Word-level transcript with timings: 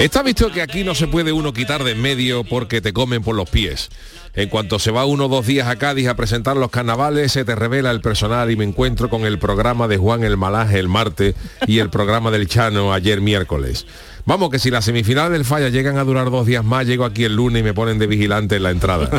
Está 0.00 0.22
visto 0.22 0.50
que 0.50 0.62
aquí 0.62 0.82
no 0.82 0.94
se 0.94 1.08
puede 1.08 1.30
uno 1.30 1.52
quitar 1.52 1.84
de 1.84 1.90
en 1.90 2.00
medio 2.00 2.42
porque 2.42 2.80
te 2.80 2.94
comen 2.94 3.22
por 3.22 3.36
los 3.36 3.50
pies. 3.50 3.90
En 4.34 4.48
cuanto 4.48 4.78
se 4.78 4.90
va 4.90 5.04
uno 5.04 5.26
o 5.26 5.28
dos 5.28 5.46
días 5.46 5.68
a 5.68 5.76
Cádiz 5.76 6.08
a 6.08 6.16
presentar 6.16 6.56
los 6.56 6.70
carnavales, 6.70 7.32
se 7.32 7.44
te 7.44 7.54
revela 7.54 7.90
el 7.90 8.00
personal 8.00 8.50
y 8.50 8.56
me 8.56 8.64
encuentro 8.64 9.10
con 9.10 9.26
el 9.26 9.38
programa 9.38 9.88
de 9.88 9.98
Juan 9.98 10.24
el 10.24 10.38
Malaje 10.38 10.78
el 10.78 10.88
martes 10.88 11.34
y 11.66 11.80
el 11.80 11.90
programa 11.90 12.30
del 12.30 12.48
Chano 12.48 12.94
ayer 12.94 13.20
miércoles. 13.20 13.86
Vamos, 14.24 14.48
que 14.48 14.58
si 14.58 14.70
las 14.70 14.86
semifinales 14.86 15.32
del 15.32 15.44
falla 15.44 15.68
llegan 15.68 15.98
a 15.98 16.04
durar 16.04 16.30
dos 16.30 16.46
días 16.46 16.64
más, 16.64 16.86
llego 16.86 17.04
aquí 17.04 17.24
el 17.24 17.36
lunes 17.36 17.60
y 17.60 17.64
me 17.64 17.74
ponen 17.74 17.98
de 17.98 18.06
vigilante 18.06 18.56
en 18.56 18.62
la 18.62 18.70
entrada. 18.70 19.10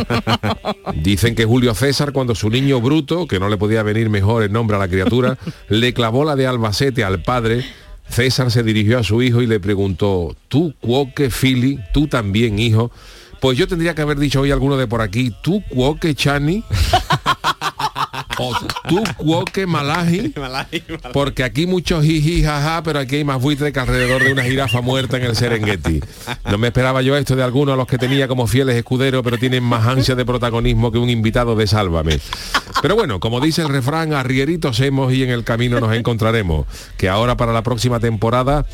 Dicen 0.95 1.35
que 1.35 1.45
Julio 1.45 1.75
César, 1.75 2.11
cuando 2.11 2.33
su 2.33 2.49
niño 2.49 2.81
bruto, 2.81 3.27
que 3.27 3.39
no 3.39 3.49
le 3.49 3.57
podía 3.57 3.83
venir 3.83 4.09
mejor 4.09 4.41
el 4.41 4.51
nombre 4.51 4.77
a 4.77 4.79
la 4.79 4.87
criatura, 4.87 5.37
le 5.69 5.93
clavó 5.93 6.25
la 6.25 6.35
de 6.35 6.47
Albacete 6.47 7.03
al 7.03 7.21
padre, 7.21 7.65
César 8.11 8.51
se 8.51 8.63
dirigió 8.63 8.99
a 8.99 9.03
su 9.03 9.21
hijo 9.21 9.41
y 9.41 9.47
le 9.47 9.59
preguntó, 9.59 10.35
¿tú 10.47 10.73
cuoque 10.79 11.29
Fili? 11.29 11.79
¿Tú 11.93 12.07
también, 12.07 12.59
hijo? 12.59 12.91
Pues 13.39 13.57
yo 13.57 13.67
tendría 13.67 13.95
que 13.95 14.01
haber 14.01 14.19
dicho 14.19 14.41
hoy 14.41 14.51
alguno 14.51 14.77
de 14.77 14.87
por 14.87 15.01
aquí, 15.01 15.33
¿tú 15.41 15.63
cuoque 15.69 16.13
Chani? 16.13 16.63
o 18.41 18.53
tú 18.87 19.03
cuoque 19.17 19.65
Malaji? 19.65 20.33
Porque 21.13 21.43
aquí 21.43 21.67
muchos 21.67 22.03
jiji, 22.03 22.43
jaja, 22.43 22.83
pero 22.83 22.99
aquí 22.99 23.17
hay 23.17 23.23
más 23.23 23.41
buitre 23.41 23.71
que 23.71 23.79
alrededor 23.79 24.23
de 24.23 24.33
una 24.33 24.43
jirafa 24.43 24.81
muerta 24.81 25.17
en 25.17 25.23
el 25.23 25.35
Serengeti. 25.35 26.01
No 26.49 26.57
me 26.57 26.67
esperaba 26.67 27.01
yo 27.01 27.15
esto 27.15 27.35
de 27.35 27.43
algunos 27.43 27.73
a 27.73 27.77
los 27.77 27.87
que 27.87 27.97
tenía 27.97 28.27
como 28.27 28.47
fieles 28.47 28.75
escuderos, 28.75 29.23
pero 29.23 29.37
tienen 29.37 29.63
más 29.63 29.85
ansia 29.87 30.15
de 30.15 30.25
protagonismo 30.25 30.91
que 30.91 30.97
un 30.97 31.09
invitado 31.09 31.55
de 31.55 31.67
Sálvame. 31.67 32.19
Pero 32.81 32.95
bueno, 32.95 33.19
como 33.19 33.39
dice 33.39 33.61
el 33.61 33.69
refrán, 33.69 34.13
arrieritos 34.13 34.79
hemos 34.79 35.13
y 35.13 35.23
en 35.23 35.29
el 35.29 35.43
camino 35.43 35.79
nos 35.79 35.95
encontraremos. 35.95 36.65
Que 36.97 37.09
ahora 37.09 37.37
para 37.37 37.53
la 37.53 37.63
próxima 37.63 37.99
temporada 37.99 38.65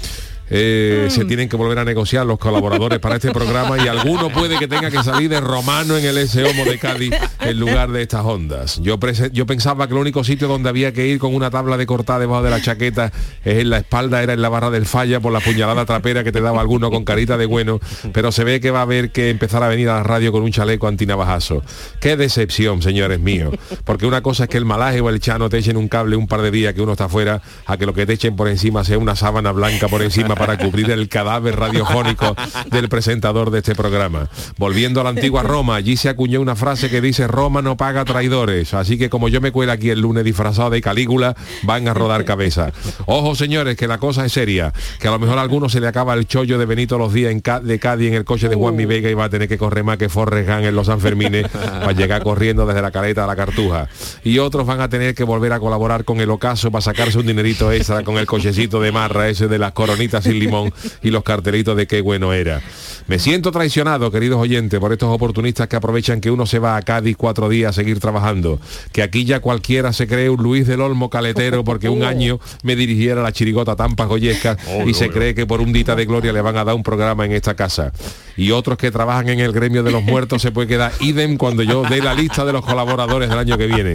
eh, 0.50 1.08
se 1.10 1.26
tienen 1.26 1.50
que 1.50 1.58
volver 1.58 1.80
a 1.80 1.86
negociar 1.86 2.26
los 2.26 2.40
colaboradores 2.40 3.00
para 3.00 3.16
este 3.16 3.32
programa 3.32 3.78
y 3.78 3.88
alguno 3.88 4.30
puede 4.30 4.58
que 4.58 4.68
tenga 4.68 4.90
que 4.90 5.04
salir 5.04 5.30
de 5.30 5.42
romano 5.42 5.98
en 5.98 6.06
el 6.06 6.18
S 6.18 6.44
Homo 6.44 6.66
de 6.66 6.80
Cádiz 6.80 7.14
en 7.42 7.60
lugar 7.60 7.92
de 7.92 8.02
estas 8.02 8.24
ondas. 8.24 8.80
Yo, 8.82 8.98
yo 9.32 9.46
pensaba 9.46 9.88
que 9.88 9.94
el 9.94 10.00
único 10.00 10.24
sitio 10.24 10.48
donde 10.48 10.70
había 10.70 10.94
que 10.94 11.08
ir 11.08 11.20
con 11.20 11.36
una 11.36 11.50
tabla 11.50 11.78
de 11.78 11.86
cortar 11.86 12.20
debajo 12.20 12.44
de 12.44 12.50
la 12.50 12.62
chaqueta 12.62 13.12
es 13.44 13.60
en 13.60 13.70
la 13.70 13.80
espalda, 13.80 14.24
era 14.24 14.34
en 14.34 14.42
la 14.42 14.50
barra 14.50 14.70
del 14.70 14.86
falla 14.86 15.20
por 15.20 15.34
la 15.34 15.40
puñalada 15.40 15.86
trapera 15.86 16.24
que 16.24 16.32
te 16.32 16.42
daba 16.42 16.62
alguno 16.62 16.90
con 16.92 17.04
carita 17.04 17.38
de 17.38 17.46
bueno, 17.46 17.80
pero 18.14 18.32
se 18.32 18.44
ve 18.44 18.60
que 18.60 18.72
va 18.72 18.80
a 18.80 18.84
haber 18.84 19.12
que 19.12 19.30
empezar 19.30 19.64
a 19.64 19.68
venir 19.68 19.90
a 19.90 19.96
la 19.96 20.04
radio 20.04 20.32
con 20.32 20.44
un 20.44 20.52
chaleco 20.52 20.88
antinavajazo. 20.88 21.62
Qué 22.00 22.16
decepción, 22.16 22.82
señores 22.82 23.20
míos. 23.20 23.54
Porque 23.84 24.06
una 24.06 24.22
cosa 24.22 24.44
es 24.44 24.50
que 24.50 24.58
el 24.58 24.66
malaje 24.66 25.02
o 25.02 25.10
el 25.10 25.20
chano 25.20 25.50
te 25.50 25.58
echen 25.58 25.78
un 25.78 25.88
cable 25.88 26.16
un 26.16 26.28
par 26.28 26.42
de 26.42 26.52
días 26.52 26.74
que 26.74 26.82
uno 26.82 26.94
está 26.94 27.10
fuera, 27.10 27.42
a 27.66 27.78
que 27.78 27.86
lo 27.86 27.94
que 27.94 28.06
te 28.06 28.14
echen 28.14 28.36
por 28.36 28.48
encima 28.48 28.84
sea 28.84 28.98
una 28.98 29.16
sábana 29.16 29.52
blanca 29.52 29.88
por 29.88 30.02
encima 30.02 30.36
para 30.38 30.58
cubrir 30.58 30.92
el 30.92 31.10
cadáver 31.10 31.58
radiofónico 31.58 32.36
del 32.72 32.90
presentador 32.90 33.52
de 33.52 33.60
este 33.60 33.76
programa. 33.76 34.30
Volviendo 34.58 35.02
a 35.02 35.04
la 35.04 35.10
antigua 35.10 35.44
Roma, 35.44 35.76
allí 35.76 35.98
se 35.98 36.10
acuñó 36.10 36.42
una 36.42 36.56
frase 36.56 36.90
que 36.90 37.02
dice 37.02 37.28
Roma 37.28 37.62
no 37.62 37.78
paga 37.78 38.06
traidores. 38.06 38.74
Así 38.74 38.98
que 38.98 39.10
como 39.10 39.30
yo 39.30 39.42
me 39.42 39.52
cuela 39.52 39.74
aquí 39.74 39.90
el 39.90 40.02
lunes 40.02 40.24
disfrazado 40.24 40.70
de 40.70 40.82
Calígula, 40.82 41.36
van 41.64 41.88
a 41.88 41.94
rodar 41.94 42.26
cabeza. 42.26 42.72
Ojo 43.06 43.36
señores, 43.36 43.76
que 43.78 43.88
la 43.88 43.98
cosa 43.98 44.26
es 44.26 44.34
seria, 44.34 44.74
que 45.00 45.08
a 45.08 45.12
lo 45.12 45.20
mejor 45.20 45.38
a 45.38 45.42
alguno 45.42 45.70
se 45.70 45.80
le 45.80 45.88
acaba 45.88 46.14
el 46.14 46.28
chollo 46.28 46.58
de 46.58 46.66
Benito 46.66 46.98
los 46.98 47.14
días 47.14 47.32
en 47.32 47.42
de 47.64 47.80
Cádiz 47.80 48.10
en 48.10 48.14
el 48.14 48.26
coche 48.26 48.50
de 48.50 48.56
Juan 48.56 48.76
Mi 48.76 48.86
Vega 48.86 49.10
y 49.10 49.14
va 49.14 49.26
a 49.26 49.30
tener 49.30 49.48
que 49.48 49.58
correr 49.58 49.84
más 49.84 49.98
que 49.98 50.10
Forrest 50.10 50.50
Gump 50.50 50.66
en 50.66 50.76
los 50.76 50.88
Sanfermines 50.88 51.48
para 51.48 51.92
llegar 51.94 52.24
corriendo 52.24 52.66
desde 52.66 52.82
la 52.82 52.92
caleta 52.92 53.24
a 53.24 53.28
la 53.28 53.36
cartuja. 53.36 53.88
Y 54.24 54.40
otros 54.40 54.66
van 54.66 54.82
a 54.82 54.90
tener 54.90 55.16
que 55.16 55.24
volver 55.24 55.54
a 55.54 55.60
colaborar 55.60 56.04
con 56.04 56.20
el 56.20 56.30
ocaso 56.30 56.72
para 56.72 56.82
sacarse 56.82 57.18
un 57.18 57.26
dinerito 57.26 57.72
extra 57.72 58.04
con 58.04 58.18
el 58.18 58.26
cochecito 58.26 58.82
de 58.82 58.92
marra 58.92 59.30
ese 59.30 59.48
de 59.48 59.58
las 59.58 59.72
coronitas 59.72 60.26
sin 60.28 60.40
limón 60.40 60.74
y 61.02 61.10
los 61.10 61.24
cartelitos 61.24 61.76
de 61.76 61.88
qué 61.88 62.02
bueno 62.02 62.34
era. 62.34 62.62
Me 63.08 63.20
siento 63.20 63.52
traicionado, 63.52 64.12
queridos 64.12 64.40
oyentes, 64.40 64.80
por 64.80 64.92
estos 64.92 65.14
oportunistas 65.14 65.68
que 65.68 65.78
aprovechan 65.78 66.20
que 66.20 66.30
uno 66.30 66.46
se 66.46 66.60
va 66.60 66.76
a 66.76 66.82
Cádiz 66.82 67.16
cuatro 67.16 67.48
días 67.48 67.70
a 67.70 67.74
seguir 67.74 68.00
trabajando. 68.00 68.60
Que 68.92 69.02
aquí 69.02 69.24
ya 69.24 69.40
cualquiera 69.40 69.94
se 69.94 70.08
cree 70.08 70.30
un 70.30 70.44
Luis 70.44 70.68
del 70.68 70.82
Olmo 70.82 71.10
caletero 71.10 71.64
porque 71.64 71.90
un 71.90 72.04
año 72.04 72.40
me 72.64 72.76
dirigiera 72.76 73.22
la 73.24 73.32
chirigota 73.32 73.76
tan 73.76 73.96
pagoyesca 73.96 74.58
y 74.86 74.94
se 74.94 75.10
cree 75.10 75.34
que 75.34 75.46
por 75.46 75.62
un 75.62 75.72
dita 75.72 75.96
de 75.96 76.06
gloria 76.06 76.34
le 76.34 76.42
van 76.42 76.58
a 76.58 76.66
dar 76.66 76.76
un 76.76 76.84
programa 76.84 77.26
en 77.26 77.32
esta 77.32 77.56
casa. 77.56 77.94
Y 78.38 78.52
otros 78.52 78.78
que 78.78 78.92
trabajan 78.92 79.30
en 79.30 79.40
el 79.40 79.52
gremio 79.52 79.84
de 79.84 79.92
los 79.92 80.04
muertos 80.04 80.42
se 80.44 80.52
puede 80.52 80.68
quedar 80.68 80.92
idem 81.00 81.38
cuando 81.38 81.64
yo 81.64 81.82
dé 81.84 82.02
la 82.02 82.14
lista 82.14 82.46
de 82.46 82.54
los 82.54 82.64
colaboradores 82.64 83.30
del 83.30 83.40
año 83.40 83.58
que 83.58 83.68
viene. 83.68 83.94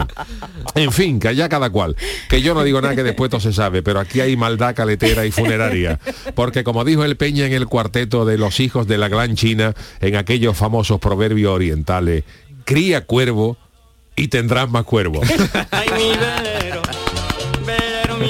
En 0.75 0.91
fin, 0.91 1.19
que 1.19 1.29
allá 1.29 1.47
cada 1.47 1.69
cual. 1.69 1.95
Que 2.29 2.41
yo 2.41 2.53
no 2.53 2.63
digo 2.63 2.81
nada 2.81 2.95
que 2.95 3.03
después 3.03 3.29
todo 3.29 3.39
se 3.39 3.53
sabe, 3.53 3.81
pero 3.81 3.99
aquí 3.99 4.19
hay 4.19 4.35
maldad 4.35 4.75
caletera 4.75 5.25
y 5.25 5.31
funeraria. 5.31 5.99
Porque 6.35 6.63
como 6.63 6.83
dijo 6.83 7.05
el 7.05 7.15
Peña 7.15 7.45
en 7.45 7.53
el 7.53 7.67
cuarteto 7.67 8.25
de 8.25 8.37
los 8.37 8.59
hijos 8.59 8.85
de 8.85 8.97
la 8.97 9.07
gran 9.07 9.35
China, 9.35 9.73
en 10.01 10.15
aquellos 10.17 10.57
famosos 10.57 10.99
proverbios 10.99 11.53
orientales, 11.53 12.25
cría 12.65 13.05
cuervo 13.05 13.57
y 14.15 14.27
tendrás 14.27 14.69
más 14.69 14.83
cuervo. 14.83 15.21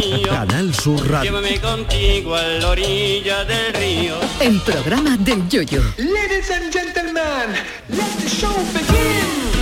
Mío, 0.02 0.30
Canal 0.30 0.74
Sur 0.74 1.10
Radio. 1.10 1.32
llévame 1.32 1.60
contigo 1.60 2.36
a 2.36 2.44
la 2.44 2.70
orilla 2.70 3.46
del 3.46 3.74
río. 3.74 4.16
El 4.40 4.60
programa 4.62 5.18
del 5.18 5.48
Yoyo. 5.48 5.82
Ladies 5.98 6.52
and 6.52 6.72
gentlemen, 6.72 7.54
let 7.90 8.04
the 8.22 8.30
show 8.30 8.54
begin. 8.74 9.54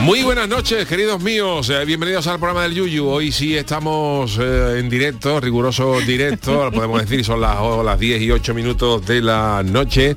Muy 0.00 0.22
buenas 0.22 0.48
noches, 0.48 0.86
queridos 0.86 1.22
míos. 1.22 1.70
Eh, 1.70 1.82
bienvenidos 1.86 2.26
al 2.26 2.38
programa 2.38 2.64
del 2.64 2.74
Yuyu. 2.74 3.06
Hoy 3.06 3.32
sí 3.32 3.56
estamos 3.56 4.38
eh, 4.38 4.78
en 4.78 4.90
directo, 4.90 5.40
riguroso 5.40 5.98
directo. 6.00 6.70
Podemos 6.70 7.00
decir, 7.00 7.24
son 7.24 7.40
las, 7.40 7.56
oh, 7.58 7.82
las 7.82 7.98
10 7.98 8.20
y 8.20 8.30
8 8.30 8.52
minutos 8.52 9.06
de 9.06 9.22
la 9.22 9.62
noche. 9.64 10.14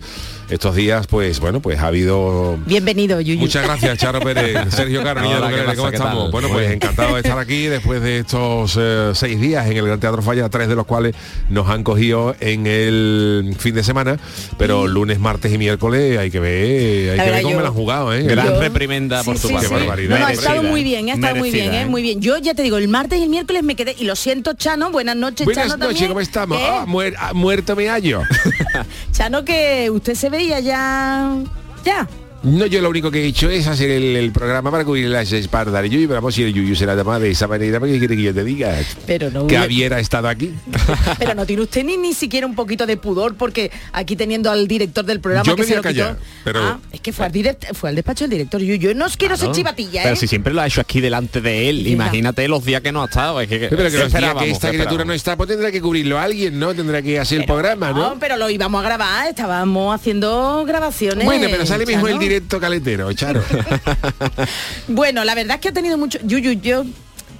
Estos 0.50 0.76
días, 0.76 1.08
pues 1.08 1.42
bueno, 1.42 1.60
pues 1.62 1.78
ha 1.80 1.88
habido 1.88 2.58
Bienvenido, 2.66 3.20
Yuyu. 3.20 3.38
Muchas 3.38 3.66
gracias, 3.66 3.98
Charo 3.98 4.22
Pérez. 4.22 4.58
Sergio 4.74 5.04
Caro, 5.04 5.20
niña 5.22 5.40
Hola, 5.40 5.48
de 5.50 5.54
¿qué 5.56 5.60
Ukelele, 5.62 5.76
¿cómo 5.78 5.90
estamos? 5.90 6.24
tal? 6.24 6.32
Bueno, 6.32 6.48
pues 6.50 6.72
encantado 6.72 7.16
de 7.16 7.20
estar 7.22 7.38
aquí 7.38 7.64
después 7.66 8.02
de 8.02 8.20
estos 8.20 8.78
eh, 8.80 9.12
seis 9.14 9.42
días 9.42 9.68
en 9.68 9.76
el 9.76 9.86
Gran 9.86 10.00
Teatro 10.00 10.22
Falla, 10.22 10.48
tres 10.48 10.70
de 10.70 10.76
los 10.76 10.86
cuales 10.86 11.16
nos 11.50 11.68
han 11.68 11.84
cogido 11.84 12.34
en 12.40 12.66
el 12.66 13.56
fin 13.60 13.76
de 13.76 13.84
semana, 13.84 14.18
pero 14.58 14.88
lunes, 14.88 15.20
martes 15.20 15.52
y 15.54 15.58
miércoles 15.58 16.18
hay 16.18 16.32
que 16.32 16.40
ver, 16.40 17.10
hay 17.12 17.18
La 17.18 17.26
que 17.26 17.32
ver 17.32 17.42
cómo 17.42 17.52
yo- 17.52 17.58
me 17.58 17.64
la 17.64 17.70
han 17.70 17.76
jugado, 17.76 18.14
¿eh? 18.14 18.24
Gran 18.24 18.46
Yo- 18.48 18.60
reprimenda 18.62 19.24
por 19.26 19.36
Sí, 19.36 19.42
tu 19.42 19.48
sí, 19.50 19.54
parte. 19.54 19.68
Qué 19.68 19.74
sí. 19.74 19.80
barbaridad. 19.82 20.16
No, 20.16 20.20
no, 20.22 20.28
ha 20.28 20.32
estado 20.32 20.64
muy 20.64 20.80
¿eh? 20.80 20.84
bien, 20.86 21.10
ha 21.10 21.14
estado 21.16 21.36
muy 21.36 21.52
bien, 21.52 21.74
¿eh? 21.74 21.82
¿eh? 21.82 21.86
muy 21.88 22.02
bien. 22.02 22.22
Yo 22.22 22.38
ya 22.38 22.54
te 22.54 22.64
digo, 22.64 22.78
el 22.78 22.88
martes 22.88 23.20
y 23.20 23.24
el 23.24 23.30
miércoles 23.30 23.64
me 23.64 23.76
quedé, 23.76 23.98
y 24.00 24.06
lo 24.06 24.16
siento, 24.16 24.54
Chano, 24.54 24.92
buenas 24.92 25.18
noches, 25.18 25.44
Buenas 25.44 25.68
Chano 25.68 25.88
noches. 25.90 26.08
¿cómo 26.08 26.22
estamos? 26.22 26.58
¿Qué? 26.58 26.66
Ah, 26.66 26.86
muer- 26.88 27.16
ah, 27.20 27.34
muerto 27.34 27.76
me 27.76 27.90
hallo. 27.90 28.22
Chano, 29.12 29.44
que 29.44 29.90
usted 29.92 30.14
se 30.16 30.30
veía 30.38 30.60
ya... 30.60 31.34
Ya. 31.84 32.08
No, 32.44 32.66
yo 32.68 32.82
lo 32.82 32.90
único 32.90 33.10
que 33.12 33.24
he 33.24 33.26
hecho 33.26 33.50
es 33.50 33.68
hacer 33.68 33.90
el, 33.90 34.16
el 34.16 34.32
programa 34.32 34.70
para 34.72 34.86
cubrir 34.86 35.08
las 35.08 35.32
espaldas 35.34 35.82
de 35.82 35.90
Yuyu, 35.90 36.08
pero 36.08 36.22
vamos, 36.22 36.36
si 36.36 36.44
el 36.44 36.54
Yuyu 36.54 36.76
se 36.76 36.86
la 36.86 36.96
toma 36.96 37.20
de 37.20 37.32
esa 37.32 37.48
manera, 37.48 37.80
¿para 37.80 37.92
qué 37.92 37.98
quiere 38.00 38.16
que 38.16 38.22
yo 38.22 38.34
te 38.34 38.44
diga? 38.44 38.76
Pero 39.06 39.32
no, 39.32 39.48
Que 39.48 39.60
hubiera 39.60 40.00
estado 40.00 40.30
aquí. 40.30 40.54
pero 41.20 41.34
no 41.34 41.46
tiene 41.46 41.64
usted 41.64 41.84
ni, 41.84 41.98
ni 41.98 42.14
siquiera 42.14 42.46
un 42.48 42.56
poquito 42.56 42.86
de 42.86 42.96
pudor 42.96 43.36
porque 43.36 43.72
aquí 43.92 44.16
teniendo 44.16 44.50
al 44.52 44.68
director 44.68 45.04
del 45.04 45.20
programa 45.20 45.46
Yo 45.46 45.56
que 45.56 45.64
me 45.64 45.68
se 45.68 45.74
voy 45.74 45.80
a 45.80 45.82
lo 45.82 45.90
quitó- 45.90 46.04
callar, 46.06 46.18
pero- 46.44 46.60
Ah, 46.64 46.80
es 46.94 47.02
que 47.02 47.12
fue 47.12 47.26
al, 47.26 47.32
direct- 47.32 47.74
fue 47.74 47.90
al 47.90 47.96
despacho 47.96 48.24
del 48.26 48.32
director. 48.32 48.62
Yo, 48.62 48.76
yo 48.76 48.94
no 48.94 49.06
os 49.08 49.18
quiero 49.18 49.36
ser 49.36 49.46
Claro. 49.48 49.56
chivatilla, 49.56 50.02
¿eh? 50.02 50.04
Pero 50.04 50.16
si 50.16 50.28
siempre 50.28 50.54
lo 50.54 50.62
ha 50.62 50.68
hecho 50.68 50.80
aquí 50.82 51.02
delante 51.02 51.42
de 51.42 51.70
él, 51.70 51.88
imagínate 51.88 52.48
los 52.48 52.64
días 52.64 52.82
que 52.82 52.92
no 52.92 53.02
ha 53.02 53.06
estado. 53.06 53.42
Es 53.42 53.50
que, 53.50 53.60
Pero 53.70 53.78
que 53.78 53.84
los 53.84 53.92
días 54.14 54.36
que 54.36 54.50
esta 54.52 54.70
¿qué 54.72 54.78
criatura 54.78 55.04
no 55.06 55.14
está, 55.14 55.36
pues 55.36 55.50
tendrá 55.50 55.72
que 55.72 55.82
cubrirlo 55.82 56.20
alguien, 56.20 56.58
¿no? 56.60 56.74
Tendrá 56.76 57.02
que 57.02 57.20
hacer 57.20 57.40
el 57.42 57.46
programa, 57.46 57.92
¿no? 57.92 58.10
No, 58.14 58.20
pero 58.20 58.38
lo 58.38 58.50
íbamos 58.50 58.80
a 58.82 58.86
grabar, 58.88 59.28
estábamos 59.28 59.94
haciendo 59.96 60.64
grabaciones. 60.68 61.26
Bueno, 61.26 61.48
pero 61.50 61.66
sale 61.66 61.86
mejor 61.86 62.10
el 62.12 62.16
Chano. 62.16 62.28
Caletero, 62.42 63.12
Charo. 63.14 63.44
Bueno, 64.88 65.24
la 65.24 65.36
verdad 65.36 65.56
es 65.56 65.62
que 65.62 65.70
ha 65.70 65.74
tenido 65.74 65.98
mucho... 65.98 66.20
Yuyu, 66.24 66.54
yo 66.62 66.86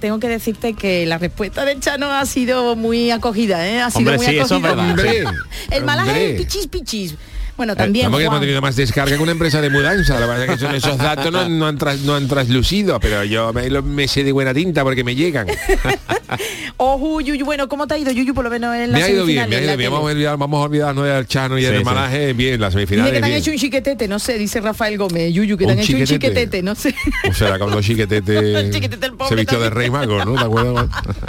tengo 0.00 0.18
que 0.20 0.28
decirte 0.28 0.74
que 0.74 1.06
la 1.06 1.18
respuesta 1.18 1.64
de 1.64 1.78
Chano 1.80 2.10
ha 2.12 2.24
sido 2.26 2.76
muy 2.76 3.10
acogida, 3.10 3.66
¿eh? 3.68 3.80
Ha 3.80 3.90
sido 3.90 4.12
Hombre, 4.12 4.16
muy 4.18 4.26
sí, 4.26 4.38
eso 4.38 4.56
es 4.56 4.64
acogida. 4.64 4.94
verdad. 4.94 5.32
El 5.70 5.84
malaje 5.84 6.34
es 6.34 6.40
pichis 6.42 6.66
pichis. 6.68 7.14
Bueno, 7.58 7.74
Eh, 7.74 7.76
también. 7.76 8.04
Estamos 8.06 8.20
que 8.20 8.24
hemos 8.26 8.40
tenido 8.40 8.60
más 8.62 8.76
descarga 8.76 9.14
que 9.16 9.22
una 9.22 9.32
empresa 9.32 9.60
de 9.60 9.68
mudanza. 9.68 10.18
La 10.18 10.26
verdad 10.26 10.44
es 10.44 10.50
que 10.52 10.58
son 10.58 10.74
esos 10.74 10.96
datos 10.96 11.30
no, 11.30 11.46
no 11.48 11.66
han, 11.66 11.76
tras- 11.76 12.00
no 12.02 12.14
han 12.14 12.26
traslucido, 12.28 12.98
pero 13.00 13.24
yo 13.24 13.52
me, 13.52 13.68
lo- 13.68 13.82
me 13.82 14.08
sé 14.08 14.24
de 14.24 14.32
buena 14.32 14.54
tinta 14.54 14.82
porque 14.84 15.04
me 15.04 15.14
llegan. 15.14 15.46
Ojo, 16.76 17.20
Yuyu, 17.20 17.44
bueno, 17.44 17.68
¿cómo 17.68 17.86
te 17.86 17.94
ha 17.94 17.98
ido 17.98 18.12
Yuyu 18.12 18.32
por 18.34 18.44
lo 18.44 18.50
menos 18.50 18.74
en 18.76 18.92
la 18.92 18.98
Me 18.98 19.04
ha 19.04 19.10
ido 19.10 19.24
bien, 19.26 19.48
me 19.50 19.56
ha 19.56 19.60
ido 19.62 19.76
bien. 19.76 19.90
Vamos 19.90 20.08
a, 20.08 20.12
olvidar, 20.12 20.36
vamos 20.36 20.60
a 20.60 20.64
olvidarnos 20.66 21.04
del 21.04 21.26
Chano 21.26 21.58
y 21.58 21.62
del 21.62 21.72
Sí, 21.72 21.78
sí. 21.78 21.84
malaje. 21.84 22.32
Bien, 22.32 22.60
las 22.60 22.72
Dice 22.74 22.86
semifinales. 22.86 23.12
que 23.12 23.18
te 23.18 23.24
han 23.24 23.30
bien. 23.30 23.42
hecho 23.42 23.50
un 23.50 23.56
chiquetete, 23.58 24.08
no 24.08 24.18
sé, 24.20 24.38
dice 24.38 24.60
Rafael 24.60 24.96
Gómez, 24.96 25.32
Yuyu, 25.34 25.56
que 25.56 25.64
te 25.66 25.72
Un 25.72 25.78
han 25.78 25.84
hecho 25.84 25.96
un 25.96 26.04
chiquetete. 26.04 26.62
no 26.62 26.74
sé. 26.76 26.94
O 27.28 27.34
sea, 27.34 27.58
cuando 27.58 27.82
chiquetete, 27.82 28.38
El 28.60 28.70
chiquetete, 28.72 29.06
el 29.06 29.12
pobre 29.14 29.28
se 29.30 29.34
vistió 29.34 29.58
de 29.58 29.70
también. 29.70 29.92
rey 29.92 30.06
mago, 30.08 30.24
¿no? 30.24 30.34
¿Te 30.34 30.44
acuerdas? 30.44 30.86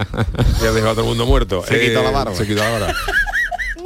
ya 0.62 0.72
dejó 0.74 0.90
a 0.90 0.92
todo 0.92 1.02
el 1.02 1.08
mundo 1.08 1.26
muerto. 1.26 1.64
Se 1.68 1.80
quitó 1.80 2.04
la 2.04 2.12
barba. 2.12 2.36
Se 2.36 2.46
quitó 2.46 2.60
la 2.62 2.70
barba. 2.70 2.94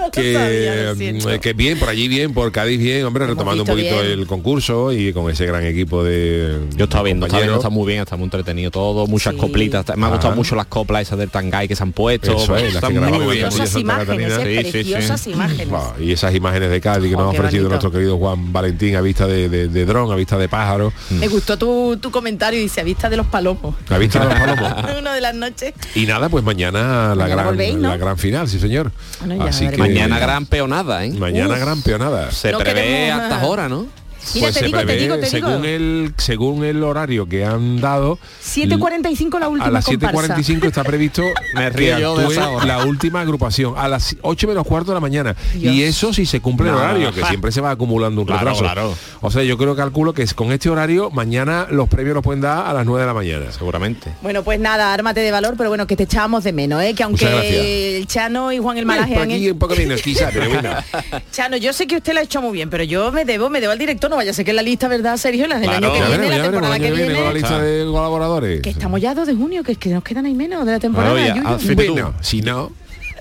No 0.04 0.08
lo 0.08 0.12
que, 0.12 0.34
sabía, 0.34 1.54
bien, 1.54 1.80
por 1.80 1.90
allí 1.90 2.08
bien, 2.08 2.34
por 2.34 2.52
Cádiz 2.52 2.78
bien, 2.80 3.06
hombre, 3.06 3.24
Hemos 3.24 3.36
retomando 3.38 3.64
un 3.64 3.68
poquito 3.68 4.02
bien. 4.02 4.20
el 4.20 4.28
concurso 4.28 4.92
y 4.92 5.14
con 5.14 5.32
ese 5.32 5.46
gran 5.46 5.64
equipo 5.66 6.04
de 6.04 6.58
Yo 6.76 6.86
estaba 6.86 7.04
viendo, 7.04 7.26
estaba 7.26 7.42
viendo, 7.42 7.58
está 7.58 7.70
muy 7.70 7.88
bien, 7.88 8.02
está 8.02 8.16
muy 8.18 8.26
entretenido 8.26 8.70
todo, 8.72 9.08
muchas 9.08 9.34
Sí. 9.34 9.40
coplitas. 9.40 9.80
está- 9.82 9.96
Me 9.96 10.04
ha 10.04 10.08
Ajá. 10.08 10.16
gustado 10.16 10.36
mucho 10.36 10.56
las 10.56 10.66
coplas 10.68 11.04
esas 11.04 11.18
del 11.20 11.30
Tangay 11.30 11.68
que 11.68 11.76
se 11.76 11.84
han 11.84 11.94
puesto. 11.94 12.36
Eso 12.36 12.56
es, 12.58 12.76
está 12.76 12.90
muy 12.90 13.00
bien. 13.36 13.48
Preciosas 13.48 13.76
imágenes. 13.80 14.32
¿eh? 14.34 14.42
Sí, 14.44 14.56
sí, 14.58 14.64
sí. 14.64 14.72
preciosas 14.94 15.28
imágenes. 15.28 15.68
Y 16.00 16.12
esas 16.12 16.36
imágenes 16.36 16.70
de 16.70 16.82
Cádiz 16.82 17.10
que 17.10 17.16
Oh, 17.16 17.20
nos 17.20 17.30
ha 17.30 17.32
qué 17.32 17.38
ofrecido 17.40 17.64
bonito. 17.64 17.70
nuestro 17.70 17.92
querido 17.92 18.18
Juan 18.18 18.52
Valentín 18.52 18.96
a 18.96 19.02
vista 19.02 19.26
de, 19.28 19.48
de, 19.50 19.68
de 19.70 19.86
dron, 19.86 20.12
a 20.12 20.16
vista 20.16 20.38
de 20.38 20.50
pájaro, 20.50 20.92
Me 21.12 21.28
gustó 21.28 21.58
tu, 21.58 21.98
tu 21.98 22.12
comentario, 22.12 22.60
dice, 22.60 22.82
a 22.82 22.84
vista 22.84 23.10
de 23.10 23.18
los 23.18 23.28
palomos. 23.28 23.76
a 23.90 23.98
vista 23.98 24.20
de 24.20 24.26
los 24.26 24.34
palomos. 24.40 24.74
Una 25.00 25.14
de 25.14 25.22
las 25.22 25.36
noches. 25.36 25.74
Y 25.96 26.06
nada, 26.06 26.30
pues 26.30 26.44
mañana 26.44 27.16
la 27.16 27.28
gran 27.28 27.46
volvéis, 27.46 27.76
¿no? 27.76 27.90
la 27.90 27.98
gran 27.98 28.18
final, 28.18 28.48
sí 28.50 28.60
señor. 28.60 28.92
Bueno, 29.20 29.38
ya 29.44 29.50
Así 29.50 29.68
que. 29.68 29.78
Mañana 29.94 30.20
gran 30.20 30.46
peonada, 30.46 31.06
¿eh? 31.06 31.12
mañana 31.12 31.54
Uf. 31.54 31.60
gran 31.60 31.82
peonada. 31.82 32.32
Se 32.32 32.52
No 32.52 32.60
prevé 32.60 32.82
queremos 32.82 33.22
hasta 33.24 33.42
ahora, 33.42 33.70
¿no? 33.70 33.88
Mira, 34.36 34.46
Pues 34.48 34.54
te 34.54 34.60
se 34.62 34.66
digo, 34.66 34.78
te 34.80 34.86
prevé, 34.86 35.02
digo, 35.02 35.18
te 35.18 35.26
según 35.28 35.62
digo. 35.62 35.64
el 35.76 36.14
según 36.18 36.64
el 36.66 36.84
horario 36.84 37.28
que 37.28 37.44
han 37.46 37.80
dado 37.82 38.18
7.45 38.44 39.40
la 39.40 39.48
última 39.50 39.68
a 39.68 39.72
las 39.72 39.86
comparsa. 39.86 40.36
7.45 40.38 40.66
está 40.68 40.84
previsto 40.84 41.24
Me 41.56 41.70
río 41.70 42.14
actúe 42.14 42.66
la 42.66 42.86
última 42.86 43.22
agrupación 43.22 43.74
a 43.78 43.88
las 43.88 44.16
8 44.22 44.48
menos 44.48 44.66
cuarto 44.66 44.92
de 44.92 44.96
la 44.96 45.00
mañana 45.02 45.36
Dios. 45.54 45.74
y 45.76 45.84
eso 45.84 46.14
si 46.14 46.26
se 46.26 46.40
cumple 46.40 46.70
el 46.70 46.76
No. 46.76 46.80
horario 46.82 47.12
que 47.14 47.24
siempre 47.26 47.52
se 47.52 47.62
va 47.62 47.72
acumulando 47.72 48.22
un 48.22 48.28
Claro, 48.28 48.40
retraso 48.52 48.64
claro. 48.64 48.96
o 49.22 49.32
sea 49.32 49.44
yo 49.44 49.58
creo 49.58 49.76
calculo 49.76 50.14
que 50.14 50.26
con 50.34 50.52
este 50.52 50.70
horario 50.70 51.10
mañana 51.12 51.68
los 51.70 51.90
premios 51.90 52.16
los 52.16 52.24
pueden 52.24 52.42
dar 52.42 52.66
a 52.66 52.74
las 52.74 52.86
9 52.86 53.02
de 53.02 53.08
la 53.08 53.14
mañana 53.14 53.52
Seguramente. 53.52 54.12
Bueno, 54.22 54.44
pues 54.44 54.60
nada, 54.60 54.94
ármate 54.94 55.20
de 55.22 55.32
valor, 55.32 55.56
pero 55.58 55.70
bueno, 55.70 55.86
que 55.88 55.96
te 55.96 56.04
echábamos 56.04 56.44
de 56.44 56.54
menos, 56.54 56.82
¿eh? 56.82 56.94
Que 56.96 57.04
aunque 57.04 57.98
el 57.98 58.08
Chano 58.08 58.52
y 58.52 58.58
Juan 58.60 58.78
el 58.78 58.86
Malaje 58.86 59.18
aquí 59.18 59.50
un 59.52 59.60
poco 59.60 59.76
menos 59.76 60.02
quizá 60.02 60.30
pero 60.34 60.50
bueno 60.50 60.72
Chano, 61.32 61.58
yo 61.58 61.74
sé 61.74 61.88
que 61.88 61.98
usted 61.98 62.14
lo 62.14 62.20
ha 62.20 62.24
hecho 62.24 62.42
muy 62.42 62.52
bien, 62.54 62.70
pero 62.70 62.84
yo 62.84 63.12
me 63.12 63.26
debo, 63.26 63.50
me 63.50 63.60
debo 63.62 63.72
al 63.74 63.80
director, 63.80 64.10
no 64.14 64.18
vaya 64.18 64.32
a 64.32 64.34
ser 64.34 64.46
que 64.46 64.54
la 64.54 64.62
lista, 64.62 64.88
¿verdad, 64.88 65.18
Sergio? 65.18 65.48
La 65.48 65.58
del 65.60 65.70
Claro. 65.70 65.88
año 65.88 65.94
que 65.94 66.00
ya 66.00 66.08
viene, 66.08 66.28
veremos, 66.30 66.38
la 66.38 66.52
temporada 66.52 66.76
el 66.76 66.82
que 66.84 66.92
viene 66.92 67.16
con 67.16 67.24
la 67.24 67.34
lista 67.34 67.60
de 67.60 67.86
colaboradores 67.86 68.62
Que 68.62 68.70
estamos 68.70 69.02
ya 69.02 69.12
a 69.12 69.16
2 69.16 69.28
de 69.28 69.34
junio, 69.36 69.64
que 69.64 69.72
es 69.74 69.78
que 69.78 69.90
nos 69.90 70.04
quedan 70.04 70.26
ahí 70.26 70.34
menos 70.36 70.66
de 70.66 70.72
la 70.72 70.80
temporada. 70.80 71.12
Bueno, 71.14 71.28
ya, 71.28 71.58
Yuyu. 71.58 71.94
bueno 71.94 72.14
si 72.22 72.42
no 72.42 72.72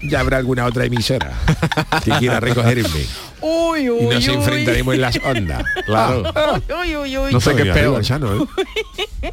ya 0.02 0.20
habrá 0.20 0.36
alguna 0.38 0.66
otra 0.66 0.84
emisora 0.84 1.32
que 2.04 2.10
quiera 2.12 2.40
recogerme 2.40 3.06
Uy, 3.40 3.88
uy, 3.88 4.00
y 4.02 4.06
nos 4.06 4.28
uy. 4.28 4.34
enfrentaremos 4.34 4.94
en 4.94 5.00
las 5.00 5.18
ondas 5.24 5.64
Claro. 5.86 6.22
Uy, 6.82 6.96
uy, 6.96 7.18
uy. 7.18 7.32
No 7.32 7.40
sé 7.40 7.54
qué 7.54 7.62
es 7.62 7.68
Arriba, 7.70 7.74
peor. 7.74 8.02
Chano, 8.02 8.34
¿eh? 9.22 9.32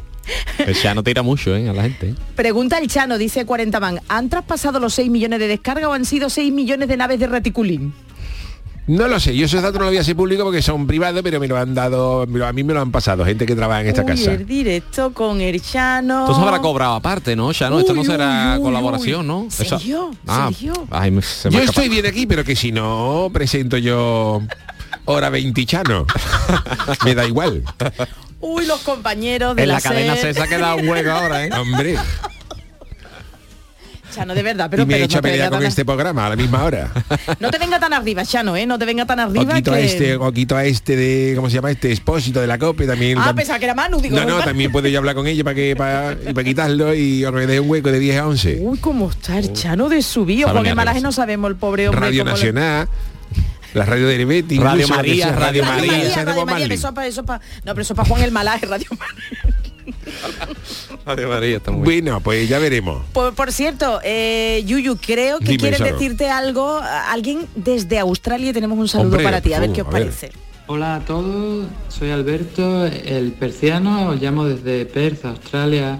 El 0.58 0.94
no 0.94 1.02
tira 1.02 1.22
mucho, 1.22 1.54
¿eh? 1.56 1.68
A 1.68 1.72
la 1.72 1.82
gente. 1.82 2.10
¿eh? 2.10 2.14
Pregunta 2.36 2.78
el 2.78 2.86
Chano, 2.88 3.18
dice 3.18 3.44
40 3.44 3.80
man, 3.80 4.00
¿han 4.08 4.28
traspasado 4.28 4.78
los 4.78 4.94
6 4.94 5.10
millones 5.10 5.40
de 5.40 5.48
descarga 5.48 5.88
o 5.88 5.92
han 5.92 6.04
sido 6.04 6.30
6 6.30 6.52
millones 6.52 6.88
de 6.88 6.96
naves 6.96 7.18
de 7.18 7.26
reticulín? 7.26 7.92
No 8.90 9.06
lo 9.06 9.20
sé, 9.20 9.36
yo 9.36 9.46
esos 9.46 9.62
datos 9.62 9.74
no 9.78 9.84
los 9.84 9.90
voy 9.90 9.98
a 9.98 10.00
hacer 10.00 10.16
público 10.16 10.42
porque 10.42 10.62
son 10.62 10.84
privados, 10.88 11.20
pero 11.22 11.38
me 11.38 11.46
lo 11.46 11.56
han 11.56 11.76
dado, 11.76 12.22
a 12.22 12.52
mí 12.52 12.64
me 12.64 12.74
lo 12.74 12.80
han 12.80 12.90
pasado, 12.90 13.24
gente 13.24 13.46
que 13.46 13.54
trabaja 13.54 13.82
en 13.82 13.86
esta 13.86 14.00
Uy, 14.00 14.06
casa. 14.08 14.32
el 14.32 14.44
directo 14.44 15.12
con 15.12 15.40
el 15.40 15.62
Chano. 15.62 16.22
Entonces 16.22 16.42
habrá 16.42 16.58
cobrado 16.60 16.94
aparte, 16.94 17.36
¿no? 17.36 17.52
Ya 17.52 17.70
no, 17.70 17.78
esto 17.78 17.94
no 17.94 18.00
Uy, 18.00 18.06
será 18.08 18.54
uy, 18.54 18.58
uy, 18.58 18.64
colaboración, 18.64 19.20
uy. 19.30 19.44
¿no? 19.44 19.46
¿Serio? 19.48 20.10
Ah, 20.26 20.50
¿Serio? 20.52 20.72
ay, 20.90 21.12
me- 21.12 21.22
se 21.22 21.50
me 21.50 21.56
Yo 21.58 21.62
estoy 21.62 21.88
bien 21.88 22.04
aquí, 22.04 22.26
pero 22.26 22.42
que 22.42 22.56
si 22.56 22.72
no 22.72 23.30
presento 23.32 23.76
yo 23.76 24.42
hora 25.04 25.30
20 25.30 25.66
chano, 25.66 26.04
me 27.04 27.14
da 27.14 27.24
igual. 27.26 27.62
Uy, 28.40 28.66
los 28.66 28.80
compañeros 28.80 29.54
de 29.54 29.62
En 29.62 29.68
la, 29.68 29.74
la, 29.74 29.80
cadena 29.82 30.16
se 30.16 30.30
ha 30.30 30.46
quedado 30.48 30.76
un 30.78 30.88
hueco 30.88 31.10
ahora, 31.10 31.44
¿eh? 31.46 31.50
Hombre, 31.56 31.94
Chano, 34.10 34.34
de 34.34 34.42
verdad, 34.42 34.68
pero, 34.70 34.82
y 34.82 34.86
me 34.86 34.94
he 34.94 34.96
pero 34.96 35.04
hecho 35.06 35.18
a 35.18 35.20
no, 35.20 35.22
pelear 35.22 35.50
con 35.50 35.64
este 35.64 35.84
programa 35.84 36.26
a 36.26 36.30
la 36.30 36.36
misma 36.36 36.64
hora. 36.64 36.90
no 37.40 37.50
te 37.50 37.58
venga 37.58 37.78
tan 37.80 37.92
arriba, 37.92 38.24
Chano, 38.24 38.56
¿eh? 38.56 38.66
No 38.66 38.78
te 38.78 38.84
venga 38.84 39.06
tan 39.06 39.18
O 39.20 39.22
arriba 39.22 39.54
quito, 39.54 39.72
a 39.72 39.80
este, 39.80 40.16
o 40.16 40.32
quito 40.32 40.56
a 40.56 40.64
este 40.64 40.96
de, 40.96 41.32
¿cómo 41.36 41.48
se 41.48 41.56
llama? 41.56 41.70
Este 41.70 41.90
expósito 41.90 42.40
de 42.40 42.46
la 42.46 42.58
COPE 42.58 42.86
también. 42.86 43.18
Ah, 43.18 43.30
tam- 43.30 43.36
pensaba 43.36 43.58
que 43.58 43.64
era 43.66 43.74
Manu, 43.74 44.00
digo. 44.00 44.16
no, 44.18 44.24
no, 44.24 44.40
también 44.42 44.72
puedo 44.72 44.88
yo 44.88 44.98
hablar 44.98 45.14
con 45.14 45.26
ella 45.26 45.44
para 45.44 45.54
que 45.54 45.74
para, 45.76 46.16
quitarlo 46.44 46.94
y 46.94 47.20
dé 47.22 47.60
un 47.60 47.70
hueco 47.70 47.90
de 47.92 47.98
10 47.98 48.18
a 48.18 48.26
11. 48.26 48.58
Uy, 48.60 48.78
cómo 48.78 49.10
está 49.10 49.38
el 49.38 49.52
Chano 49.52 49.88
de 49.88 50.02
subido. 50.02 50.50
El 50.62 50.74
malaje 50.74 51.00
no 51.00 51.12
sabemos 51.12 51.50
el 51.50 51.56
pobre 51.56 51.88
hombre. 51.88 52.00
Radio 52.06 52.24
le- 52.24 52.30
Nacional, 52.30 52.88
la 53.74 53.84
radio 53.84 54.06
de 54.08 54.14
Herbeti, 54.16 54.58
Radio 54.58 54.88
María, 54.88 55.30
Radio 55.32 55.64
María, 55.64 55.92
María, 55.92 56.14
Radio 56.24 56.44
María, 56.44 56.44
Marley. 56.60 56.72
eso 56.76 56.92
pa- 56.92 57.06
eso 57.06 57.24
pa- 57.24 57.40
no, 57.64 57.72
pero 57.72 57.82
eso 57.82 57.94
para 57.94 58.08
Juan 58.08 58.22
el 58.22 58.32
Malaje, 58.32 58.66
Radio 58.66 58.86
María. 58.98 59.59
Ave 61.04 61.26
María, 61.26 61.56
está 61.56 61.70
muy 61.70 61.88
bien. 61.88 62.04
Bueno, 62.04 62.20
pues 62.20 62.48
ya 62.48 62.58
veremos. 62.58 63.04
Por, 63.12 63.34
por 63.34 63.52
cierto, 63.52 64.00
eh, 64.04 64.62
Yuyu, 64.66 64.96
creo 64.96 65.38
que 65.38 65.46
Dime, 65.46 65.58
quieren 65.58 65.78
Charo. 65.78 65.92
decirte 65.92 66.28
algo. 66.28 66.80
Alguien 67.08 67.46
desde 67.54 67.98
Australia 67.98 68.52
tenemos 68.52 68.78
un 68.78 68.88
saludo 68.88 69.08
Hombre, 69.08 69.24
para 69.24 69.40
ti, 69.40 69.52
a 69.52 69.60
ver 69.60 69.70
uh, 69.70 69.72
qué 69.72 69.82
os 69.82 69.88
ver. 69.88 70.02
parece. 70.02 70.32
Hola 70.66 70.96
a 70.96 71.00
todos, 71.00 71.66
soy 71.88 72.10
Alberto, 72.10 72.86
el 72.86 73.32
persiano, 73.32 74.10
os 74.10 74.22
llamo 74.22 74.44
desde 74.44 74.86
Perth, 74.86 75.24
Australia, 75.24 75.98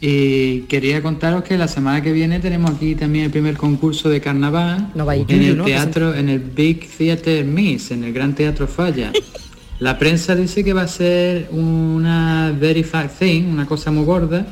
y 0.00 0.62
quería 0.62 1.00
contaros 1.00 1.44
que 1.44 1.56
la 1.56 1.68
semana 1.68 2.02
que 2.02 2.10
viene 2.10 2.40
tenemos 2.40 2.72
aquí 2.72 2.96
también 2.96 3.26
el 3.26 3.30
primer 3.30 3.56
concurso 3.56 4.08
de 4.08 4.20
carnaval 4.20 4.90
No 4.96 5.10
en 5.12 5.42
el 5.42 5.62
teatro, 5.62 6.12
en 6.14 6.28
el 6.28 6.40
Big 6.40 6.88
Theatre 6.88 7.44
Miss, 7.44 7.92
en 7.92 8.02
el 8.02 8.12
Gran 8.12 8.34
Teatro 8.34 8.66
Falla. 8.66 9.12
La 9.80 9.98
prensa 9.98 10.36
dice 10.36 10.62
que 10.62 10.74
va 10.74 10.82
a 10.82 10.88
ser 10.88 11.48
una 11.52 12.54
very 12.58 12.82
fat 12.82 13.10
thing, 13.18 13.44
una 13.44 13.64
cosa 13.64 13.90
muy 13.90 14.04
gorda, 14.04 14.46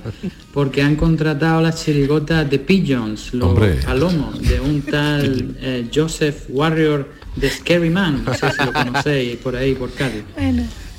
porque 0.54 0.80
han 0.80 0.96
contratado 0.96 1.60
las 1.60 1.84
chirigotas 1.84 2.48
de 2.48 2.58
Pigeons, 2.58 3.34
los 3.34 3.50
Hombre. 3.50 3.74
palomos, 3.84 4.40
de 4.40 4.58
un 4.58 4.80
tal 4.80 5.54
eh, 5.60 5.86
Joseph 5.94 6.46
Warrior 6.48 7.10
de 7.36 7.50
Scary 7.50 7.90
Man, 7.90 8.24
no 8.24 8.32
sé 8.32 8.50
si 8.50 8.64
lo 8.64 8.72
conocéis 8.72 9.36
por 9.36 9.54
ahí, 9.54 9.74
por 9.74 9.92
Cádiz. 9.92 10.24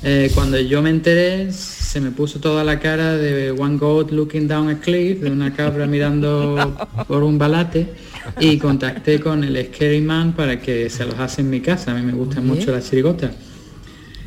Eh, 0.04 0.30
cuando 0.32 0.60
yo 0.60 0.80
me 0.80 0.90
enteré, 0.90 1.52
se 1.52 2.00
me 2.00 2.12
puso 2.12 2.38
toda 2.38 2.62
la 2.62 2.78
cara 2.78 3.16
de 3.16 3.50
One 3.50 3.78
Goat 3.78 4.12
looking 4.12 4.46
down 4.46 4.68
a 4.68 4.78
cliff, 4.78 5.20
de 5.22 5.30
una 5.32 5.52
cabra 5.52 5.88
mirando 5.88 6.86
por 7.08 7.24
un 7.24 7.36
balate, 7.36 7.88
y 8.38 8.58
contacté 8.58 9.18
con 9.18 9.42
el 9.42 9.66
Scary 9.66 10.00
Man 10.00 10.34
para 10.34 10.60
que 10.60 10.88
se 10.88 11.02
alojase 11.02 11.40
en 11.40 11.50
mi 11.50 11.60
casa. 11.60 11.90
A 11.90 11.94
mí 11.96 12.02
me 12.02 12.12
gustan 12.12 12.46
mucho 12.46 12.70
las 12.70 12.88
chirigotas. 12.88 13.49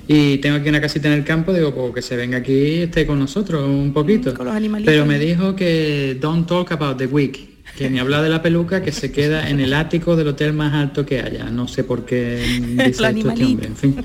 Y 0.08 0.38
tengo 0.40 0.58
aquí 0.58 0.70
una 0.70 0.82
casita 0.82 1.08
en 1.08 1.14
el 1.14 1.24
campo, 1.24 1.54
digo, 1.54 1.74
pues 1.74 1.94
que 1.94 2.02
se 2.02 2.16
venga 2.16 2.38
aquí 2.38 2.54
y 2.54 2.82
esté 2.82 3.06
con 3.06 3.20
nosotros 3.20 3.68
un 3.68 3.94
poquito. 3.94 4.34
Con 4.34 4.48
los 4.48 4.56
animalitos. 4.56 4.92
Pero 4.92 5.06
me 5.06 5.18
dijo 5.18 5.56
que 5.56 6.18
don't 6.20 6.48
talk 6.48 6.72
about 6.74 6.98
the 6.98 7.06
wig, 7.06 7.62
que 7.78 7.90
ni 7.90 8.00
habla 8.00 8.22
de 8.22 8.30
la 8.30 8.42
peluca, 8.42 8.82
que 8.82 8.92
se 8.92 9.12
queda 9.12 9.50
en 9.50 9.60
el 9.62 9.74
ático 9.74 10.16
del 10.16 10.28
hotel 10.28 10.54
más 10.54 10.74
alto 10.74 11.06
que 11.06 11.22
haya. 11.22 11.46
No 11.46 11.68
sé 11.68 11.84
por 11.84 12.06
qué 12.06 12.44
dice 12.62 12.90
esto 12.90 13.08
este 13.08 13.46
hombre, 13.46 13.68
en 13.68 13.76
fin. 13.78 13.96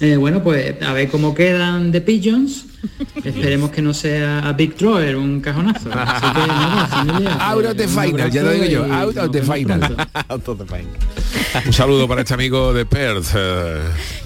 Eh, 0.00 0.16
bueno, 0.16 0.42
pues 0.42 0.82
a 0.82 0.92
ver 0.92 1.08
cómo 1.08 1.34
quedan 1.34 1.92
de 1.92 2.00
Pigeons. 2.00 2.66
Esperemos 3.24 3.70
que 3.70 3.82
no 3.82 3.92
sea 3.92 4.40
a 4.40 4.52
Big 4.52 4.74
Thrower, 4.74 5.16
un 5.16 5.40
cajonazo. 5.40 5.90
Así 5.92 6.26
que 6.32 6.46
nada, 6.46 6.86
familia. 6.90 7.32
Out 7.34 7.64
of 7.66 7.76
the 7.76 7.84
un 7.86 7.88
final, 7.90 8.30
ya 8.30 8.42
lo 8.42 8.50
digo 8.52 8.64
yo, 8.66 8.84
out 8.94 9.16
of 9.16 9.30
the 9.32 9.42
final. 9.42 9.80
pronto. 10.26 10.56
Un 11.66 11.72
saludo 11.72 12.06
para 12.08 12.22
este 12.22 12.34
amigo 12.34 12.72
de 12.72 12.86
Perth. 12.86 13.26
eh, 13.36 13.80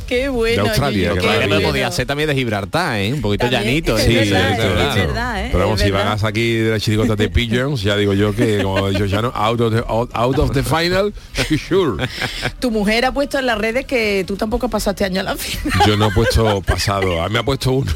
Qué 0.07 0.29
bueno. 0.29 0.65
De 0.65 0.69
Australia, 0.69 1.15
que 1.15 1.21
qué 1.21 1.47
bueno. 1.47 1.61
podía 1.63 1.87
hacer 1.87 2.07
también 2.07 2.29
de 2.29 2.35
Gibraltar, 2.35 2.99
¿eh? 3.01 3.13
Un 3.15 3.23
poquito 3.23 3.49
También, 3.49 3.65
llanito. 3.65 3.97
es 3.97 4.07
verdad, 4.07 4.49
Sí, 4.95 5.01
es 5.01 5.07
verdad, 5.07 5.45
¿eh? 5.45 5.49
Pero 5.51 5.65
vamos, 5.65 5.81
Es 5.81 5.87
si 5.87 5.91
van 5.91 6.19
aquí 6.23 6.55
de 6.57 6.71
las 6.73 6.83
chirigotas 6.83 7.17
de 7.17 7.31
Pigeons, 7.31 7.83
ya 7.83 7.97
digo 7.97 8.13
yo 8.13 8.35
que, 8.35 8.63
como 8.63 8.91
dicho 8.91 9.09
Chano, 9.09 9.33
out 9.35 9.61
of 9.61 9.73
the, 9.73 9.83
out, 9.89 10.11
out 10.13 10.39
of 10.39 10.51
the 10.53 10.63
final, 10.63 11.15
sure. 11.57 12.07
Tu 12.61 12.71
mujer 12.71 13.07
ha 13.07 13.13
puesto 13.13 13.39
en 13.39 13.47
las 13.47 13.57
redes 13.57 13.87
que 13.87 14.25
tú 14.27 14.37
tampoco 14.37 14.69
pasaste 14.69 15.05
año 15.05 15.21
a 15.21 15.25
la 15.25 15.37
final. 15.37 15.81
Yo 15.87 15.97
no 15.97 16.09
he 16.09 16.13
puesto 16.13 16.61
pasado, 16.61 17.23
a 17.23 17.29
mí 17.29 17.33
me 17.35 17.39
ha 17.39 17.45
puesto 17.45 17.73
uno, 17.73 17.91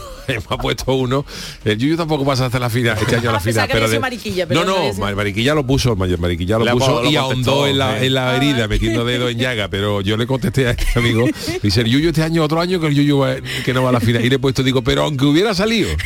me 0.48 0.54
ha 0.56 0.58
puesto 0.58 0.94
uno. 0.94 1.24
El 1.64 1.78
Yuyu 1.78 1.96
tampoco 1.96 2.24
pasa 2.24 2.46
hasta 2.46 2.58
la 2.58 2.70
final, 2.70 2.96
este 3.00 3.16
año 3.16 3.30
a 3.30 3.32
la 3.32 3.38
Ah, 3.38 3.40
final. 3.40 3.68
Pero 3.70 3.88
de- 3.88 3.98
Mariquilla, 4.00 4.46
pero 4.46 4.64
no, 4.64 4.92
no 4.92 5.16
Mariquilla 5.16 5.54
lo 5.54 5.66
puso, 5.66 5.94
Mar- 5.96 6.18
Mariquilla 6.18 6.58
lo 6.58 6.64
Le 6.64 6.72
puso 6.72 7.02
lo 7.02 7.10
y 7.10 7.16
ahondó 7.16 7.66
en 7.66 7.78
la, 7.78 8.02
en 8.02 8.14
la 8.14 8.36
herida, 8.36 8.68
metiendo 8.68 9.04
dedo 9.04 9.28
en 9.28 9.38
llaga, 9.38 9.68
pero 9.68 10.00
yo 10.00 10.16
le 10.16 10.26
contesté 10.26 10.66
a 10.68 10.70
este 10.70 10.98
amigo, 10.98 11.24
dice 11.62 11.80
el 11.82 11.88
Yuyu 11.88 12.08
este 12.08 12.22
año 12.22 12.42
otro 12.44 12.60
año 12.60 12.80
que 12.80 12.86
el 12.88 12.94
Yuyu 12.94 13.18
va- 13.18 13.36
que 13.64 13.72
no 13.74 13.82
va 13.82 13.90
a 13.90 13.92
la 13.92 14.00
final. 14.00 14.24
Y 14.24 14.28
le 14.28 14.36
he 14.36 14.38
puesto, 14.38 14.62
digo, 14.62 14.82
pero 14.82 15.02
aunque 15.04 15.24
hubiera 15.24 15.54
salido. 15.54 15.88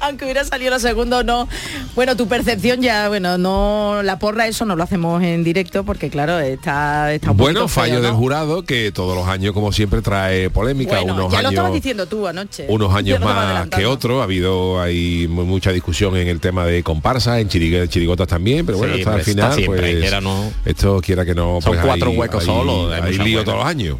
Aunque 0.00 0.24
hubiera 0.24 0.44
salido 0.44 0.70
la 0.70 0.78
segunda 0.78 1.18
o 1.18 1.22
no. 1.22 1.48
Bueno, 1.94 2.16
tu 2.16 2.26
percepción 2.26 2.80
ya, 2.80 3.08
bueno, 3.08 3.36
no 3.38 4.02
la 4.02 4.18
porra 4.18 4.46
eso 4.46 4.64
no 4.64 4.76
lo 4.76 4.82
hacemos 4.82 5.22
en 5.22 5.44
directo 5.44 5.84
porque 5.84 6.08
claro, 6.10 6.38
está, 6.40 7.12
está 7.12 7.30
un 7.32 7.36
Bueno, 7.36 7.60
feo, 7.60 7.68
fallo 7.68 8.00
del 8.00 8.12
jurado 8.12 8.64
que 8.64 8.92
todos 8.92 9.16
los 9.16 9.28
años, 9.28 9.52
como 9.52 9.72
siempre, 9.72 10.00
trae 10.02 10.50
polémica. 10.50 10.96
Bueno, 11.00 11.14
unos 11.14 11.32
ya 11.32 11.42
lo 11.42 11.48
años, 11.48 11.52
estabas 11.52 11.72
diciendo 11.72 12.06
tú 12.06 12.26
anoche. 12.26 12.66
unos 12.68 12.94
años 12.94 13.20
lo 13.20 13.26
más 13.26 13.68
que 13.68 13.86
otros. 13.86 14.20
Ha 14.20 14.24
habido 14.24 14.80
hay 14.80 15.26
mu- 15.28 15.44
mucha 15.44 15.70
discusión 15.72 16.16
en 16.16 16.28
el 16.28 16.40
tema 16.40 16.64
de 16.64 16.82
comparsa, 16.82 17.38
en 17.40 17.48
chirigue- 17.48 17.88
chirigotas 17.88 18.26
también, 18.28 18.64
pero 18.66 18.78
bueno, 18.78 18.94
Sí, 18.94 19.00
hasta 19.00 19.10
al 19.10 19.16
pues 19.18 19.28
está 19.28 19.42
final, 19.50 19.58
siempre, 19.58 19.80
pues, 19.92 20.00
quiera 20.00 20.20
no. 20.20 20.52
esto 20.64 21.00
quiera 21.02 21.24
que 21.24 21.34
no, 21.34 21.58
Son 21.60 21.72
pues 21.72 21.84
cuatro 21.84 22.10
hay- 22.10 22.16
huecos 22.16 22.40
hay- 22.40 22.46
solo, 22.46 22.92
hay 22.92 23.18
lío 23.18 23.44
todos 23.44 23.58
los 23.58 23.66
años. 23.66 23.96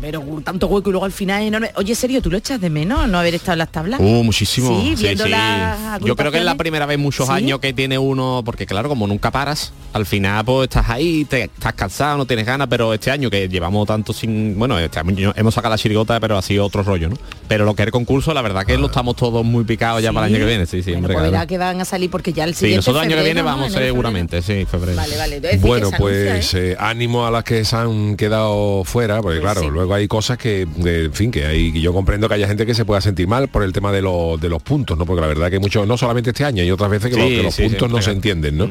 Pero 0.00 0.22
tanto 0.44 0.66
hueco 0.66 0.88
y 0.88 0.92
luego 0.92 1.04
al 1.04 1.12
final 1.12 1.42
es 1.42 1.48
enorme. 1.48 1.70
Oye, 1.76 1.94
serio, 1.94 2.22
¿tú 2.22 2.30
lo 2.30 2.38
echas 2.38 2.60
de 2.60 2.70
menos 2.70 3.06
no 3.08 3.18
haber 3.18 3.34
estado 3.34 3.52
en 3.52 3.58
las 3.58 3.70
tablas? 3.72 4.00
Uh, 4.00 4.22
muchísimo. 4.24 4.80
Sí, 4.80 4.94
viendo 4.98 5.26
las 5.26 6.00
Yo 6.00 6.16
creo 6.16 6.32
que 6.32 6.38
es 6.38 6.44
la 6.44 6.54
primera 6.54 6.86
vez 6.86 6.98
muchos 6.98 7.26
¿Sí? 7.26 7.32
años 7.32 7.60
que 7.60 7.72
tiene 7.72 7.98
uno, 7.98 8.42
porque 8.44 8.66
claro, 8.66 8.88
como 8.88 9.06
nunca 9.06 9.30
paras, 9.30 9.72
al 9.92 10.06
final 10.06 10.44
pues 10.44 10.68
estás 10.68 10.88
ahí, 10.88 11.24
te, 11.24 11.44
estás 11.44 11.74
cansado, 11.74 12.16
no 12.16 12.26
tienes 12.26 12.46
ganas, 12.46 12.68
pero 12.68 12.94
este 12.94 13.10
año 13.10 13.28
que 13.30 13.48
llevamos 13.48 13.86
tanto 13.86 14.12
sin, 14.12 14.58
bueno, 14.58 14.78
este 14.78 15.00
año 15.00 15.32
hemos 15.36 15.52
sacado 15.54 15.74
la 15.74 15.78
chirigota, 15.78 16.18
pero 16.20 16.38
ha 16.38 16.42
sido 16.42 16.64
otro 16.64 16.82
rollo, 16.82 17.08
¿no? 17.10 17.16
Pero 17.48 17.64
lo 17.64 17.74
que 17.74 17.82
es 17.82 17.86
el 17.86 17.92
concurso, 17.92 18.32
la 18.32 18.42
verdad 18.42 18.64
que 18.64 18.78
lo 18.78 18.86
estamos 18.86 19.16
todos 19.16 19.44
muy 19.44 19.64
picados 19.64 20.02
ya 20.02 20.12
para 20.12 20.26
el 20.28 20.34
año 20.34 20.44
que 20.44 20.48
viene, 20.48 20.66
sí, 20.66 20.82
sí, 20.82 20.92
Bueno, 20.92 20.98
hombre, 20.98 21.14
pues 21.14 21.22
claro. 21.22 21.32
verá 21.32 21.46
que 21.46 21.58
van 21.58 21.80
a 21.80 21.84
salir 21.84 22.08
porque 22.10 22.32
ya 22.32 22.44
el 22.44 22.54
Sí, 22.54 22.60
siguiente 22.60 22.76
nosotros 22.78 23.02
el 23.04 23.08
año 23.10 23.18
que 23.18 23.24
viene 23.24 23.42
vamos 23.42 23.68
febrero. 23.68 23.86
seguramente, 23.92 24.40
sí, 24.42 24.64
febrero. 24.64 24.96
Vale, 24.96 25.16
vale. 25.18 25.40
Bueno, 25.58 25.88
anuncia, 25.88 25.98
pues 25.98 26.54
¿eh? 26.54 26.70
eh, 26.72 26.76
ánimo 26.78 27.26
a 27.26 27.30
las 27.30 27.44
que 27.44 27.64
se 27.64 27.76
han 27.76 28.16
quedado 28.16 28.84
fuera, 28.84 29.20
porque 29.20 29.40
Pues 29.40 29.52
claro, 29.52 29.60
sí. 29.62 29.68
Luego 29.90 29.94
hay 30.00 30.08
cosas 30.08 30.38
que, 30.38 30.66
de- 30.76 31.06
en 31.06 31.12
fin, 31.12 31.30
que 31.30 31.44
hay, 31.46 31.72
que 31.72 31.80
yo 31.80 31.92
comprendo 31.92 32.28
que 32.28 32.34
haya 32.34 32.46
gente 32.46 32.64
que 32.66 32.74
se 32.74 32.84
pueda 32.84 33.00
sentir 33.00 33.26
mal 33.26 33.48
por 33.48 33.62
el 33.64 33.72
tema 33.72 33.90
de, 33.92 34.02
los 34.02 34.40
de 34.40 34.48
los 34.48 34.62
puntos, 34.62 34.96
¿no? 34.96 35.04
Porque 35.04 35.20
la 35.20 35.26
verdad 35.26 35.50
que 35.50 35.58
muchos, 35.58 35.86
no 35.86 35.96
solamente 35.96 36.30
este 36.30 36.44
año, 36.44 36.62
hay 36.62 36.70
otras 36.70 36.90
veces 36.90 37.10
que, 37.10 37.16
Sí, 37.16 37.20
los, 37.20 37.28
que 37.30 37.42
los 37.42 37.54
sí, 37.54 37.62
puntos 37.64 37.88
sí, 37.88 37.94
no 37.96 38.02
se 38.02 38.10
entienden, 38.12 38.56
¿no? 38.56 38.70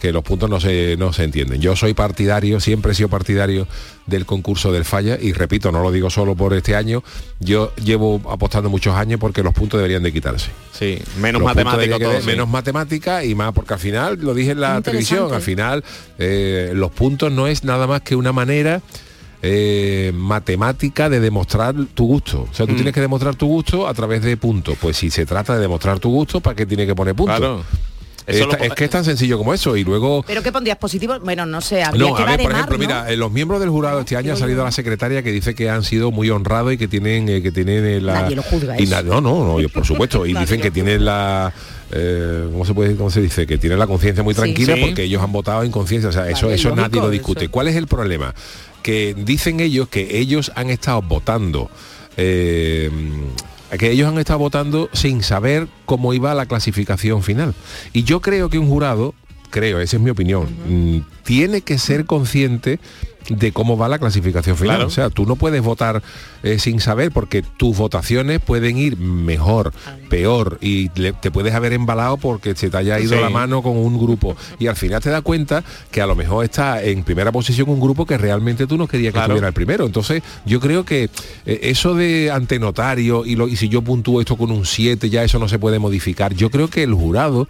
que 0.00 0.12
los 0.12 0.22
puntos 0.24 0.48
no 0.48 0.58
se, 0.60 0.96
no 0.98 1.12
se 1.12 1.24
entienden. 1.24 1.60
Yo 1.60 1.76
soy 1.76 1.92
partidario, 1.92 2.58
siempre 2.58 2.92
he 2.92 2.94
sido 2.94 3.10
partidario 3.10 3.68
del 4.06 4.24
concurso 4.24 4.72
del 4.72 4.86
falla 4.86 5.18
y 5.20 5.34
repito, 5.34 5.70
no 5.72 5.82
lo 5.82 5.92
digo 5.92 6.08
solo 6.08 6.34
por 6.34 6.54
este 6.54 6.74
año, 6.74 7.02
yo 7.38 7.74
llevo 7.76 8.18
apostando 8.30 8.70
muchos 8.70 8.94
años 8.96 9.20
porque 9.20 9.42
los 9.42 9.52
puntos 9.52 9.76
deberían 9.78 10.02
de 10.02 10.10
quitarse. 10.10 10.52
Sí, 10.72 10.98
menos 11.18 11.42
sí. 12.22 12.26
Menos 12.26 12.48
matemática 12.48 13.22
y 13.24 13.34
más, 13.34 13.52
porque 13.52 13.74
al 13.74 13.80
final, 13.80 14.18
lo 14.22 14.32
dije 14.32 14.52
en 14.52 14.60
la 14.62 14.80
televisión, 14.80 15.34
al 15.34 15.42
final 15.42 15.84
eh, 16.18 16.72
los 16.74 16.90
puntos 16.92 17.30
no 17.30 17.46
es 17.46 17.64
nada 17.64 17.86
más 17.86 18.00
que 18.00 18.16
una 18.16 18.32
manera 18.32 18.80
eh, 19.42 20.12
matemática 20.14 21.08
de 21.08 21.20
demostrar 21.20 21.74
tu 21.94 22.06
gusto. 22.06 22.46
O 22.50 22.54
sea, 22.54 22.66
tú 22.66 22.72
Mm. 22.72 22.76
tienes 22.76 22.94
que 22.94 23.00
demostrar 23.00 23.34
tu 23.36 23.46
gusto 23.46 23.88
a 23.88 23.94
través 23.94 24.22
de 24.22 24.36
puntos. 24.36 24.76
Pues 24.80 24.96
si 24.96 25.10
se 25.10 25.24
trata 25.26 25.54
de 25.54 25.60
demostrar 25.60 25.98
tu 25.98 26.10
gusto, 26.10 26.40
¿para 26.40 26.54
qué 26.56 26.66
tiene 26.66 26.86
que 26.86 26.94
poner 26.94 27.14
puntos? 27.14 27.38
Claro. 27.38 27.64
Es, 28.26 28.46
que 28.76 28.84
es 28.84 28.90
tan 28.90 29.04
sencillo 29.04 29.38
como 29.38 29.52
eso. 29.54 29.76
Y 29.76 29.82
luego... 29.82 30.22
¿Pero 30.24 30.40
qué 30.40 30.52
pondrías 30.52 30.78
positivo? 30.78 31.18
Bueno, 31.20 31.46
no 31.46 31.60
sé, 31.60 31.82
habría 31.82 32.06
No, 32.10 32.14
que 32.14 32.22
a 32.22 32.26
ver, 32.26 32.40
por 32.42 32.52
ejemplo, 32.52 32.78
mira, 32.78 33.10
eh, 33.10 33.16
los 33.16 33.32
miembros 33.32 33.58
del 33.58 33.70
jurado 33.70 33.98
este 34.00 34.16
año 34.16 34.34
ha 34.34 34.36
salido 34.36 34.62
la 34.62 34.70
secretaria 34.70 35.22
que 35.24 35.32
dice 35.32 35.54
que 35.56 35.68
han 35.68 35.82
sido 35.82 36.12
muy 36.12 36.30
honrados 36.30 36.72
y 36.72 36.78
que 36.78 36.86
tienen 36.86 37.28
eh, 37.28 37.42
que 37.42 37.50
tienen 37.50 37.84
eh, 37.84 38.00
la 38.00 38.22
Nadie 38.22 38.36
lo 38.36 38.42
juzga 38.42 38.78
y 38.78 38.84
eso. 38.84 38.94
na- 38.94 39.02
no, 39.02 39.20
no, 39.20 39.58
no, 39.58 39.68
por 39.70 39.84
supuesto, 39.84 40.26
y 40.26 40.34
dicen 40.38 40.60
que 40.60 40.70
tienen 40.70 41.04
la 41.04 41.52
eh, 41.90 42.46
¿cómo 42.52 42.64
se 42.64 42.72
puede 42.72 42.94
cómo 42.94 43.10
se 43.10 43.20
dice? 43.20 43.48
Que 43.48 43.58
tienen 43.58 43.80
la 43.80 43.88
conciencia 43.88 44.22
muy 44.22 44.34
Sí. 44.34 44.40
tranquila 44.42 44.74
Sí. 44.76 44.80
porque 44.80 45.02
ellos 45.02 45.20
han 45.22 45.32
votado 45.32 45.64
en 45.64 45.72
conciencia, 45.72 46.10
o 46.10 46.12
sea, 46.12 46.28
eso 46.30 46.46
Vale, 46.46 46.54
eso 46.54 46.68
lógico, 46.68 46.86
nadie 46.88 47.00
lo 47.00 47.10
discute. 47.10 47.44
eso. 47.46 47.50
¿Cuál 47.50 47.66
es 47.66 47.74
el 47.74 47.88
problema? 47.88 48.32
Que 48.82 49.14
dicen 49.14 49.60
ellos 49.60 49.88
que 49.88 50.18
ellos 50.18 50.52
han 50.54 50.70
estado 50.70 51.02
votando 51.02 51.70
eh, 52.16 52.90
que 53.78 53.90
ellos 53.90 54.08
han 54.08 54.18
estado 54.18 54.38
votando 54.38 54.88
sin 54.92 55.22
saber 55.22 55.68
cómo 55.86 56.12
iba 56.12 56.34
la 56.34 56.46
clasificación 56.46 57.22
final. 57.22 57.54
Y 57.92 58.02
yo 58.04 58.20
creo 58.20 58.50
que 58.50 58.58
un 58.58 58.68
jurado, 58.68 59.14
creo, 59.50 59.80
esa 59.80 59.96
es 59.96 60.02
mi 60.02 60.10
opinión, 60.10 60.48
mm, 60.66 60.98
tiene 61.24 61.60
que 61.60 61.78
ser 61.78 62.04
consciente 62.04 62.80
de 63.28 63.52
cómo 63.52 63.76
va 63.76 63.88
la 63.88 63.98
clasificación 63.98 64.56
final. 64.56 64.76
Claro. 64.76 64.88
O 64.88 64.90
sea, 64.90 65.10
tú 65.10 65.26
no 65.26 65.36
puedes 65.36 65.62
votar 65.62 66.02
eh, 66.42 66.58
sin 66.58 66.80
saber 66.80 67.10
porque 67.12 67.42
tus 67.42 67.76
votaciones 67.76 68.40
pueden 68.40 68.78
ir 68.78 68.96
mejor, 68.96 69.72
peor 70.08 70.58
y 70.60 70.90
le- 70.98 71.12
te 71.12 71.30
puedes 71.30 71.54
haber 71.54 71.72
embalado 71.72 72.16
porque 72.16 72.54
se 72.56 72.70
te 72.70 72.76
haya 72.76 72.98
ido 72.98 73.14
Sí. 73.16 73.20
la 73.20 73.30
mano 73.30 73.62
con 73.62 73.76
un 73.76 73.98
grupo 73.98 74.36
y 74.58 74.66
al 74.66 74.76
final 74.76 75.00
te 75.02 75.10
das 75.10 75.22
cuenta 75.22 75.62
que 75.90 76.00
a 76.00 76.06
lo 76.06 76.14
mejor 76.16 76.44
está 76.44 76.82
en 76.82 77.04
primera 77.04 77.30
posición 77.30 77.68
un 77.68 77.80
grupo 77.80 78.06
que 78.06 78.16
realmente 78.18 78.66
tú 78.66 78.76
no 78.78 78.88
querías 78.88 79.10
que 79.12 79.18
Claro. 79.18 79.26
estuviera 79.34 79.48
el 79.48 79.54
primero. 79.54 79.86
Entonces, 79.86 80.22
yo 80.46 80.58
creo 80.60 80.84
que 80.84 81.10
eh, 81.46 81.60
eso 81.62 81.94
de 81.94 82.30
ante 82.30 82.58
notario 82.58 83.24
y, 83.26 83.36
lo, 83.36 83.46
y 83.48 83.56
si 83.56 83.68
yo 83.68 83.82
puntúo 83.82 84.20
esto 84.20 84.36
con 84.36 84.50
un 84.50 84.64
7, 84.66 85.10
ya 85.10 85.22
eso 85.24 85.38
no 85.38 85.48
se 85.48 85.58
puede 85.58 85.78
modificar. 85.78 86.34
Yo 86.34 86.50
creo 86.50 86.68
que 86.68 86.82
el 86.82 86.94
jurado, 86.94 87.46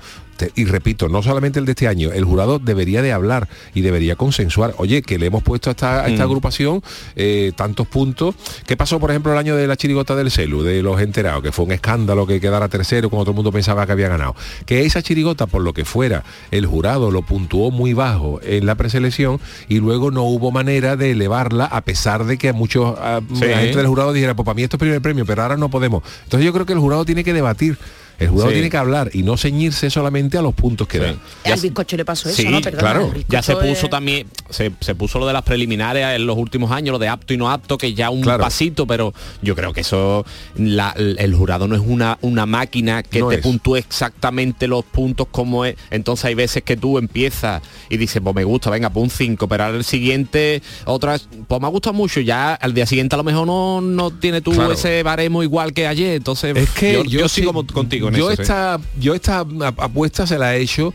y 0.55 0.65
repito, 0.65 1.09
no 1.09 1.23
solamente 1.23 1.59
el 1.59 1.65
de 1.67 1.73
este 1.73 1.89
año, 1.89 2.13
el 2.13 2.25
jurado 2.25 2.59
debería 2.59 3.03
de 3.03 3.13
hablar 3.13 3.49
y 3.75 3.81
debería 3.83 4.17
consensuar. 4.17 4.75
Oye, 4.79 5.03
que 5.03 5.19
le 5.19 5.27
hemos 5.27 5.43
puesto 5.43 5.71
a 5.71 5.73
esta, 5.73 6.05
a 6.05 6.09
esta 6.09 6.23
Mm. 6.25 6.27
agrupación 6.29 6.83
eh, 7.17 7.53
tantos 7.57 7.87
puntos. 7.87 8.35
¿Qué 8.67 8.77
pasó, 8.77 8.99
por 9.01 9.11
ejemplo, 9.11 9.33
el 9.33 9.39
año 9.39 9.57
de 9.57 9.67
la 9.67 9.77
chirigota 9.77 10.15
del 10.15 10.31
celu, 10.31 10.63
de 10.63 10.83
los 10.83 11.01
enterados, 11.01 11.43
que 11.43 11.53
fue 11.53 11.65
un 11.65 11.73
escándalo 11.73 12.27
que 12.27 12.41
quedara 12.41 12.69
tercero 12.69 13.11
cuando 13.11 13.25
todo 13.25 13.33
el 13.33 13.37
mundo 13.37 13.53
pensaba 13.53 13.85
que 13.87 13.93
había 13.93 14.09
ganado? 14.09 14.35
Que 14.67 14.85
esa 14.87 15.03
chirigota, 15.03 15.47
por 15.47 15.63
lo 15.63 15.73
que 15.73 15.85
fuera, 15.85 16.25
el 16.51 16.67
jurado 16.67 17.11
lo 17.11 17.23
puntuó 17.23 17.71
muy 17.71 17.93
bajo 17.93 18.41
en 18.43 18.67
la 18.67 18.75
preselección 18.75 19.41
y 19.69 19.79
luego 19.81 20.11
no 20.11 20.23
hubo 20.25 20.51
manera 20.51 20.97
de 20.97 21.11
elevarla 21.13 21.65
a 21.67 21.81
pesar 21.83 22.25
de 22.25 22.39
que 22.39 22.49
a 22.49 22.53
muchos 22.53 22.99
a- 22.99 23.21
Sí. 23.35 23.45
la 23.47 23.59
gente 23.59 23.77
del 23.79 23.87
jurado 23.87 24.13
dijera, 24.13 24.35
pues 24.35 24.45
para 24.45 24.55
mí 24.55 24.63
esto 24.63 24.77
es 24.77 24.81
primer 24.81 25.01
premio, 25.01 25.25
pero 25.27 25.43
ahora 25.43 25.57
no 25.57 25.69
podemos. 25.71 26.03
Entonces 26.25 26.45
yo 26.47 26.53
creo 26.53 26.67
que 26.67 26.73
el 26.73 26.79
jurado 26.79 27.05
tiene 27.05 27.25
que 27.25 27.33
debatir. 27.33 27.79
El 28.21 28.29
jurado 28.29 28.51
Sí. 28.51 28.55
tiene 28.55 28.71
que 28.71 28.77
hablar 28.77 29.11
y 29.13 29.23
no 29.25 29.37
ceñirse 29.37 29.91
solamente 29.91 30.39
a 30.39 30.43
los 30.43 30.55
puntos 30.55 30.87
que 30.87 30.99
Sí. 30.99 31.05
dan. 31.05 31.19
Ya 31.45 31.55
Al 31.55 31.61
bizcocho 31.61 31.97
le 31.97 32.05
pasó 32.05 32.29
eso, 32.29 32.37
Sí, 32.41 32.49
¿no? 32.49 32.61
Perdona, 32.61 32.81
claro. 32.93 33.13
Ya 33.29 33.43
se 33.43 33.55
puso 33.57 33.67
es- 33.87 33.91
también, 33.91 34.29
se, 34.51 34.71
se 34.81 34.95
puso 34.95 35.19
lo 35.19 35.27
de 35.27 35.33
las 35.33 35.43
preliminares 35.43 36.07
en 36.17 36.27
los 36.27 36.37
últimos 36.37 36.71
años, 36.71 36.93
lo 36.93 36.99
de 36.99 37.09
apto 37.09 37.35
y 37.35 37.37
no 37.39 37.51
apto, 37.51 37.79
que 37.79 37.95
ya 37.95 38.11
un 38.11 38.21
Claro. 38.21 38.43
pasito, 38.45 38.87
pero 38.87 39.13
yo 39.43 39.57
creo 39.57 39.73
que 39.73 39.81
eso, 39.81 40.25
la- 40.55 40.95
el 40.97 41.35
jurado 41.35 41.67
no 41.67 41.75
es 41.75 41.83
una, 41.85 42.19
una 42.21 42.47
máquina 42.47 43.03
que 43.03 43.21
No 43.21 43.29
te 43.31 43.37
es. 43.37 43.41
puntúe 43.41 43.77
exactamente 43.77 44.69
los 44.69 44.85
puntos 44.85 45.27
como 45.31 45.65
es. 45.65 45.77
Entonces 45.91 46.27
hay 46.27 46.35
veces 46.35 46.63
que 46.63 46.77
tú 46.77 46.99
empiezas 46.99 47.63
y 47.89 47.97
dices, 47.97 48.21
pues 48.23 48.37
me 48.37 48.45
gusta, 48.45 48.69
venga, 48.71 48.91
pues 48.91 49.05
un 49.05 49.11
5, 49.11 49.49
pero 49.49 49.65
al 49.65 49.83
siguiente, 49.85 50.63
otras, 50.85 51.27
pues 51.49 51.61
me 51.61 51.67
ha 51.67 51.71
gustado 51.71 51.95
mucho, 51.95 52.21
ya 52.21 52.55
al 52.55 52.75
día 52.75 52.85
siguiente 52.87 53.15
a 53.15 53.19
lo 53.19 53.25
mejor 53.25 53.47
no, 53.47 53.81
no 53.81 54.11
tiene 54.11 54.41
tú 54.43 54.53
Claro. 54.53 54.73
ese 54.73 55.03
baremo 55.03 55.43
igual 55.43 55.73
que 55.73 55.87
ayer. 55.87 56.17
Entonces 56.17 56.57
Es 56.57 56.71
que 56.71 56.93
yo, 56.93 57.05
yo, 57.05 57.21
yo 57.21 57.29
sí- 57.29 57.41
sigo 57.41 57.53
contigo 57.67 58.10
yo 58.19 58.29
eso. 58.31 58.37
sí. 58.37 58.43
esta, 58.43 58.81
yo 58.99 59.15
esta 59.15 59.39
ap- 59.41 59.81
apuesta 59.81 60.27
se 60.27 60.39
la 60.39 60.57
he 60.57 60.61
hecho 60.63 60.93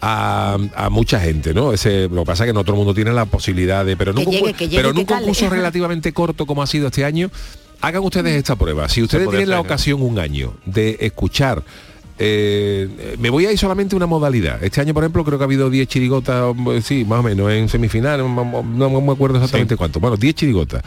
a, 0.00 0.58
a 0.76 0.90
mucha 0.90 1.18
gente, 1.20 1.54
¿no? 1.54 1.72
Ese, 1.72 2.08
lo 2.08 2.22
que 2.22 2.26
pasa 2.26 2.44
es 2.44 2.48
que 2.50 2.52
no 2.54 2.62
todo 2.64 2.72
el 2.74 2.78
mundo 2.78 2.94
tiene 2.94 3.12
la 3.12 3.24
posibilidad 3.24 3.84
de, 3.84 3.96
pero 3.96 4.10
en 4.12 4.18
un, 4.18 4.24
Que 4.24 4.30
llegue, 4.30 4.42
concur- 4.52 4.56
que 4.56 4.64
llegue 4.68 4.76
pero 4.76 4.90
en 4.90 4.98
un 4.98 5.04
concurso 5.04 5.48
relativamente 5.50 6.12
corto 6.12 6.46
como 6.46 6.62
ha 6.62 6.66
sido 6.66 6.88
este 6.88 7.04
año, 7.04 7.30
hagan 7.80 8.02
ustedes 8.02 8.34
esta 8.36 8.56
prueba. 8.56 8.88
Si 8.88 9.02
ustedes 9.02 9.28
tienen 9.28 9.48
la 9.48 9.56
hacer, 9.56 9.64
¿eh? 9.64 9.68
ocasión 9.68 10.02
un 10.02 10.18
año 10.18 10.54
de 10.66 10.96
escuchar 11.00 11.62
eh, 12.16 13.16
me 13.18 13.28
voy 13.28 13.44
a 13.46 13.50
ir 13.52 13.58
solamente 13.58 13.96
una 13.96 14.06
modalidad. 14.06 14.62
Este 14.62 14.80
año, 14.80 14.94
por 14.94 15.02
ejemplo, 15.02 15.24
creo 15.24 15.36
que 15.36 15.42
ha 15.42 15.46
habido 15.46 15.68
10 15.68 15.88
chirigotas, 15.88 16.54
eh, 16.68 16.80
sí, 16.80 17.04
más 17.04 17.18
o 17.18 17.22
menos, 17.24 17.50
en 17.50 17.68
semifinal, 17.68 18.20
no, 18.20 19.00
me 19.00 19.12
acuerdo 19.12 19.36
exactamente 19.38 19.76
cuánto. 19.76 19.98
Bueno, 19.98 20.16
10 20.16 20.34
chirigotas. 20.34 20.82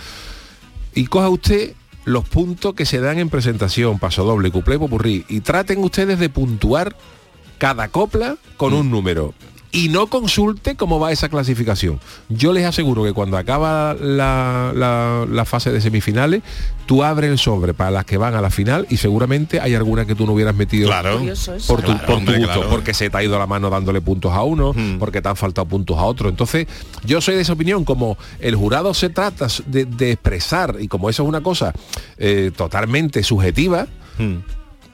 Y 0.96 1.06
coja 1.08 1.28
usted 1.28 1.74
los 2.08 2.24
puntos 2.24 2.74
que 2.74 2.86
se 2.86 3.02
dan 3.02 3.20
en 3.20 3.30
presentación, 3.30 4.00
paso 4.00 4.24
doble, 4.24 4.50
cuplé, 4.50 4.80
popurrí, 4.80 5.26
y 5.28 5.42
traten 5.42 5.84
ustedes 5.84 6.18
de 6.20 6.30
puntuar 6.30 6.96
cada 7.58 7.90
copla 7.90 8.38
con 8.56 8.74
un 8.74 8.90
número. 8.90 9.34
Y 9.72 9.90
no 9.90 10.08
consulte 10.08 10.76
cómo 10.76 10.98
va 11.00 11.12
esa 11.12 11.28
clasificación. 11.28 12.00
Yo 12.30 12.54
les 12.54 12.66
aseguro 12.66 13.04
que 13.04 13.12
cuando 13.14 13.38
acaba 13.38 13.94
la, 13.96 14.72
la- 14.74 15.26
la 15.30 15.46
fase 15.46 15.72
de 15.72 15.82
semifinales, 15.82 16.42
tú 16.86 17.04
abres 17.04 17.30
el 17.32 17.38
sobre 17.38 17.74
para 17.74 17.92
las 17.92 18.06
que 18.06 18.16
van 18.18 18.34
a 18.34 18.42
la 18.42 18.50
final 18.50 18.88
y 18.90 18.96
seguramente 18.98 19.60
hay 19.60 19.76
alguna 19.76 20.06
que 20.06 20.16
tú 20.16 20.26
no 20.26 20.32
hubieras 20.32 20.56
metido 20.56 20.88
Claro. 20.88 21.20
Por 21.68 21.82
tu, 21.82 21.88
Claro, 21.88 22.00
por 22.00 22.06
tu 22.08 22.14
hombre, 22.14 22.38
gusto, 22.38 22.54
claro. 22.54 22.70
porque 22.70 22.94
se 22.94 23.10
te 23.10 23.18
ha 23.18 23.24
ido 23.24 23.38
la 23.38 23.46
mano 23.46 23.70
dándole 23.70 24.00
puntos 24.00 24.32
a 24.32 24.42
uno, 24.44 24.72
Hmm. 24.74 25.00
porque 25.00 25.22
te 25.22 25.28
han 25.28 25.36
faltado 25.36 25.68
puntos 25.68 25.98
a 25.98 26.04
otro. 26.04 26.30
Entonces, 26.30 26.66
yo 27.04 27.20
soy 27.20 27.36
de 27.36 27.42
esa 27.42 27.52
opinión, 27.54 27.84
como 27.84 28.18
el 28.40 28.56
jurado 28.56 28.94
se 28.94 29.10
trata 29.10 29.48
de, 29.66 29.84
de 29.84 30.12
expresar, 30.14 30.78
y 30.80 30.88
como 30.88 31.10
eso 31.10 31.24
es 31.24 31.30
una 31.30 31.42
cosa 31.42 31.74
eh, 32.18 32.52
totalmente 32.56 33.22
subjetiva, 33.22 33.88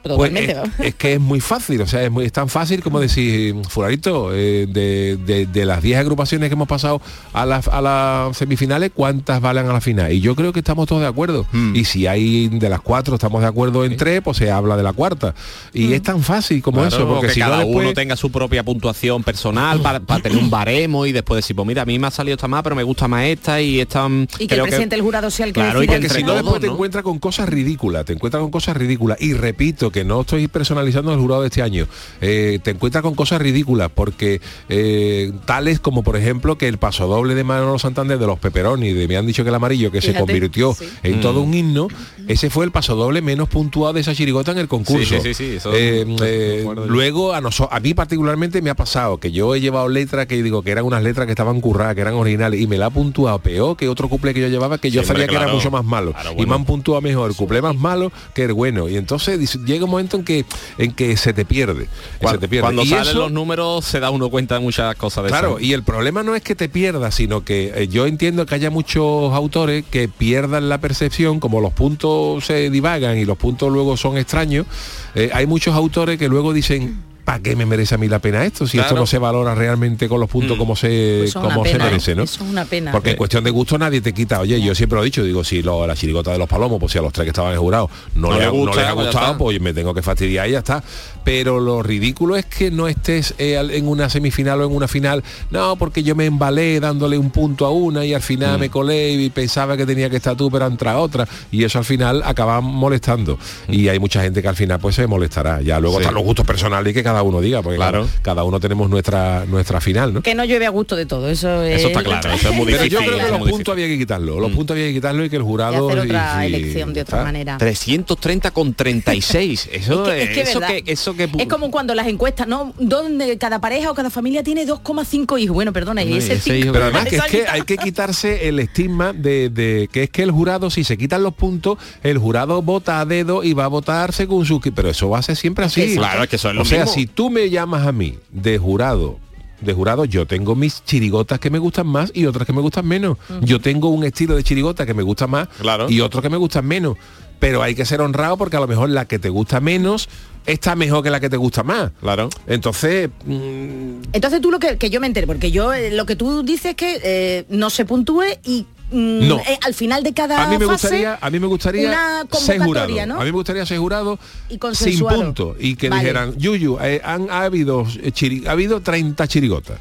Mm. 0.04 0.16
pues 0.16 0.30
Totalmente, 0.34 0.86
es, 0.88 0.94
que 0.96 1.14
es 1.14 1.20
muy 1.20 1.40
fácil, 1.40 1.80
o 1.80 1.86
sea, 1.86 2.02
es, 2.04 2.10
muy, 2.10 2.24
es 2.26 2.32
tan 2.32 2.48
fácil 2.48 2.82
como 2.82 3.00
decir, 3.00 3.54
fularito, 3.68 4.30
eh, 4.34 4.66
de, 4.68 5.16
de- 5.16 5.46
de 5.46 5.64
las 5.64 5.82
10 5.82 5.98
agrupaciones 5.98 6.48
que 6.48 6.54
hemos 6.54 6.68
pasado 6.68 7.00
a 7.32 7.46
las 7.46 7.68
a 7.68 7.80
las 7.80 8.36
semifinales, 8.36 8.90
¿cuántas 8.94 9.40
valen 9.40 9.66
a 9.66 9.72
la 9.72 9.80
final? 9.80 10.12
Y 10.12 10.20
yo 10.20 10.34
creo 10.36 10.52
que 10.52 10.58
estamos 10.60 10.86
todos 10.86 11.00
de 11.02 11.08
acuerdo. 11.08 11.46
Hmm. 11.52 11.74
Y 11.74 11.84
si 11.84 12.06
hay 12.06 12.48
de 12.48 12.68
las 12.68 12.80
cuatro 12.80 13.14
estamos 13.14 13.40
de 13.40 13.48
acuerdo 13.48 13.84
en 13.84 13.96
tres, 13.96 14.20
pues 14.22 14.36
se 14.36 14.50
habla 14.50 14.76
de 14.76 14.82
la 14.82 14.92
cuarta. 14.92 15.34
Y 15.72 15.92
es 15.94 16.02
tan 16.02 16.22
fácil 16.22 16.62
como 16.62 16.80
Claro, 16.80 16.96
eso, 16.96 17.08
porque 17.08 17.28
que 17.28 17.32
si 17.34 17.40
no 17.40 17.46
cada 17.46 17.58
después... 17.60 17.84
uno 17.86 17.94
tenga 17.94 18.16
su 18.16 18.30
propia 18.30 18.62
puntuación 18.62 19.22
personal 19.24 19.80
para, 19.80 20.00
para 20.00 20.22
tener 20.22 20.38
un 20.38 20.50
baremo 20.50 21.06
y 21.06 21.12
después 21.12 21.38
decir, 21.38 21.56
pues 21.56 21.66
mira, 21.66 21.82
a 21.82 21.84
mí 21.86 21.98
me 21.98 22.06
ha 22.06 22.10
salido 22.10 22.34
esta 22.34 22.48
más, 22.48 22.62
pero 22.62 22.76
me 22.76 22.82
gusta 22.82 23.08
más 23.08 23.24
esta 23.24 23.60
y 23.60 23.80
esta... 23.80 24.08
mm, 24.08 24.26
Y 24.38 24.46
que 24.46 24.54
el 24.56 24.62
presidente 24.62 24.96
del 24.96 25.02
jurado 25.02 25.30
sea 25.30 25.46
el 25.46 25.52
que 25.52 25.60
Claro, 25.60 25.82
y 25.82 25.86
que 25.86 26.08
si 26.08 26.22
no 26.22 26.34
después 26.34 26.60
te 26.60 26.66
encuentras 26.66 27.02
con 27.04 27.18
cosas 27.18 27.48
ridículas, 27.48 28.04
te 28.04 28.12
encuentras 28.12 28.40
con 28.42 28.50
cosas 28.50 28.76
ridículas. 28.76 29.16
Y 29.20 29.32
repito 29.34 29.90
que 29.94 30.04
no 30.04 30.22
estoy 30.22 30.48
personalizando 30.48 31.12
el 31.14 31.20
jurado 31.20 31.42
de 31.42 31.46
este 31.48 31.62
año, 31.62 31.86
eh, 32.20 32.58
te 32.62 32.72
encuentras 32.72 33.02
con 33.02 33.14
cosas 33.14 33.40
ridículas, 33.40 33.90
porque 33.94 34.40
eh, 34.68 35.32
tales 35.46 35.78
como 35.78 36.02
por 36.02 36.16
ejemplo 36.16 36.58
que 36.58 36.66
el 36.68 36.78
paso 36.78 37.06
doble 37.06 37.34
de 37.36 37.44
Manolo 37.44 37.78
Santander 37.78 38.18
de 38.18 38.26
los 38.26 38.38
Peperoni, 38.40 38.92
de 38.92 39.06
me 39.06 39.16
han 39.16 39.24
dicho 39.26 39.44
que 39.44 39.50
el 39.50 39.54
amarillo, 39.54 39.92
que 39.92 40.00
se 40.02 40.12
convirtió 40.14 40.74
sí. 40.74 40.84
en 41.04 41.18
Mm. 41.18 41.20
todo 41.20 41.40
un 41.42 41.54
himno, 41.54 41.86
ese 42.26 42.50
fue 42.50 42.64
el 42.64 42.72
paso 42.72 42.96
doble 42.96 43.22
menos 43.22 43.48
puntuado 43.48 43.92
de 43.94 44.00
esa 44.00 44.14
chirigota 44.14 44.50
en 44.50 44.58
el 44.58 44.66
concurso. 44.68 45.14
Sí, 45.20 45.20
sí, 45.22 45.34
sí, 45.34 45.44
sí, 45.50 45.56
eso 45.58 45.70
Eh, 45.72 46.04
me 46.04 46.16
eh, 46.22 46.66
luego 46.88 47.32
a, 47.32 47.40
noso- 47.40 47.68
a 47.70 47.78
mí 47.78 47.94
particularmente 47.94 48.60
me 48.62 48.70
ha 48.70 48.74
pasado 48.74 49.18
que 49.18 49.30
yo 49.30 49.54
he 49.54 49.60
llevado 49.60 49.88
letras 49.88 50.26
que 50.26 50.42
digo 50.42 50.62
que 50.62 50.72
eran 50.72 50.84
unas 50.84 51.02
letras 51.04 51.26
que 51.26 51.32
estaban 51.32 51.60
curradas, 51.60 51.94
que 51.94 52.00
eran 52.00 52.14
originales, 52.14 52.60
y 52.60 52.66
me 52.66 52.78
la 52.78 52.86
ha 52.86 52.90
puntuado 52.90 53.38
peor 53.38 53.76
que 53.76 53.88
otro 53.88 54.08
cuplé 54.08 54.34
que 54.34 54.40
yo 54.40 54.48
llevaba 54.48 54.78
que 54.78 54.90
yo 54.90 55.02
Sí, 55.02 55.08
hombre, 55.10 55.26
sabía 55.26 55.38
que 55.38 55.44
era 55.44 55.52
mucho 55.54 55.70
más 55.70 55.84
malo. 55.84 56.12
Claro, 56.12 56.32
Y 56.36 56.46
me 56.46 56.54
han 56.54 56.64
puntuado 56.64 57.00
mejor 57.00 57.30
el 57.30 57.36
cuplé 57.36 57.62
más 57.62 57.76
malo 57.76 58.10
que 58.34 58.44
el 58.44 58.52
bueno. 58.54 58.88
Y 58.88 58.96
entonces 58.96 59.38
dice- 59.38 59.58
llega 59.64 59.83
un 59.84 59.90
momento 59.90 60.16
en 60.16 60.24
que 60.24 60.44
en 60.78 60.92
que 60.92 61.16
se 61.16 61.32
te 61.32 61.44
pierde. 61.44 61.88
Cuando, 62.20 62.38
se 62.38 62.40
te 62.40 62.48
pierde. 62.48 62.62
cuando 62.64 62.82
Y 62.82 62.88
salen 62.88 63.08
eso- 63.10 63.18
los 63.18 63.32
números 63.32 63.84
se 63.84 64.00
da 64.00 64.10
uno 64.10 64.28
cuenta 64.30 64.54
de 64.56 64.60
muchas 64.60 64.94
cosas 64.96 65.24
de 65.24 65.30
Claro, 65.30 65.58
eso. 65.58 65.60
y 65.60 65.72
el 65.72 65.82
problema 65.82 66.22
no 66.22 66.34
es 66.34 66.42
que 66.42 66.54
te 66.54 66.68
pierdas, 66.68 67.14
sino 67.14 67.44
que 67.44 67.72
eh, 67.74 67.88
yo 67.88 68.06
entiendo 68.06 68.46
que 68.46 68.54
haya 68.54 68.70
muchos 68.70 69.32
autores 69.32 69.84
que 69.90 70.08
pierdan 70.08 70.68
la 70.68 70.78
percepción, 70.78 71.40
como 71.40 71.60
los 71.60 71.72
puntos 71.72 72.44
se 72.44 72.70
divagan 72.70 73.18
y 73.18 73.24
los 73.24 73.36
puntos 73.36 73.72
luego 73.72 73.96
son 73.96 74.16
extraños, 74.16 74.66
eh, 75.14 75.30
hay 75.32 75.46
muchos 75.46 75.74
autores 75.74 76.18
que 76.18 76.28
luego 76.28 76.52
dicen, 76.52 77.02
¿para 77.24 77.38
qué 77.40 77.56
me 77.56 77.64
merece 77.66 77.94
a 77.94 77.98
mí 77.98 78.06
la 78.08 78.18
pena 78.18 78.44
esto? 78.44 78.66
Si 78.66 78.78
esto 78.78 78.94
no 78.94 79.06
se 79.06 79.18
valora 79.18 79.54
realmente 79.54 80.08
con 80.08 80.20
los 80.20 80.28
puntos 80.28 80.56
Mm. 80.56 80.60
como 80.60 80.76
se, 80.76 81.16
Pues 81.22 81.34
como 81.34 81.64
se 81.64 81.72
pena, 81.72 81.84
¿eh? 81.86 81.90
merece, 81.90 82.14
¿no? 82.14 82.24
Eso 82.24 82.44
es 82.44 82.50
una 82.50 82.64
pena. 82.64 82.92
Porque 82.92 83.10
en 83.12 83.16
cuestión 83.16 83.42
de 83.44 83.50
gusto 83.50 83.78
nadie 83.78 84.00
te 84.00 84.12
quita. 84.12 84.40
Oye, 84.40 84.60
yo 84.60 84.74
siempre 84.74 84.96
lo 84.96 85.02
he 85.02 85.06
dicho, 85.06 85.24
digo, 85.24 85.42
si 85.42 85.62
lo- 85.62 85.86
la 85.86 85.94
chirigota 85.96 86.32
de 86.32 86.38
los 86.38 86.48
palomos, 86.48 86.78
pues 86.78 86.92
si 86.92 86.98
a 86.98 87.02
los 87.02 87.12
tres 87.12 87.24
que 87.24 87.30
estaban 87.30 87.52
en 87.52 87.58
jurado 87.58 87.88
no, 88.14 88.28
No 88.28 88.32
le 88.32 88.38
les 88.40 88.46
ha 88.48 88.50
pues 88.94 89.06
gustado, 89.06 89.38
pues 89.38 89.60
me 89.60 89.72
tengo 89.72 89.94
que 89.94 90.02
fastidiar 90.02 90.48
y 90.48 90.52
ya 90.52 90.58
está. 90.58 90.82
Pero 91.24 91.58
lo 91.60 91.82
ridículo 91.82 92.36
es 92.36 92.44
que 92.46 92.70
no 92.70 92.86
estés 92.88 93.34
eh, 93.38 93.58
en 93.72 93.88
una 93.88 94.08
semifinal 94.10 94.60
o 94.60 94.66
en 94.66 94.76
una 94.76 94.88
final. 94.88 95.22
No, 95.50 95.76
porque 95.76 96.02
yo 96.02 96.14
me 96.14 96.26
embalé 96.26 96.80
dándole 96.80 97.16
un 97.18 97.30
punto 97.30 97.64
a 97.66 97.70
una 97.70 98.04
y 98.04 98.12
al 98.14 98.20
Mm. 98.20 98.24
final 98.24 98.58
me 98.58 98.68
colé 98.70 99.12
y 99.12 99.30
pensaba 99.30 99.76
que 99.76 99.86
tenía 99.86 100.08
que 100.10 100.16
estar 100.16 100.36
tú, 100.36 100.50
pero 100.50 100.66
entra 100.66 100.98
otra. 100.98 101.26
Y 101.50 101.64
eso 101.64 101.78
al 101.78 101.84
final 101.84 102.22
acaba 102.24 102.60
molestando. 102.60 103.38
Y 103.68 103.88
hay 103.88 103.98
mucha 103.98 104.22
gente 104.22 104.42
que 104.42 104.48
al 104.48 104.56
final 104.56 104.78
pues 104.80 104.94
se 104.96 105.06
molestará. 105.06 105.60
Ya 105.62 105.80
luego 105.80 105.96
Mm. 105.96 105.98
Sí. 105.98 106.02
están 106.02 106.14
los 106.14 106.24
gustos 106.24 106.46
personales 106.46 106.90
y 106.90 106.94
que 106.94 107.02
cada 107.02 107.22
uno 107.22 107.40
diga, 107.40 107.62
porque 107.62 107.76
Claro. 107.76 108.02
claro, 108.04 108.18
cada 108.22 108.44
uno 108.44 108.60
tenemos 108.60 108.90
nuestra 108.90 109.44
nuestra 109.46 109.80
final, 109.80 110.12
¿no? 110.14 110.22
Que 110.22 110.34
no 110.34 110.44
llueve 110.44 110.66
a 110.66 110.70
gusto 110.70 110.96
de 110.96 111.06
todo, 111.06 111.28
eso 111.28 111.62
es... 111.62 111.78
Eso 111.80 111.88
está 111.88 112.02
claro, 112.02 112.30
eso 112.32 112.48
es 112.50 112.54
muy 112.54 112.66
Pero 112.66 112.84
yo 112.86 112.98
creo 112.98 113.16
que 113.18 113.30
los 113.38 113.48
puntos 113.50 113.72
había 113.72 113.86
que 113.86 113.98
quitarlo. 113.98 114.40
Los 114.40 114.50
Mm. 114.50 114.54
puntos 114.56 114.74
había 114.74 114.86
que 114.88 114.94
quitarlo 114.94 115.24
y 115.24 115.30
que 115.30 115.36
el 115.36 115.42
y 115.42 115.44
jurado. 115.44 115.88
hacer 115.88 116.00
otra 116.00 116.46
y- 116.46 116.52
y- 116.52 116.54
elección 116.54 116.92
de 116.92 117.00
otra 117.02 117.18
¿está? 117.18 117.24
manera. 117.24 117.58
330 117.58 118.50
con 118.50 118.74
36. 118.74 119.68
Eso 119.72 120.10
Es 120.10 120.14
que, 120.16 120.22
es 120.22 120.28
que 120.30 120.40
eso 120.42 120.60
que 120.60 120.82
eso 120.86 121.13
que 121.14 121.28
es 121.38 121.46
como 121.48 121.70
cuando 121.70 121.94
las 121.94 122.06
encuestas, 122.06 122.46
¿no? 122.46 122.72
Donde 122.78 123.38
cada 123.38 123.60
pareja 123.60 123.90
o 123.90 123.94
cada 123.94 124.10
familia 124.10 124.42
tiene 124.42 124.66
2,5 124.66 125.40
hijos. 125.40 125.54
Bueno, 125.54 125.72
perdona, 125.72 126.02
y 126.02 126.10
No, 126.10 126.16
ese, 126.16 126.34
ese 126.34 126.58
hijo 126.58 126.72
Pero 126.72 126.84
además 126.86 127.06
que 127.06 127.16
es 127.16 127.24
que 127.24 127.46
hay 127.48 127.62
que 127.62 127.76
quitarse 127.76 128.48
el 128.48 128.58
estigma 128.58 129.12
de, 129.12 129.48
de 129.50 129.88
que 129.90 130.04
es 130.04 130.10
que 130.10 130.22
el 130.22 130.30
jurado, 130.30 130.70
si 130.70 130.84
se 130.84 130.96
quitan 130.96 131.22
los 131.22 131.34
puntos, 131.34 131.78
el 132.02 132.18
jurado 132.18 132.62
vota 132.62 133.00
a 133.00 133.04
dedo 133.06 133.42
y 133.44 133.52
va 133.52 133.64
a 133.64 133.68
votar 133.68 134.12
según 134.12 134.44
su... 134.46 134.60
Pero 134.60 134.90
eso 134.90 135.08
va 135.10 135.18
a 135.18 135.22
ser 135.22 135.36
siempre 135.36 135.64
así. 135.64 135.82
Exacto. 135.82 136.00
Claro, 136.00 136.22
es 136.24 136.28
que 136.28 136.36
eso 136.36 136.48
es 136.50 136.54
lo 136.56 136.62
o 136.62 136.64
sea, 136.64 136.80
mismo. 136.84 136.94
si 136.94 137.06
tú 137.06 137.30
me 137.30 137.50
llamas 137.50 137.86
a 137.86 137.92
mí 137.92 138.18
de 138.30 138.58
jurado, 138.58 139.18
de 139.60 139.72
jurado, 139.72 140.04
yo 140.04 140.26
tengo 140.26 140.54
mis 140.54 140.84
chirigotas 140.84 141.38
que 141.38 141.50
me 141.50 141.58
gustan 141.58 141.86
más 141.86 142.10
y 142.14 142.26
otras 142.26 142.46
que 142.46 142.52
me 142.52 142.60
gustan 142.60 142.86
menos. 142.86 143.16
Yo 143.40 143.60
tengo 143.60 143.88
un 143.88 144.04
estilo 144.04 144.36
de 144.36 144.42
chirigota 144.42 144.84
que 144.86 144.94
me 144.94 145.02
gusta 145.02 145.26
más 145.26 145.48
Claro. 145.60 145.88
y 145.88 146.00
otro 146.00 146.20
que 146.22 146.28
me 146.28 146.36
gustan 146.36 146.66
menos. 146.66 146.96
Pero 147.38 147.62
hay 147.62 147.74
que 147.74 147.84
ser 147.84 148.00
honrado 148.00 148.36
porque 148.36 148.56
a 148.56 148.60
lo 148.60 148.66
mejor 148.68 148.88
la 148.90 149.06
que 149.06 149.18
te 149.18 149.28
gusta 149.28 149.60
menos 149.60 150.08
está 150.46 150.74
mejor 150.76 151.02
que 151.02 151.10
la 151.10 151.20
que 151.20 151.30
te 151.30 151.36
gusta 151.36 151.62
más. 151.62 151.90
Claro. 152.00 152.28
Entonces, 152.46 153.10
mm, 153.24 154.02
Entonces 154.12 154.40
tú 154.40 154.50
lo 154.50 154.58
que, 154.58 154.76
que 154.78 154.90
yo 154.90 155.00
me 155.00 155.06
enteré, 155.06 155.26
porque 155.26 155.50
yo 155.50 155.72
eh, 155.72 155.90
lo 155.90 156.06
que 156.06 156.16
tú 156.16 156.42
dices 156.42 156.66
es 156.72 156.74
que 156.76 157.00
eh, 157.02 157.44
no 157.48 157.70
se 157.70 157.84
puntúe 157.84 158.24
y 158.44 158.66
mm, 158.90 159.28
No. 159.28 159.38
eh, 159.40 159.58
al 159.62 159.74
final 159.74 160.02
de 160.02 160.12
cada 160.12 160.42
a 160.42 160.46
mí 160.48 160.58
me 160.58 160.66
fase, 160.66 160.86
gustaría 160.88 161.18
a 161.20 161.30
mí 161.30 161.38
me 161.40 161.46
gustaría 161.46 161.88
una 161.88 162.26
ser 162.38 162.60
jurado 162.60 162.86
a 163.00 163.18
mí 163.24 163.24
me 163.24 163.30
gustaría 163.30 163.64
ser 163.66 163.78
jurado 163.78 164.18
Y 164.50 164.58
sin 164.74 164.98
punto 165.00 165.56
y 165.58 165.76
que 165.76 165.88
Vale. 165.88 166.02
dijeran 166.02 166.36
Yuyu 166.36 166.78
eh, 166.80 167.00
han 167.04 167.30
ha 167.30 167.44
habido 167.44 167.82
eh, 168.02 168.12
chiri- 168.12 168.46
ha 168.46 168.52
habido 168.52 168.80
30 168.80 169.26
chirigotas 169.28 169.78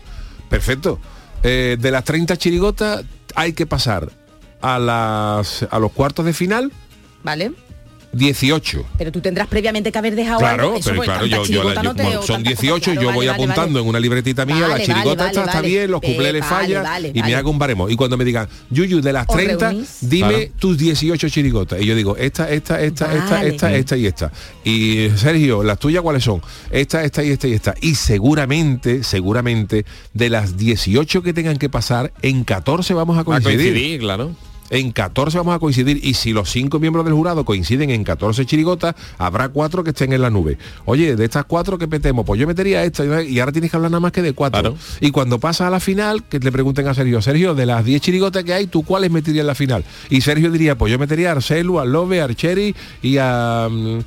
perfecto 0.50 1.00
Eh, 1.46 1.76
de 1.78 1.92
las 1.92 2.06
30 2.06 2.38
chirigotas 2.38 3.04
hay 3.36 3.52
que 3.52 3.66
pasar 3.66 4.10
a 4.62 4.80
las 4.80 5.64
a 5.70 5.78
los 5.80 5.92
cuartos 5.92 6.26
de 6.26 6.32
final 6.34 6.72
Vale. 7.24 7.52
18 8.14 8.86
Pero 8.98 9.12
tú 9.12 9.20
tendrás 9.22 9.48
previamente 9.48 9.92
que 9.92 9.98
haber 9.98 10.16
dejado 10.16 10.40
Claro, 10.40 10.64
algo. 10.66 10.78
Eso, 10.78 10.90
pero 10.92 11.02
claro, 11.04 11.26
yo, 11.26 11.38
yo, 11.38 11.46
chirigota 11.46 11.82
yo- 11.84 12.22
son 12.24 12.36
tanta- 12.44 12.50
18, 12.50 12.84
claro, 12.92 13.02
yo 13.02 13.08
vale, 13.08 13.16
voy 13.18 13.28
vale, 13.28 13.36
apuntando 13.44 13.74
vale. 13.74 13.84
en 13.84 13.90
una 13.90 14.00
libretita 14.00 14.46
mía, 14.46 14.68
la 14.68 14.80
chirigota 14.80 15.04
vale, 15.04 15.12
esta 15.12 15.24
vale, 15.26 15.40
está 15.42 15.54
vale. 15.56 15.68
bien, 15.68 15.92
los 15.92 16.02
cuplés 16.02 16.34
le 16.34 16.40
vale, 16.40 16.44
falla 16.56 16.82
vale, 16.84 17.12
y 17.14 17.22
me 17.24 17.36
hago 17.36 17.50
un 17.50 17.60
baremo. 17.60 17.90
Y 17.90 17.96
cuando 17.96 18.16
me 18.18 18.24
digan, 18.26 18.48
Yuyu, 18.70 19.02
de 19.02 19.14
las 19.14 19.26
Os 19.28 19.36
30, 19.36 19.70
reunís. 19.70 19.98
dime 20.02 20.30
Claro. 20.30 20.52
tus 20.60 20.78
18 20.78 21.30
chirigotas. 21.30 21.82
Y 21.82 21.86
yo 21.86 21.96
digo, 21.96 22.16
esta, 22.18 22.50
esta, 22.52 22.82
esta, 22.82 23.14
esta, 23.14 23.30
Vale. 23.36 23.50
esta, 23.50 23.74
esta 23.76 23.98
y 23.98 24.06
esta. 24.06 24.32
Y 24.64 25.10
Sergio, 25.16 25.64
las 25.64 25.80
tuyas 25.80 26.02
cuáles 26.04 26.24
son? 26.24 26.42
Esta, 26.72 27.04
esta 27.04 27.24
y 27.24 27.32
esta 27.32 27.48
y 27.48 27.54
esta. 27.54 27.74
Y 27.82 27.96
seguramente, 27.96 29.04
seguramente, 29.04 29.86
de 30.14 30.30
las 30.30 30.58
18 30.58 31.24
que 31.24 31.34
tengan 31.34 31.58
que 31.58 31.70
pasar, 31.70 32.14
en 32.22 32.44
14 32.44 32.94
vamos 32.94 33.16
a 33.16 33.18
Va 33.18 33.22
a 33.22 33.26
coincidir. 33.42 33.72
coincidir, 33.74 34.00
claro. 34.02 34.32
En 34.74 34.92
14 34.92 35.38
vamos 35.38 35.56
a 35.56 35.60
coincidir 35.60 36.00
y 36.04 36.16
si 36.16 36.34
los 36.34 36.50
cinco 36.50 36.80
miembros 36.80 37.06
del 37.06 37.14
jurado 37.14 37.46
coinciden 37.46 37.92
en 37.92 38.04
14 38.04 38.44
chirigotas, 38.48 38.96
habrá 39.20 39.50
cuatro 39.50 39.84
que 39.84 39.92
estén 39.92 40.14
en 40.14 40.22
la 40.24 40.32
nube. 40.32 40.58
Oye, 40.86 41.16
de 41.16 41.26
estas 41.26 41.46
cuatro 41.46 41.78
que 41.78 41.86
metemos, 41.86 42.26
pues 42.26 42.42
yo 42.42 42.48
metería 42.48 42.84
esta 42.84 43.06
y 43.22 43.40
ahora 43.40 43.52
tienes 43.52 43.70
que 43.70 43.78
hablar 43.78 43.92
nada 43.92 44.00
más 44.00 44.12
que 44.12 44.24
de 44.24 44.34
cuatro. 44.34 44.62
Claro. 44.62 44.78
Y 45.00 45.12
cuando 45.12 45.40
pasa 45.40 45.68
a 45.68 45.70
la 45.70 45.80
final, 45.80 46.24
que 46.24 46.40
le 46.40 46.52
pregunten 46.52 46.88
a 46.88 46.96
Sergio, 46.96 47.22
Sergio, 47.22 47.54
de 47.54 47.68
las 47.68 47.86
10 47.86 48.02
chirigotas 48.02 48.44
que 48.44 48.52
hay, 48.52 48.66
¿tú 48.66 48.82
cuáles 48.82 49.12
meterías 49.12 49.44
en 49.44 49.48
la 49.48 49.54
final? 49.54 49.86
Y 50.10 50.22
Sergio 50.22 50.50
diría, 50.50 50.76
pues 50.76 50.92
yo 50.92 50.98
metería 50.98 51.30
a 51.30 51.32
Arcelu, 51.34 51.80
a 51.80 51.86
Love, 51.86 52.14
a 52.22 52.24
Archeri 52.24 52.76
y 53.04 53.18
a... 53.20 53.68
mm, 53.70 54.00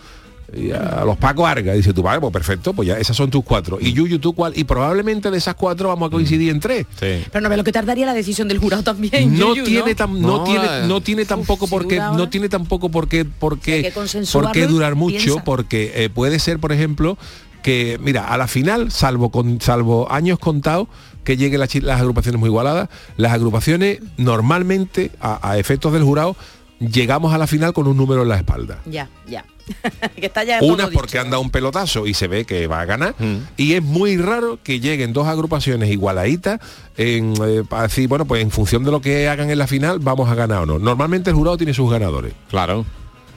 y 0.54 0.70
a 0.70 1.02
los 1.04 1.16
Paco 1.16 1.46
Arga, 1.46 1.72
dice 1.72 1.92
tú, 1.92 2.02
vale, 2.02 2.20
pues 2.20 2.32
perfecto, 2.32 2.72
pues 2.72 2.88
ya 2.88 2.98
esas 2.98 3.16
son 3.16 3.30
tus 3.30 3.44
cuatro. 3.44 3.78
Y 3.80 3.92
Yuyu, 3.92 4.18
tú 4.18 4.32
cuál, 4.32 4.52
y 4.56 4.64
probablemente 4.64 5.30
de 5.30 5.38
esas 5.38 5.54
cuatro 5.54 5.88
vamos 5.88 6.06
a 6.09 6.11
coincidir 6.11 6.50
en 6.50 6.61
tres. 6.61 6.87
Sí. 7.00 7.24
Pero 7.30 7.40
no 7.42 7.48
ve 7.48 7.56
lo 7.56 7.64
que 7.64 7.72
tardaría 7.72 8.06
la 8.06 8.14
decisión 8.14 8.46
del 8.48 8.59
jurado 8.59 8.82
también. 8.82 9.37
no 9.38 9.54
Yuyu, 9.54 9.64
tiene 9.64 9.94
tan, 9.94 10.20
no, 10.20 10.38
No, 10.38 10.44
tiene 10.44 10.64
eh. 10.64 10.85
no 10.87 11.00
tiene 11.00 11.24
tampoco 11.24 11.66
porque 11.66 11.96
figura 11.96 12.12
no 12.16 12.28
tiene 12.28 12.48
tampoco 12.48 12.88
porque 12.90 13.18
Hay 13.20 13.24
porque 13.38 13.82
que 13.82 13.92
consensuarlo 13.92 14.48
por 14.50 14.54
qué 14.54 14.66
durar 14.66 14.94
mucho 14.94 15.16
piensa. 15.16 15.44
porque 15.44 15.92
eh, 15.96 16.11
puede 16.11 16.38
ser 16.38 16.59
por 16.61 16.72
ejemplo 16.72 17.18
que 17.62 17.98
mira 18.00 18.28
a 18.28 18.37
la 18.37 18.46
final 18.46 18.90
salvo 18.92 19.30
con 19.30 19.61
salvo 19.61 20.11
años 20.11 20.38
contados 20.38 20.87
que 21.24 21.37
lleguen 21.37 21.59
las, 21.61 21.74
las 21.76 22.00
agrupaciones 22.00 22.38
muy 22.38 22.48
igualadas 22.48 22.88
las 23.16 23.32
agrupaciones 23.32 23.98
normalmente 24.16 25.11
a, 25.20 25.50
a 25.50 25.59
efectos 25.59 25.92
del 25.92 26.04
jurado 26.04 26.37
llegamos 26.81 27.33
a 27.33 27.39
la 27.39 27.47
final 27.47 27.73
con 27.73 27.87
un 27.87 27.97
número 27.97 28.23
en 28.23 28.29
la 28.29 28.37
espalda 28.37 28.81
Ya, 28.87 29.09
ya. 29.27 29.45
que 30.17 30.27
está 30.27 30.45
ya 30.45 30.61
todo 30.61 30.73
una 30.75 30.87
dicho. 30.87 31.01
porque 31.01 31.19
han 31.19 31.29
dado 31.31 31.43
un 31.43 31.51
pelotazo 31.51 32.07
y 32.07 32.15
se 32.15 32.29
ve 32.29 32.45
que 32.45 32.69
va 32.69 32.81
a 32.83 32.85
ganar. 32.85 33.17
Mm. 33.19 33.39
Y 33.57 33.73
es 33.75 33.83
muy 33.83 34.17
raro 34.17 34.61
que 34.62 34.79
lleguen 34.79 35.12
dos 35.12 35.27
agrupaciones 35.27 35.91
igualaditas 35.91 36.61
en, 36.97 37.35
eh, 37.45 37.62
para 37.69 37.85
decir, 37.85 38.09
bueno, 38.09 38.27
pues 38.27 38.43
en 38.43 38.53
función 38.53 38.85
de 38.85 38.93
lo 38.93 39.01
que 39.01 39.29
hagan 39.29 39.51
en 39.51 39.59
la 39.59 39.67
final, 39.67 39.99
vamos 39.99 40.29
a 40.31 40.37
ganar 40.37 40.62
o 40.62 40.67
no. 40.67 40.79
Normalmente 40.79 41.31
el 41.31 41.37
jurado 41.37 41.57
tiene 41.57 41.75
sus 41.75 41.91
ganadores. 41.91 42.33
Claro. 42.49 42.87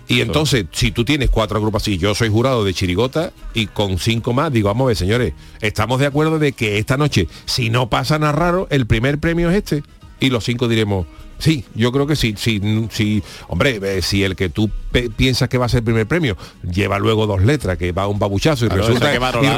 Y 0.08 0.21
entonces, 0.21 0.65
si 0.71 0.91
tú 0.91 1.06
tienes 1.06 1.30
cuatro 1.30 1.58
agrupaciones, 1.58 2.02
yo 2.02 2.15
soy 2.15 2.30
jurado 2.30 2.63
de 2.63 2.73
Chirigota 2.73 3.32
y 3.54 3.67
con 3.67 3.99
cinco 3.99 4.34
más, 4.34 4.52
digo, 4.52 4.67
vamos 4.67 4.86
a 4.86 4.88
ver, 4.88 4.97
señores, 4.97 5.34
estamos 5.62 5.99
de 5.99 6.08
acuerdo 6.08 6.39
de 6.39 6.52
que 6.54 6.80
esta 6.80 6.97
noche, 6.97 7.28
si 7.45 7.69
no 7.69 7.89
pasa 7.89 8.17
nada 8.17 8.32
raro, 8.34 8.67
el 8.71 8.88
primer 8.88 9.19
premio 9.19 9.52
es 9.52 9.58
este. 9.58 9.84
Y 10.19 10.32
los 10.32 10.43
cinco 10.43 10.67
diremos, 10.67 11.06
sí, 11.39 11.65
yo 11.73 11.91
creo 11.91 12.06
que 12.06 12.15
sí, 12.15 12.36
sí, 12.38 12.62
sí. 12.91 13.23
Hombre, 13.47 14.02
si 14.02 14.23
el 14.23 14.36
que 14.36 14.49
tú 14.49 14.69
piensas 15.15 15.49
que 15.49 15.58
va 15.58 15.65
a 15.65 15.69
ser 15.69 15.80
el 15.80 15.84
primer 15.84 16.08
premio 16.08 16.36
lleva 16.69 16.99
luego 16.99 17.28
dos 17.28 17.41
letras, 17.43 17.78
que 17.78 17.91
va 17.91 18.08
un 18.08 18.19
babuchazo 18.19 18.65
y 18.65 18.69
Claro, 18.69 18.84
resulta, 18.84 19.12
que 19.12 19.19
valorar- 19.19 19.43
y 19.54 19.58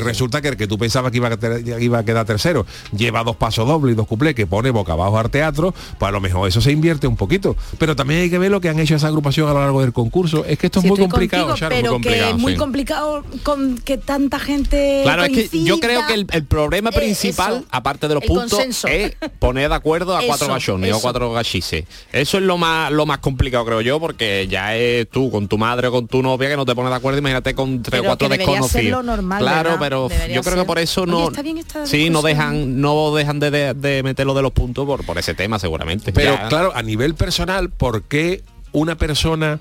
resulta, 0.00 0.38
y 0.38 0.42
que 0.42 0.48
el 0.48 0.56
que 0.56 0.66
tú 0.66 0.78
pensabas 0.78 1.10
que 1.10 1.16
iba 1.18 1.28
a, 1.28 1.36
ter- 1.36 1.82
iba 1.82 1.98
a 1.98 2.04
quedar 2.04 2.24
tercero, 2.26 2.64
lleva 2.96 3.22
dos 3.24 3.36
pasos 3.36 3.66
dobles 3.66 3.92
y 3.94 3.96
dos 3.96 4.06
cuplés 4.06 4.34
que 4.34 4.46
pone 4.46 4.70
boca 4.70 4.92
abajo 4.92 5.18
al 5.18 5.30
teatro, 5.30 5.74
pues 5.98 6.08
a 6.08 6.12
lo 6.12 6.20
mejor 6.20 6.48
eso 6.48 6.60
se 6.60 6.70
invierte 6.72 7.06
un 7.06 7.16
poquito. 7.16 7.56
Pero 7.78 7.96
también 7.96 8.20
hay 8.22 8.30
que 8.30 8.38
ver 8.38 8.50
lo 8.50 8.60
que 8.60 8.68
han 8.68 8.78
hecho 8.78 8.94
esa 8.96 9.08
agrupación 9.08 9.48
a 9.48 9.52
lo 9.52 9.60
largo 9.60 9.80
del 9.80 9.92
concurso. 9.92 10.44
Es 10.44 10.58
que 10.58 10.66
esto 10.66 10.80
es 10.80 10.86
muy 10.86 10.98
complicado, 10.98 11.48
contigo, 11.48 11.58
Charo, 11.58 11.74
muy 11.74 11.82
pero 11.82 11.92
complicado, 11.92 12.24
que 12.30 12.36
es 12.36 12.42
muy 12.42 12.52
sí. 12.52 12.58
complicado 12.58 13.24
con 13.42 13.78
que 13.78 13.98
tanta 13.98 14.38
gente 14.38 15.00
Claro, 15.02 15.24
es 15.24 15.30
que 15.30 15.42
yo 15.44 15.50
coincida. 15.50 15.80
creo 15.80 16.06
que 16.06 16.14
el, 16.14 16.26
el 16.30 16.44
problema 16.44 16.90
Eh, 16.90 16.92
principal, 16.98 17.56
eso, 17.58 17.64
aparte 17.70 18.08
de 18.08 18.14
los 18.14 18.24
puntos, 18.24 18.50
consenso. 18.52 18.88
es 18.88 19.14
poner 19.38 19.68
de 19.68 19.74
acuerdo 19.74 20.16
a 20.16 20.22
cuatro 20.22 20.46
Eso, 20.46 20.54
gachones 20.54 20.94
o 20.94 21.00
cuatro 21.00 21.32
gachises. 21.32 21.84
Eso 22.12 22.38
es 22.38 22.42
lo 22.44 22.56
más 22.58 22.90
lo 22.92 23.06
más 23.06 23.18
complicado, 23.18 23.64
creo 23.64 23.80
yo, 23.80 24.00
porque 24.00 24.46
ya 24.48 24.67
es 24.76 25.08
tú 25.10 25.30
con 25.30 25.48
tu 25.48 25.58
madre 25.58 25.88
o 25.88 25.92
con 25.92 26.06
tu 26.08 26.22
novia 26.22 26.48
que 26.48 26.56
no 26.56 26.64
te 26.66 26.74
pones 26.74 26.90
de 26.90 26.96
acuerdo, 26.96 27.18
imagínate 27.18 27.54
con 27.54 27.82
tres 27.82 28.00
o 28.00 28.04
cuatro 28.04 28.28
que 28.28 28.34
debería 28.38 28.54
ser 28.54 28.62
desconocidos. 28.62 29.04
lo 29.04 29.12
normal, 29.12 29.40
claro, 29.40 29.70
¿verdad? 29.70 29.78
pero 29.80 30.08
Debería 30.08 30.36
yo 30.36 30.42
creo 30.42 30.54
ser. 30.54 30.62
que 30.62 30.66
por 30.66 30.78
eso 30.78 31.02
Oye, 31.02 31.10
no. 31.12 31.28
está 31.28 31.42
bien 31.42 31.58
esta 31.58 31.86
sí, 31.86 32.10
no 32.10 32.22
dejan, 32.22 32.80
no 32.80 33.14
dejan 33.14 33.38
de, 33.40 33.50
de, 33.50 33.74
de 34.02 34.24
los 34.24 34.52
puntos 34.52 34.84
por, 34.86 35.04
por 35.04 35.18
ese 35.18 35.34
tema, 35.34 35.58
seguramente. 35.58 36.12
Pero 36.12 36.34
Ya. 36.34 36.48
claro, 36.48 36.72
a 36.74 36.82
nivel 36.82 37.14
personal, 37.14 37.70
¿por 37.70 38.02
qué 38.04 38.42
una 38.72 38.96
persona 38.96 39.60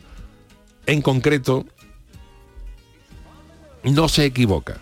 en 0.85 1.01
concreto 1.01 1.65
no 3.83 4.07
se 4.09 4.25
equivoca. 4.25 4.81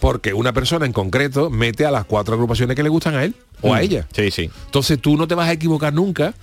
Porque 0.00 0.32
una 0.32 0.52
persona 0.52 0.86
en 0.86 0.92
concreto 0.92 1.50
mete 1.50 1.84
a 1.84 1.90
las 1.90 2.04
cuatro 2.04 2.34
agrupaciones 2.34 2.76
que 2.76 2.82
le 2.82 2.88
gustan 2.88 3.16
a 3.16 3.24
él 3.24 3.34
o 3.62 3.74
a 3.74 3.78
Mm. 3.78 3.82
ella. 3.82 4.08
Sí, 4.14 4.30
sí. 4.30 4.50
Entonces 4.66 5.00
tú 5.00 5.16
no 5.16 5.26
te 5.26 5.34
vas 5.34 5.48
a 5.48 5.52
equivocar 5.52 5.92
nunca 5.92 6.34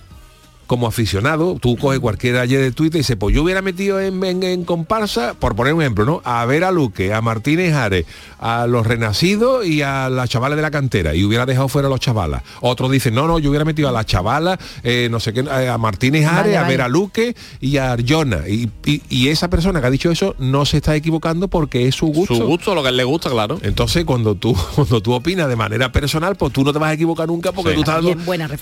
como 0.66 0.86
aficionado, 0.86 1.56
tú 1.60 1.76
coges 1.76 2.00
cualquier 2.00 2.36
ayer 2.38 2.60
de 2.60 2.72
Twitter 2.72 2.96
y 2.98 3.00
dices, 3.00 3.16
pues 3.16 3.34
yo 3.34 3.42
hubiera 3.42 3.62
metido 3.62 4.00
en, 4.00 4.22
en- 4.24 4.42
en 4.42 4.64
comparsa, 4.64 5.34
por 5.34 5.54
poner 5.56 5.74
un 5.74 5.82
ejemplo, 5.82 6.04
¿no? 6.04 6.22
A 6.24 6.44
ver 6.46 6.64
a 6.64 6.70
Luque, 6.72 7.12
a 7.14 7.20
Martínez 7.20 7.74
Ares, 7.74 8.06
a 8.38 8.66
los 8.66 8.86
renacidos 8.86 9.66
y 9.66 9.82
a 9.82 10.08
las 10.10 10.28
chavales 10.28 10.56
de 10.56 10.62
la 10.62 10.70
cantera, 10.70 11.14
y 11.14 11.24
hubiera 11.24 11.46
dejado 11.46 11.68
fuera 11.68 11.88
a 11.88 11.90
los 11.90 12.00
chavalas. 12.00 12.42
Otros 12.60 12.90
dicen, 12.90 13.14
no, 13.14 13.26
no, 13.26 13.38
yo 13.38 13.50
hubiera 13.50 13.64
metido 13.64 13.88
a 13.88 13.92
las 13.92 14.06
chavalas, 14.06 14.58
eh, 14.82 15.08
no 15.10 15.20
sé 15.20 15.32
qué, 15.32 15.40
eh, 15.40 15.68
a 15.68 15.78
Martínez 15.78 16.24
Ares, 16.26 16.36
Vale, 16.46 16.56
a 16.56 16.62
vale. 16.62 16.72
ver 16.74 16.80
a 16.82 16.88
Luque 16.88 17.36
y 17.60 17.76
a 17.76 17.92
Arjona. 17.92 18.48
Y, 18.48 18.68
y- 18.84 19.02
y 19.08 19.28
esa 19.28 19.48
persona 19.48 19.80
que 19.80 19.86
ha 19.86 19.90
dicho 19.90 20.10
eso 20.10 20.34
no 20.38 20.64
se 20.64 20.78
está 20.78 20.94
equivocando 20.96 21.48
porque 21.48 21.86
es 21.88 21.94
su 21.94 22.06
gusto. 22.08 22.34
Su 22.34 22.44
gusto, 22.46 22.74
lo 22.74 22.82
que 22.82 22.92
le 22.92 23.04
gusta, 23.04 23.30
claro. 23.30 23.58
Entonces, 23.62 24.04
cuando 24.04 24.34
tú, 24.34 24.54
cuando 24.74 25.00
tú 25.00 25.12
opinas 25.12 25.48
de 25.48 25.56
manera 25.56 25.92
personal, 25.92 26.36
pues 26.36 26.52
tú 26.52 26.64
no 26.64 26.72
te 26.72 26.78
vas 26.78 26.90
a 26.90 26.94
equivocar 26.94 27.28
nunca 27.28 27.52
porque 27.52 27.70
Sí. 27.70 27.74
tú 27.76 27.80
estás 27.82 28.02
dando, 28.02 28.16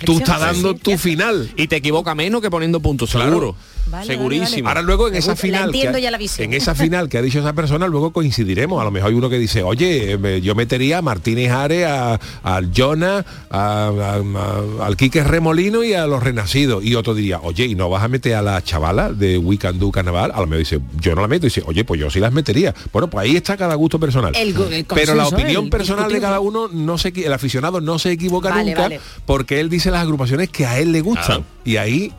tú 0.04 0.18
estás 0.18 0.40
dando 0.40 0.72
sí, 0.72 0.78
tu 0.78 0.98
final. 0.98 1.50
Y 1.56 1.66
te 1.68 1.76
equivoca 1.94 2.14
menos 2.14 2.40
que 2.40 2.50
poniendo 2.50 2.80
puntos, 2.80 3.10
Claro. 3.10 3.28
seguro. 3.30 3.56
Vale, 3.86 4.06
Segurísimo. 4.06 4.68
Ahora 4.68 4.80
luego 4.80 5.08
en 5.08 5.14
esa 5.14 5.32
la 5.32 5.36
final 5.36 5.64
entiendo 5.66 5.96
que, 5.96 6.02
ya 6.02 6.10
la 6.10 6.16
visión. 6.18 6.46
en 6.46 6.54
esa 6.54 6.74
final 6.74 7.08
que 7.10 7.18
ha 7.18 7.22
dicho 7.22 7.38
esa 7.40 7.52
persona 7.52 7.86
luego 7.86 8.12
coincidiremos. 8.12 8.80
A 8.80 8.84
lo 8.84 8.90
mejor 8.90 9.10
hay 9.10 9.14
uno 9.14 9.28
que 9.28 9.38
dice 9.38 9.62
oye 9.62 10.16
me- 10.16 10.40
yo 10.40 10.54
metería 10.54 10.98
a 10.98 11.02
Martínez 11.02 11.50
Ares 11.52 11.84
a, 11.86 12.18
al 12.42 12.70
Jonah 12.74 13.24
a, 13.50 13.88
a- 13.88 14.14
a- 14.16 14.86
al 14.86 14.96
Quique 14.96 15.22
Remolino 15.22 15.84
y 15.84 15.92
a 15.92 16.06
los 16.06 16.22
renacidos 16.22 16.82
y 16.82 16.94
otro 16.94 17.14
diría 17.14 17.40
oye 17.42 17.66
y 17.66 17.74
no 17.74 17.90
vas 17.90 18.02
a 18.02 18.08
meter 18.08 18.34
a 18.36 18.42
la 18.42 18.62
chavala 18.62 19.12
de 19.12 19.36
We 19.36 19.58
Can 19.58 19.78
Do 19.78 19.90
Carnaval 19.90 20.32
a 20.34 20.40
lo 20.40 20.46
mejor 20.46 20.58
dice 20.60 20.80
yo 20.98 21.14
no 21.14 21.20
la 21.20 21.28
meto 21.28 21.44
y 21.46 21.50
dice 21.50 21.62
oye 21.66 21.84
pues 21.84 22.00
yo 22.00 22.10
sí 22.10 22.20
las 22.20 22.32
metería 22.32 22.74
bueno 22.90 23.08
pues 23.10 23.28
ahí 23.28 23.36
está 23.36 23.56
cada 23.58 23.74
gusto 23.74 24.00
personal. 24.00 24.32
El 24.34 24.56
gu- 24.56 24.72
el 24.72 24.86
pero 24.86 25.14
la 25.14 25.26
opinión 25.28 25.64
el 25.64 25.70
personal 25.70 26.10
de 26.10 26.20
cada 26.22 26.40
uno 26.40 26.68
no 26.68 26.96
se 26.96 27.08
el 27.14 27.32
aficionado 27.32 27.82
no 27.82 27.98
se 27.98 28.12
equivoca 28.12 28.48
Vale, 28.48 28.64
nunca 28.70 28.80
vale. 28.82 29.00
porque 29.26 29.60
él 29.60 29.68
dice 29.68 29.90
las 29.90 30.00
agrupaciones 30.02 30.48
que 30.48 30.64
a 30.64 30.78
él 30.80 30.90
le 30.90 31.02
gustan. 31.02 31.44
Y 31.66 31.76
ahí 31.84 32.12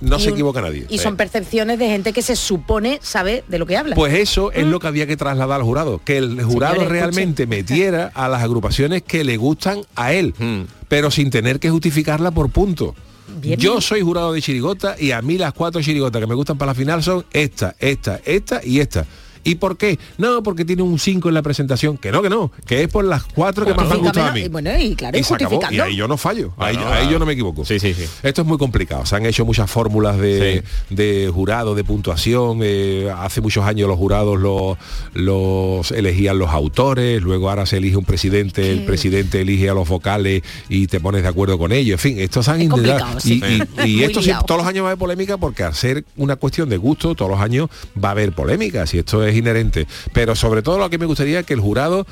no 0.00 0.16
Y 0.16 0.20
se 0.20 0.28
un- 0.28 0.32
equivoca 0.34 0.60
nadie 0.60 0.84
Y 0.88 0.98
son 0.98 1.16
percepciones 1.16 1.78
de 1.78 1.86
gente 1.86 2.12
que 2.12 2.22
se 2.22 2.34
supone 2.34 2.98
sabe 3.02 3.44
de 3.46 3.58
lo 3.60 3.66
que 3.66 3.76
habla. 3.76 3.94
pues 3.94 4.14
eso 4.14 4.50
es 4.50 4.66
lo 4.66 4.80
que 4.80 4.88
había 4.88 5.06
que 5.06 5.16
trasladar 5.16 5.60
al 5.60 5.66
jurado, 5.66 6.00
que 6.04 6.16
el 6.18 6.42
jurado 6.42 6.74
Señores, 6.74 6.90
realmente 6.92 7.44
escuchen. 7.44 7.48
metiera 7.60 8.10
a 8.14 8.28
las 8.28 8.42
agrupaciones 8.42 9.02
que 9.02 9.22
le 9.22 9.36
gustan 9.36 9.82
a 9.94 10.12
él, 10.12 10.34
Hmm. 10.38 10.62
pero 10.88 11.10
sin 11.12 11.30
tener 11.30 11.60
que 11.60 11.70
justificarla 11.70 12.30
por 12.32 12.50
punto. 12.50 12.96
Bien. 13.40 13.58
Yo 13.60 13.80
soy 13.80 14.02
jurado 14.02 14.32
de 14.32 14.42
chirigota 14.42 14.96
y 14.98 15.12
a 15.12 15.22
mí 15.22 15.38
las 15.38 15.52
cuatro 15.54 15.80
chirigotas 15.80 16.20
que 16.20 16.26
me 16.26 16.34
gustan 16.34 16.58
para 16.58 16.72
la 16.72 16.74
final 16.74 17.02
son 17.02 17.24
esta, 17.32 17.74
esta, 17.78 18.20
esta 18.24 18.60
y 18.64 18.80
esta. 18.80 19.06
¿Y 19.44 19.56
por 19.56 19.76
qué? 19.76 19.98
No, 20.18 20.42
porque 20.42 20.64
tiene 20.64 20.82
un 20.82 20.98
5 20.98 21.28
en 21.28 21.34
la 21.34 21.42
presentación. 21.42 21.96
Que 21.98 22.12
no, 22.12 22.22
que 22.22 22.28
no, 22.30 22.50
que 22.66 22.82
es 22.82 22.88
por 22.88 23.04
las 23.04 23.24
cuatro 23.24 23.64
que 23.66 23.74
más 23.74 23.86
me 23.88 23.94
han 23.94 24.00
gustado 24.00 24.26
a 24.28 24.32
mí. 24.32 24.40
Y 24.42 24.48
bueno, 24.48 24.70
y 24.78 24.94
claro, 24.94 25.18
y 25.18 25.22
se 25.22 25.34
acabó. 25.34 25.60
Y 25.70 25.80
ahí 25.80 25.96
yo 25.96 26.08
no 26.08 26.16
fallo, 26.16 26.52
ahí, 26.58 26.76
Claro, 26.76 26.92
ahí 26.92 27.10
yo 27.10 27.18
no 27.18 27.26
me 27.26 27.32
equivoco. 27.32 27.64
Sí, 27.64 27.78
sí, 27.80 27.94
sí. 27.94 28.04
Esto 28.22 28.42
es 28.42 28.48
muy 28.48 28.58
complicado. 28.58 29.04
Se 29.06 29.16
han 29.16 29.26
hecho 29.26 29.44
muchas 29.44 29.70
fórmulas 29.70 30.18
de, 30.18 30.62
de 30.90 31.30
jurado, 31.32 31.74
de 31.74 31.84
puntuación. 31.84 32.60
eh, 32.62 33.10
hace 33.16 33.40
muchos 33.40 33.64
años 33.64 33.88
los 33.88 33.98
jurados 33.98 34.38
los, 34.40 34.76
los 35.14 35.90
elegían 35.92 36.38
los 36.38 36.50
autores, 36.50 37.22
luego 37.22 37.50
ahora 37.50 37.66
se 37.66 37.76
elige 37.78 37.96
un 37.96 38.04
presidente, 38.04 38.70
el 38.70 38.84
presidente 38.84 39.40
elige 39.40 39.68
a 39.70 39.74
los 39.74 39.88
vocales 39.88 40.42
y 40.68 40.86
te 40.86 41.00
pones 41.00 41.22
de 41.22 41.28
acuerdo 41.28 41.58
con 41.58 41.72
ellos. 41.72 41.94
En 42.04 42.12
fin, 42.12 42.20
estos 42.20 42.48
han 42.48 42.60
Es 42.60 42.64
intentado. 42.64 43.18
Y, 43.24 44.02
esto 44.04 44.20
sí, 44.20 44.26
liado. 44.26 44.44
todos 44.44 44.60
los 44.60 44.66
años 44.66 44.84
va 44.84 44.88
a 44.88 44.90
haber 44.92 44.98
polémica 44.98 45.36
porque 45.36 45.62
al 45.62 45.74
ser 45.74 46.04
una 46.16 46.36
cuestión 46.36 46.68
de 46.68 46.76
gusto, 46.76 47.14
todos 47.14 47.30
los 47.30 47.40
años 47.40 47.68
va 48.02 48.08
a 48.08 48.12
haber 48.12 48.32
polémicas 48.32 48.92
y 48.94 48.98
esto 48.98 49.24
es 49.24 49.31
inherente. 49.34 49.86
Pero 50.12 50.34
sobre 50.36 50.62
todo 50.62 50.78
lo 50.78 50.90
que 50.90 50.98
me 50.98 51.06
gustaría 51.06 51.40
es 51.40 51.46
que 51.46 51.54
el 51.54 51.60
jurado 51.60 52.06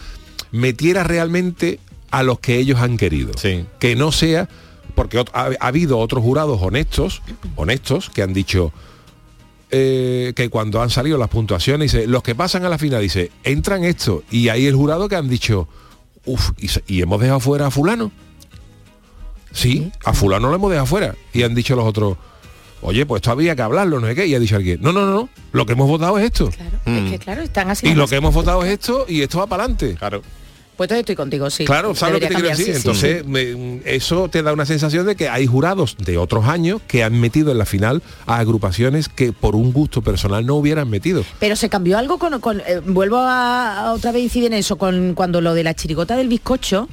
metiera 0.52 1.04
realmente 1.04 1.78
a 2.10 2.22
los 2.22 2.40
que 2.40 2.58
ellos 2.58 2.80
han 2.80 2.96
querido. 2.96 3.32
Sí. 3.36 3.66
Que 3.78 3.96
no 3.96 4.12
sea, 4.12 4.48
porque 4.94 5.18
ha, 5.18 5.24
ha 5.32 5.66
habido 5.66 5.98
otros 5.98 6.22
jurados 6.22 6.60
honestos, 6.62 7.22
honestos, 7.56 8.10
que 8.10 8.22
han 8.22 8.32
dicho 8.32 8.72
eh, 9.72 10.32
que 10.34 10.48
cuando 10.48 10.82
han 10.82 10.90
salido 10.90 11.16
las 11.16 11.28
puntuaciones, 11.28 11.92
dice, 11.92 12.08
los 12.08 12.24
que 12.24 12.34
pasan 12.34 12.64
a 12.64 12.68
la 12.68 12.76
final, 12.76 13.02
dice, 13.02 13.30
entran 13.44 13.84
esto, 13.84 14.24
y 14.28 14.48
ahí 14.48 14.66
el 14.66 14.74
jurado 14.74 15.08
que 15.08 15.14
han 15.14 15.28
dicho, 15.28 15.68
uff, 16.24 16.50
y, 16.88 17.00
hemos 17.00 17.20
dejado 17.20 17.38
fuera 17.38 17.66
a 17.68 17.70
fulano. 17.70 18.10
Sí, 19.52 19.92
a 20.04 20.12
fulano 20.12 20.48
lo 20.48 20.56
hemos 20.56 20.70
dejado 20.70 20.86
fuera. 20.86 21.14
Y 21.32 21.44
han 21.44 21.54
dicho 21.54 21.76
los 21.76 21.84
otros, 21.84 22.16
oye, 22.82 23.06
pues 23.06 23.20
esto 23.20 23.30
había 23.30 23.54
que 23.54 23.62
hablarlo, 23.62 24.00
no 24.00 24.08
sé 24.08 24.16
qué. 24.16 24.26
Y 24.26 24.34
ha 24.34 24.40
dicho 24.40 24.56
alguien, 24.56 24.80
no, 24.80 24.92
no, 24.92 25.06
no, 25.06 25.12
no, 25.12 25.28
lo 25.52 25.66
que 25.66 25.74
hemos 25.74 25.88
votado 25.88 26.18
es 26.18 26.24
esto. 26.24 26.50
Claro, 26.50 26.69
es 26.98 27.10
que 27.12 27.18
claro, 27.18 27.42
están 27.42 27.70
así. 27.70 27.88
Y 27.88 27.94
lo 27.94 28.06
que 28.08 28.16
hemos 28.16 28.34
votado 28.34 28.64
es 28.64 28.72
esto 28.72 29.06
y 29.08 29.22
esto 29.22 29.38
va 29.38 29.46
para 29.46 29.64
adelante. 29.64 29.94
Claro. 29.98 30.22
Pues 30.76 30.86
entonces 30.88 31.00
estoy 31.00 31.16
contigo, 31.16 31.50
sí. 31.50 31.66
Claro, 31.66 31.94
¿sabes 31.94 32.14
lo 32.14 32.20
que 32.20 32.28
te 32.28 32.34
quiero 32.34 32.48
decir? 32.48 32.72
cambiar, 32.72 32.94
sí, 32.96 33.02
sí, 33.02 33.08
Entonces, 33.10 33.26
me- 33.26 33.82
eso 33.84 34.28
te 34.30 34.42
da 34.42 34.54
una 34.54 34.64
sensación 34.64 35.04
de 35.04 35.14
que 35.14 35.28
hay 35.28 35.46
jurados 35.46 35.94
de 35.98 36.16
otros 36.16 36.46
años 36.46 36.80
que 36.88 37.04
han 37.04 37.20
metido 37.20 37.52
en 37.52 37.58
la 37.58 37.66
final 37.66 38.02
a 38.26 38.38
agrupaciones 38.38 39.10
que 39.10 39.34
por 39.34 39.56
un 39.56 39.74
gusto 39.74 40.00
personal 40.00 40.46
no 40.46 40.54
hubieran 40.54 40.88
metido. 40.88 41.22
Pero 41.38 41.54
se 41.54 41.68
cambió 41.68 41.98
algo 41.98 42.18
con, 42.18 42.40
con- 42.40 42.60
eh, 42.60 42.80
vuelvo 42.86 43.18
a, 43.18 43.88
a 43.88 43.92
otra 43.92 44.10
vez 44.10 44.22
incidir 44.22 44.46
en 44.46 44.54
eso, 44.54 44.78
con 44.78 45.12
cuando 45.12 45.42
lo 45.42 45.52
de 45.52 45.64
la 45.64 45.74
chirigota 45.74 46.16
del 46.16 46.28
bizcocho, 46.28 46.88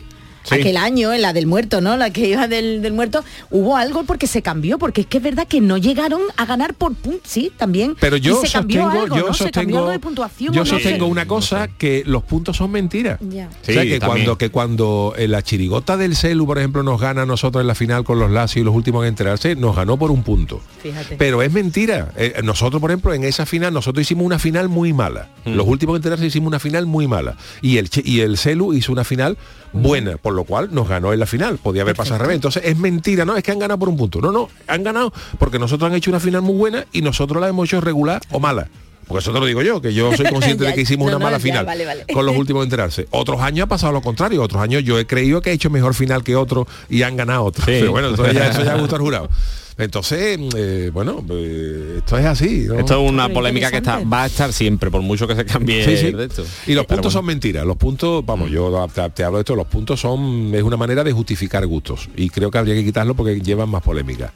Sí. 0.48 0.56
aquel 0.56 0.78
año, 0.78 1.14
en 1.14 1.22
la 1.22 1.34
del 1.34 1.48
muerto, 1.48 1.82
¿no? 1.82 1.98
La 1.98 2.10
que 2.12 2.30
iba 2.30 2.48
del, 2.48 2.82
del 2.82 2.94
muerto, 2.94 3.24
hubo 3.52 3.78
algo 3.78 4.04
porque 4.04 4.28
se 4.28 4.42
cambió, 4.42 4.78
porque 4.80 5.02
es 5.02 5.08
que 5.08 5.18
es 5.18 5.24
verdad 5.24 5.48
que 5.48 5.62
no 5.62 5.78
llegaron 5.78 6.22
a 6.38 6.46
ganar 6.46 6.74
por 6.74 6.94
puntos, 6.96 7.22
sí, 7.30 7.52
también. 7.58 7.96
Pero 8.00 8.18
yo 8.18 8.42
y 8.42 8.48
se 8.48 8.54
cambió 8.54 8.84
sostengo, 8.84 9.04
algo, 9.04 9.18
yo 9.18 9.28
¿no? 9.28 9.34
se 9.34 9.44
cambió 9.44 9.54
sostengo, 9.54 9.78
algo 9.80 9.90
de 9.92 10.00
puntuación. 10.00 10.54
yo 10.54 10.62
o 10.62 10.64
no 10.64 10.70
sé. 10.70 10.84
sostengo 10.84 11.06
una 11.08 11.26
cosa 11.26 11.68
que 11.68 12.04
los 12.06 12.24
puntos 12.24 12.58
son 12.58 12.72
mentiras. 12.72 13.20
Ya. 13.22 13.48
o 13.50 13.66
sea 13.66 13.82
Sí, 13.84 13.90
que 13.90 14.00
también. 14.00 14.26
cuando 14.26 14.38
que 14.38 14.50
cuando 14.50 15.14
en 15.18 15.32
la 15.32 15.42
chirigota 15.42 15.98
del 15.98 16.16
celu, 16.16 16.46
por 16.46 16.58
ejemplo, 16.58 16.84
nos 16.84 17.00
gana 17.02 17.24
a 17.24 17.26
nosotros 17.26 17.62
en 17.62 17.68
la 17.68 17.76
final 17.76 18.04
con 18.04 18.20
los 18.20 18.32
Lazio 18.32 18.62
y 18.62 18.66
los 18.66 18.74
últimos 18.76 19.04
en 19.04 19.10
enterarse, 19.10 19.56
nos 19.56 19.76
ganó 19.76 19.98
por 19.98 20.12
un 20.12 20.24
punto. 20.24 20.62
Fíjate. 20.82 21.16
Pero 21.18 21.42
es 21.42 21.52
mentira. 21.52 22.12
Eh, 22.16 22.40
nosotros, 22.44 22.80
por 22.82 22.92
ejemplo, 22.92 23.14
en 23.14 23.24
esa 23.24 23.46
final, 23.46 23.74
nosotros 23.74 24.02
hicimos 24.02 24.26
una 24.26 24.40
final 24.40 24.70
muy 24.70 24.94
mala. 24.94 25.30
Mm. 25.46 25.54
Los 25.56 25.68
últimos 25.68 25.94
en 25.94 25.98
enterarse 25.98 26.26
hicimos 26.26 26.48
una 26.48 26.60
final 26.60 26.86
muy 26.86 27.08
mala. 27.08 27.36
Y 27.62 27.78
el, 27.78 27.90
y 28.04 28.22
el 28.22 28.38
Celu 28.38 28.74
hizo 28.74 28.92
una 28.92 29.04
final 29.04 29.38
buena, 29.74 30.18
por 30.18 30.34
lo 30.34 30.44
cual 30.44 30.70
nos 30.72 30.88
ganó 30.88 31.14
en 31.14 31.20
la 31.20 31.26
final. 31.26 31.58
Podía 31.58 31.82
haber 31.84 31.96
pasado 31.96 32.16
al 32.16 32.22
revés. 32.22 32.36
Entonces 32.36 32.64
es 32.66 32.78
mentira, 32.78 33.26
no, 33.26 33.36
es 33.36 33.44
que 33.44 33.52
han 33.52 33.60
ganado 33.60 33.80
por 33.80 33.90
un 33.90 33.98
punto. 33.98 34.22
No, 34.22 34.32
no, 34.32 34.50
han 34.68 34.84
ganado 34.84 35.14
porque 35.38 35.60
nosotros 35.60 35.90
han 35.90 35.96
hecho 35.96 36.12
una 36.12 36.20
final 36.20 36.42
muy 36.42 36.56
buena 36.56 36.86
y 36.92 37.02
nosotros 37.02 37.42
la 37.42 37.48
hemos 37.48 37.68
hecho 37.68 37.82
regular 37.82 38.22
o 38.32 38.40
mala. 38.40 38.68
Porque 39.08 39.22
eso 39.22 39.32
te 39.32 39.40
lo 39.40 39.46
digo 39.46 39.62
yo, 39.62 39.82
que 39.82 39.94
yo 39.94 40.14
soy 40.16 40.26
consciente 40.30 40.66
Ya, 40.66 40.72
de 40.72 40.76
que 40.76 40.82
hicimos 40.82 41.06
no, 41.06 41.16
una 41.16 41.20
no, 41.20 41.26
mala 41.26 41.38
ya, 41.38 41.44
final 41.44 41.66
vale, 41.66 41.86
vale. 41.86 42.06
con 42.14 42.26
los 42.26 42.36
últimos 42.36 42.62
en 42.62 42.66
enterarse. 42.66 43.08
Otros 43.12 43.40
años 43.42 43.64
ha 43.64 43.68
pasado 43.68 43.94
lo 43.94 44.02
contrario. 44.02 44.42
Otros 44.44 44.62
años 44.62 44.84
yo 44.84 45.00
he 45.00 45.08
creído 45.08 45.42
que 45.42 45.52
he 45.52 45.54
hecho 45.54 45.70
mejor 45.70 45.94
final 45.94 46.24
que 46.24 46.36
otro 46.36 46.68
y 46.90 47.04
han 47.04 47.16
ganado 47.16 47.46
otros. 47.46 47.66
Sí. 47.66 47.78
Pero 47.80 47.92
bueno, 47.92 48.10
entonces 48.10 48.36
ya, 48.36 48.50
eso 48.50 48.64
ya 48.64 48.76
gusta 48.76 48.96
al 48.98 49.02
jurado. 49.02 49.30
Entonces, 49.78 50.40
eh, 50.56 50.90
bueno, 50.92 51.24
eh, 51.30 51.96
esto 52.00 52.18
es 52.18 52.26
así. 52.26 52.66
¿no? 52.68 52.80
Esto 52.80 53.04
es 53.06 53.12
una 53.12 53.30
polémica 53.30 53.70
que 53.70 53.78
está, 53.78 54.00
va 54.00 54.24
a 54.24 54.26
estar 54.26 54.52
siempre, 54.52 54.90
por 54.90 55.02
mucho 55.02 55.28
que 55.28 55.36
se 55.36 55.46
cambie 55.46 55.86
Sí, 55.86 55.98
sí. 55.98 56.12
de 56.12 56.26
esto. 56.26 56.44
Y 56.66 56.74
los 56.74 56.86
Pero 56.86 56.98
puntos 56.98 57.14
son 57.14 57.26
mentiras. 57.26 57.66
Los 57.66 57.78
puntos, 57.78 58.24
Mm. 58.24 58.26
vamos, 58.26 58.50
yo 58.50 58.88
te, 58.94 59.10
te 59.12 59.24
hablo 59.24 59.38
de 59.38 59.42
esto, 59.42 59.56
los 59.56 59.68
puntos 59.68 60.00
son, 60.00 60.52
es 60.56 60.64
una 60.64 60.78
manera 60.78 61.04
de 61.04 61.12
justificar 61.12 61.66
gustos. 61.68 62.10
Y 62.16 62.30
creo 62.30 62.50
que 62.50 62.58
habría 62.58 62.74
que 62.74 62.84
quitarlo 62.84 63.14
porque 63.14 63.40
llevan 63.40 63.70
más 63.70 63.84
polémica. 63.84 64.34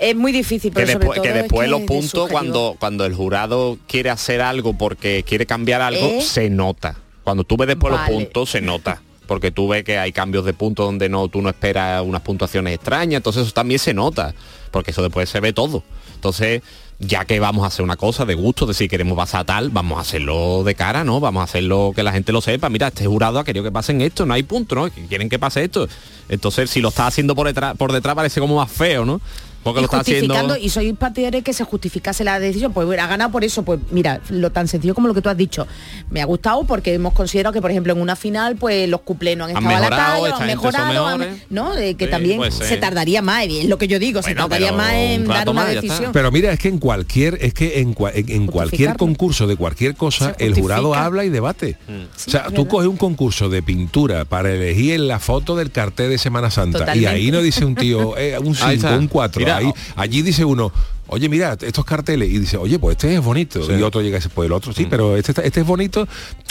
Es 0.00 0.16
muy 0.16 0.32
difícil, 0.32 0.72
que 0.72 0.74
pero 0.74 0.88
sobre 0.88 0.98
después, 0.98 1.16
todo 1.16 1.22
que 1.22 1.28
es 1.28 1.34
después 1.44 1.64
que 1.66 1.70
los 1.70 1.80
puntos 1.82 2.28
cuando 2.28 2.76
cuando 2.80 3.06
el 3.06 3.14
jurado 3.14 3.78
quiere 3.86 4.10
hacer 4.10 4.40
algo 4.40 4.76
porque 4.76 5.22
quiere 5.26 5.46
cambiar 5.46 5.82
algo 5.82 6.04
¿Eh? 6.04 6.20
se 6.20 6.50
nota 6.50 6.96
cuando 7.22 7.44
tú 7.44 7.56
ves 7.56 7.68
después 7.68 7.92
Vale. 7.94 8.12
los 8.12 8.16
puntos 8.24 8.50
se 8.50 8.60
nota 8.60 9.00
porque 9.28 9.52
tú 9.52 9.68
ves 9.68 9.84
que 9.84 9.96
hay 9.96 10.10
cambios 10.10 10.44
de 10.44 10.52
puntos 10.52 10.84
donde 10.84 11.08
no 11.08 11.28
tú 11.28 11.40
no 11.42 11.48
esperas 11.48 12.02
unas 12.04 12.22
puntuaciones 12.22 12.74
extrañas 12.74 13.18
entonces 13.20 13.44
eso 13.44 13.52
también 13.52 13.78
se 13.78 13.94
nota 13.94 14.34
porque 14.74 14.90
eso 14.90 15.02
después 15.02 15.30
se 15.30 15.40
ve 15.40 15.52
todo 15.52 15.82
entonces 16.24 16.62
ya 16.98 17.24
que 17.24 17.38
vamos 17.40 17.64
a 17.64 17.66
hacer 17.66 17.84
una 17.84 17.96
cosa 17.96 18.24
de 18.24 18.34
gusto, 18.34 18.64
de 18.66 18.72
si 18.72 18.88
queremos 18.88 19.16
pasar 19.16 19.44
tal, 19.44 19.68
vamos 19.70 19.98
a 19.98 20.02
hacerlo 20.02 20.62
de 20.64 20.74
cara, 20.74 21.04
¿no? 21.04 21.20
Vamos 21.20 21.40
a 21.42 21.44
hacerlo 21.44 21.92
que 21.94 22.02
la 22.02 22.12
gente 22.12 22.32
lo 22.32 22.40
sepa. 22.40 22.70
Mira, 22.70 22.88
este 22.88 23.06
jurado 23.06 23.38
ha 23.38 23.44
querido 23.44 23.64
que 23.64 23.72
pasen 23.72 24.00
esto, 24.00 24.24
no 24.24 24.32
hay 24.32 24.42
punto, 24.42 24.74
¿no? 24.74 24.88
Quieren 25.08 25.28
que 25.28 25.38
pase 25.38 25.64
esto. 25.64 25.88
Entonces, 26.28 26.70
si 26.70 26.80
lo 26.80 26.88
está 26.88 27.06
haciendo 27.06 27.34
por 27.34 27.46
detrás, 27.46 27.76
por 27.76 27.92
detrás 27.92 28.14
parece 28.14 28.40
como 28.40 28.56
más 28.56 28.70
feo, 28.70 29.04
¿no? 29.04 29.20
Porque 29.64 29.80
y 29.80 29.82
lo 29.82 29.86
está 29.86 30.00
haciendo... 30.00 30.34
justificando 30.34 30.56
y 30.64 30.68
soy 30.68 30.92
partidario 30.92 31.40
de 31.40 31.42
que 31.42 31.52
se 31.52 31.64
justificase 31.64 32.22
la 32.22 32.38
decisión. 32.38 32.72
Pues 32.72 32.86
ha 33.00 33.06
ganado 33.06 33.32
por 33.32 33.42
eso 33.44 33.62
pues 33.64 33.80
mira 33.90 34.20
lo 34.28 34.52
tan 34.52 34.68
sencillo 34.68 34.94
como 34.94 35.08
lo 35.08 35.14
que 35.14 35.22
tú 35.22 35.28
has 35.30 35.36
dicho. 35.36 35.66
Me 36.10 36.20
ha 36.22 36.26
gustado 36.26 36.64
porque 36.64 36.94
hemos 36.94 37.12
considerado 37.14 37.52
que 37.52 37.60
por 37.60 37.70
ejemplo 37.70 37.92
en 37.94 38.00
una 38.00 38.14
final 38.14 38.56
pues 38.56 38.88
los 38.88 39.00
cuplés 39.00 39.36
no 39.36 39.44
han 39.46 39.56
Han 39.56 39.62
estado 39.64 39.76
a 39.76 39.80
la 39.80 39.88
mejorado, 39.90 40.22
talla 40.22 40.36
han 40.36 40.46
mejorado 40.46 41.06
han- 41.06 41.42
no 41.50 41.74
Eh, 41.76 41.94
que 41.96 42.04
Sí, 42.04 42.10
también 42.10 42.52
se 42.52 42.76
tardaría 42.76 43.22
más 43.22 43.46
y 43.46 43.60
es 43.60 43.64
lo 43.68 43.78
que 43.78 43.88
yo 43.88 43.98
digo 43.98 44.22
se 44.22 44.34
tardaría 44.34 44.72
más 44.72 44.92
en 44.92 45.22
un 45.22 45.28
dar 45.28 45.48
una 45.48 45.62
más, 45.64 45.74
decisión. 45.74 46.12
Pero 46.12 46.30
mira, 46.30 46.52
es 46.52 46.58
que 46.58 46.68
en 46.68 46.78
cualquier, 46.78 47.38
es 47.40 47.54
que 47.54 47.80
en, 47.80 47.94
cua- 47.94 48.12
en- 48.14 48.30
en 48.30 48.46
cualquier 48.46 48.96
concurso 48.96 49.46
de 49.46 49.56
cualquier 49.56 49.94
cosa, 49.96 50.34
el 50.38 50.54
jurado 50.54 50.94
habla 50.94 51.24
y 51.24 51.30
debate. 51.30 51.76
Sí, 52.16 52.28
o 52.28 52.30
sea, 52.30 52.46
tú 52.54 52.68
coges 52.68 52.88
un 52.88 52.96
concurso 52.96 53.48
de 53.48 53.62
pintura 53.62 54.24
para 54.24 54.52
elegir 54.52 55.00
la 55.00 55.18
foto 55.18 55.56
del 55.56 55.70
cartel 55.70 56.10
de 56.10 56.18
Semana 56.18 56.50
Santa 56.50 56.94
y 56.94 57.06
ahí 57.06 57.30
no 57.30 57.40
dice 57.42 57.64
un 57.64 57.74
tío, 57.74 58.16
eh, 58.18 58.38
un 58.38 58.56
Ahí 58.60 58.76
5, 58.78 58.86
está. 58.86 58.98
un 58.98 59.08
4. 59.08 59.40
Ahí, 59.56 59.72
allí 59.96 60.22
dice 60.22 60.44
uno, 60.44 60.72
oye, 61.06 61.28
mira, 61.28 61.56
estos 61.60 61.84
carteles, 61.84 62.30
y 62.30 62.38
dice, 62.38 62.56
oye, 62.56 62.78
pues 62.78 62.96
este 62.96 63.14
es 63.14 63.22
bonito. 63.22 63.60
Y 63.78 63.82
otro 63.82 64.00
llega 64.00 64.16
y 64.16 64.20
dice, 64.20 64.30
pues 64.30 64.46
el 64.46 64.52
otro 64.52 64.72
sí, 64.72 64.86
pero 64.88 65.16
este, 65.16 65.32
este 65.46 65.60
es 65.60 65.66
bonito, 65.66 66.08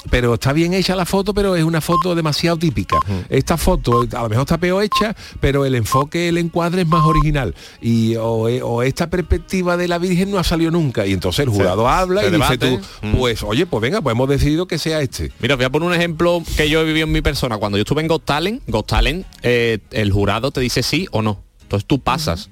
pero 0.09 0.35
está 0.35 0.53
bien 0.53 0.73
hecha 0.73 0.95
la 0.95 1.05
foto, 1.05 1.33
pero 1.33 1.55
es 1.55 1.63
una 1.63 1.81
foto 1.81 2.13
demasiado 2.15 2.57
típica. 2.57 2.97
Esta 3.29 3.57
foto 3.57 4.01
a 4.15 4.21
lo 4.23 4.29
mejor 4.29 4.43
está 4.43 4.57
peor 4.57 4.83
hecha, 4.83 5.15
pero 5.39 5.65
el 5.65 5.75
enfoque, 5.75 6.29
el 6.29 6.37
encuadre 6.37 6.83
es 6.83 6.87
más 6.87 7.03
original. 7.03 7.55
Y 7.81 8.15
o, 8.17 8.47
e- 8.47 8.61
o 8.61 8.83
esta 8.83 9.09
perspectiva 9.09 9.75
de 9.75 9.87
la 9.87 9.97
Virgen 9.97 10.29
no 10.31 10.37
ha 10.37 10.43
salido 10.43 10.71
nunca. 10.71 11.05
Y 11.07 11.13
entonces 11.13 11.39
el 11.45 11.49
jurado 11.49 11.87
habla 11.89 12.21
se 12.21 12.27
y 12.27 12.31
dice 12.31 12.57
tú, 12.57 13.17
pues 13.17 13.41
oye, 13.43 13.65
pues 13.65 13.81
venga, 13.81 14.01
pues 14.01 14.13
hemos 14.13 14.29
decidido 14.29 14.67
que 14.67 14.77
sea 14.77 15.01
este. 15.01 15.31
Mira, 15.39 15.55
voy 15.55 15.65
a 15.65 15.69
poner 15.71 15.87
un 15.87 15.93
ejemplo 15.95 16.43
que 16.55 16.69
yo 16.69 16.81
he 16.81 16.85
vivido 16.85 17.05
en 17.07 17.11
mi 17.11 17.21
persona. 17.21 17.57
Cuando 17.57 17.77
yo 17.77 17.81
estuve 17.81 18.01
en 18.01 18.07
Got 18.07 18.23
Talent, 18.25 18.61
Got 18.67 18.87
Talent, 18.87 19.25
eh, 19.41 19.79
el 19.91 20.11
jurado 20.11 20.51
te 20.51 20.61
dice 20.61 20.83
sí 20.83 21.07
o 21.11 21.21
no. 21.21 21.41
Entonces 21.63 21.87
tú 21.87 21.99
pasas. 21.99 22.49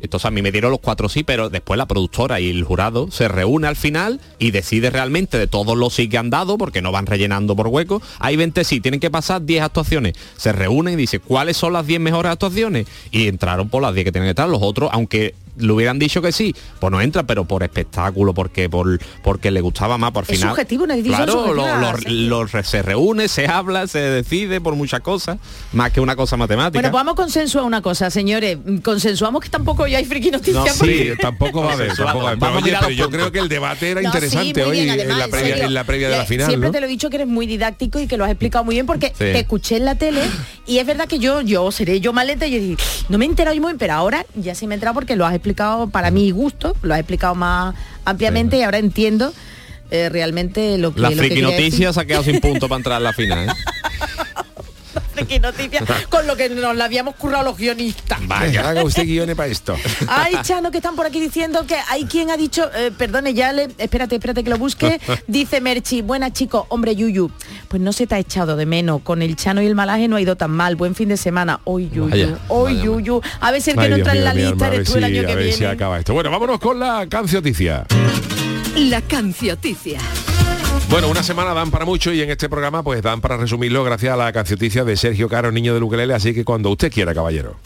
Entonces 0.00 0.26
a 0.26 0.30
mí 0.30 0.42
me 0.42 0.52
dieron 0.52 0.70
los 0.70 0.80
cuatro 0.80 1.08
sí, 1.08 1.22
pero 1.22 1.50
después 1.50 1.78
la 1.78 1.86
productora 1.86 2.40
y 2.40 2.50
el 2.50 2.64
jurado 2.64 3.10
se 3.10 3.28
reúne 3.28 3.68
al 3.68 3.76
final 3.76 4.20
y 4.38 4.50
decide 4.50 4.90
realmente 4.90 5.38
de 5.38 5.46
todos 5.46 5.76
los 5.76 5.94
sí 5.94 6.08
que 6.08 6.18
han 6.18 6.30
dado, 6.30 6.58
porque 6.58 6.82
no 6.82 6.92
van 6.92 7.06
rellenando 7.06 7.56
por 7.56 7.68
huecos. 7.68 8.02
Hay 8.18 8.36
20 8.36 8.64
sí, 8.64 8.80
tienen 8.80 9.00
que 9.00 9.10
pasar 9.10 9.44
10 9.44 9.62
actuaciones. 9.62 10.14
Se 10.36 10.52
reúnen 10.52 10.94
y 10.94 10.96
dicen, 10.96 11.20
¿cuáles 11.24 11.56
son 11.56 11.72
las 11.72 11.86
10 11.86 12.00
mejores 12.00 12.32
actuaciones? 12.32 12.86
Y 13.10 13.28
entraron 13.28 13.68
por 13.68 13.82
las 13.82 13.94
10 13.94 14.04
que 14.04 14.12
tienen 14.12 14.26
que 14.26 14.30
estar. 14.30 14.48
Los 14.48 14.62
otros, 14.62 14.90
aunque 14.92 15.34
le 15.58 15.72
hubieran 15.72 15.98
dicho 15.98 16.20
que 16.22 16.32
sí, 16.32 16.54
pues 16.80 16.90
no 16.90 17.00
entra, 17.00 17.22
pero 17.24 17.44
por 17.44 17.62
espectáculo, 17.62 18.34
porque 18.34 18.68
por 18.68 18.98
porque 19.22 19.50
le 19.50 19.60
gustaba 19.60 19.98
más 19.98 20.12
por 20.12 20.24
Es 20.24 20.30
final. 20.30 20.50
subjetivo, 20.50 20.84
una 20.84 20.96
Claro, 21.02 21.52
lo- 21.54 22.48
se 22.62 22.82
reúne, 22.82 23.28
se 23.28 23.46
habla, 23.46 23.86
se 23.86 23.98
decide 23.98 24.60
por 24.60 24.74
muchas 24.74 25.00
cosas, 25.00 25.38
más 25.72 25.92
que 25.92 26.00
una 26.00 26.16
cosa 26.16 26.36
matemática. 26.36 26.78
Bueno, 26.78 26.90
pues 26.90 26.98
vamos 27.00 27.12
a 27.12 27.16
consensuar 27.16 27.64
una 27.64 27.82
cosa, 27.82 28.10
señores. 28.10 28.58
Consensuamos 28.82 29.42
que 29.42 29.48
tampoco 29.48 29.86
ya 29.86 29.98
hay 29.98 30.04
friki 30.04 30.30
noticias. 30.30 30.64
No, 30.64 30.72
porque- 30.78 31.12
Sí, 31.14 31.18
tampoco 31.20 31.62
va 31.62 31.70
a 31.70 31.74
haber, 31.74 31.88
tampoco 31.94 32.18
va 32.18 32.30
a 32.30 32.32
haber. 32.32 32.38
Pero, 32.38 32.50
Vamos 32.50 32.54
a 32.62 32.64
oye, 32.64 32.64
mirar 32.72 32.80
pero 32.84 32.92
yo 32.94 33.10
creo 33.10 33.32
que 33.32 33.38
el 33.38 33.48
debate 33.48 33.90
era 33.90 34.00
No, 34.02 34.08
interesante 34.08 34.54
sí, 34.54 34.60
hoy 34.68 34.80
bien, 34.82 35.00
en, 35.00 35.08
la 35.18 35.28
previa, 35.28 35.48
serio. 35.54 35.64
en 35.64 35.74
la 35.74 35.84
previa 35.84 36.08
de 36.08 36.16
la 36.18 36.24
final. 36.26 36.46
Siempre 36.48 36.68
¿no? 36.68 36.72
te 36.72 36.80
lo 36.80 36.86
he 36.86 36.88
dicho 36.88 37.10
que 37.10 37.16
eres 37.16 37.28
muy 37.28 37.46
didáctico 37.46 37.98
y 38.00 38.06
que 38.06 38.16
lo 38.16 38.24
has 38.24 38.30
explicado 38.30 38.64
muy 38.64 38.74
bien 38.74 38.86
porque 38.86 39.10
te 39.10 39.38
escuché 39.38 39.76
en 39.76 39.84
la 39.84 39.94
tele 39.96 40.20
y 40.66 40.78
es 40.78 40.86
verdad 40.86 41.06
que 41.08 41.18
yo, 41.18 41.40
yo 41.40 41.70
seré 41.70 42.00
yo 42.00 42.12
maleta 42.12 42.46
y 42.46 42.52
yo 42.52 42.58
dije, 42.58 42.76
no 43.08 43.18
me 43.18 43.24
he 43.24 43.28
enterado 43.28 43.56
muy 43.56 43.66
bien, 43.72 43.78
pero 43.78 43.94
ahora 43.94 44.24
ya 44.34 44.54
sí 44.54 44.66
me 44.66 44.74
he 44.74 44.76
enterado 44.76 44.94
porque 44.94 45.16
lo 45.16 45.26
has 45.26 45.34
explicado 45.34 45.47
para 45.90 46.10
mi 46.10 46.30
gusto, 46.30 46.76
lo 46.82 46.94
has 46.94 47.00
explicado 47.00 47.34
más 47.34 47.74
ampliamente 48.04 48.58
y 48.58 48.62
ahora 48.62 48.78
entiendo 48.78 49.32
eh, 49.90 50.08
realmente 50.08 50.76
lo 50.78 50.94
que 50.94 51.00
La 51.00 51.10
lo 51.10 51.16
que 51.16 51.20
friki 51.20 51.34
quería 51.36 51.50
noticia 51.50 51.92
se 51.92 52.00
ha 52.00 52.04
quedado 52.04 52.24
sin 52.24 52.40
punto 52.40 52.68
para 52.68 52.76
entrar 52.76 52.96
a 52.96 53.00
la 53.00 53.12
final. 53.12 53.48
¿eh? 53.48 53.52
Friki 55.18 55.40
noticias, 55.40 55.84
con 56.08 56.26
lo 56.26 56.36
que 56.36 56.48
nos 56.48 56.76
la 56.76 56.84
habíamos 56.84 57.14
currado 57.16 57.44
los 57.44 57.56
guionistas. 57.56 58.18
Vaya, 58.26 58.68
haga 58.68 58.84
usted 58.84 59.04
guiones 59.04 59.34
para 59.34 59.48
esto. 59.48 59.76
Ay, 60.06 60.36
Chano, 60.42 60.70
que 60.70 60.78
están 60.78 60.94
por 60.94 61.06
aquí 61.06 61.20
diciendo 61.20 61.66
que 61.66 61.76
hay 61.88 62.04
quien 62.04 62.30
ha 62.30 62.36
dicho, 62.36 62.70
eh, 62.74 62.92
perdone, 62.96 63.34
ya 63.34 63.52
le, 63.52 63.68
espérate, 63.78 64.14
espérate 64.16 64.44
que 64.44 64.50
lo 64.50 64.58
busque, 64.58 65.00
dice 65.26 65.60
Merchi, 65.60 66.02
buena 66.02 66.32
chico, 66.32 66.66
hombre 66.68 66.94
Yuyu, 66.94 67.30
pues 67.68 67.82
no 67.82 67.92
se 67.92 68.06
te 68.06 68.14
ha 68.14 68.18
echado 68.18 68.54
de 68.56 68.64
menos, 68.66 69.02
con 69.02 69.22
el 69.22 69.34
Chano 69.36 69.60
y 69.62 69.66
el 69.66 69.74
malaje 69.74 70.06
no 70.08 70.16
ha 70.16 70.20
ido 70.20 70.36
tan 70.36 70.50
mal, 70.52 70.76
buen 70.76 70.94
fin 70.94 71.08
de 71.08 71.16
semana, 71.16 71.60
hoy 71.64 71.88
Yuyu, 71.90 72.10
Vaya, 72.10 72.38
hoy 72.48 72.74
vaya, 72.74 72.84
Yuyu, 72.84 73.20
a 73.40 73.50
ver 73.50 73.60
si 73.62 73.70
el 73.70 73.76
que 73.76 73.82
Ay, 73.82 73.90
no 73.90 73.96
entra 73.96 74.12
en 74.14 74.24
la 74.24 74.34
mi 74.34 74.42
lista 74.42 74.68
eres 74.68 74.88
tú 74.88 74.94
el 74.98 75.04
si- 75.04 75.04
año 75.18 75.26
que 75.26 75.32
a 75.32 75.34
ver 75.34 75.52
si 75.52 75.58
viene. 75.60 75.72
acaba 75.74 75.98
esto. 75.98 76.12
Bueno, 76.14 76.30
vámonos 76.30 76.58
con 76.60 76.78
la 76.78 77.06
cancioticia. 77.08 77.84
La 78.76 79.00
cancioticia. 79.02 79.98
Bueno, 80.90 81.08
una 81.08 81.22
semana 81.22 81.52
dan 81.52 81.70
para 81.70 81.84
mucho 81.84 82.14
y 82.14 82.22
en 82.22 82.30
este 82.30 82.48
programa 82.48 82.82
pues 82.82 83.02
dan 83.02 83.20
para 83.20 83.36
resumirlo 83.36 83.84
gracias 83.84 84.14
a 84.14 84.16
la 84.16 84.32
cancioticia 84.32 84.84
de 84.84 84.96
Sergio 84.96 85.28
Caro, 85.28 85.52
niño 85.52 85.74
de 85.74 85.82
Ukelele, 85.82 86.14
así 86.14 86.32
que 86.32 86.46
cuando 86.46 86.70
usted 86.70 86.90
quiera, 86.90 87.14
caballero. 87.14 87.56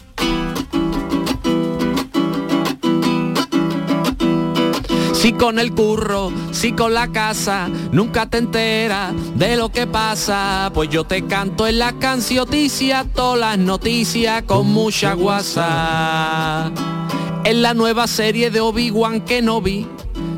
Si 5.12 5.35
con 5.35 5.61
el 5.61 5.72
curro, 5.72 6.32
si 6.50 6.72
con 6.72 6.94
la 6.94 7.12
casa, 7.12 7.68
nunca 7.92 8.28
te 8.28 8.38
enteras 8.38 9.14
de 9.37 9.56
lo 9.56 9.70
que 9.70 9.87
pasa. 9.87 10.72
Pues 10.74 10.90
yo 10.90 11.04
te 11.04 11.24
canto 11.24 11.68
en 11.68 11.78
la 11.78 11.92
cancioticia, 11.92 13.04
todas 13.14 13.38
las 13.38 13.56
noticias 13.56 14.42
con 14.42 14.66
mucha 14.66 15.14
guasa. 15.14 16.72
En 17.44 17.62
la 17.62 17.72
nueva 17.72 18.08
serie 18.08 18.50
de 18.50 18.58
Obi-Wan 18.58 19.20
Kenobi 19.20 19.87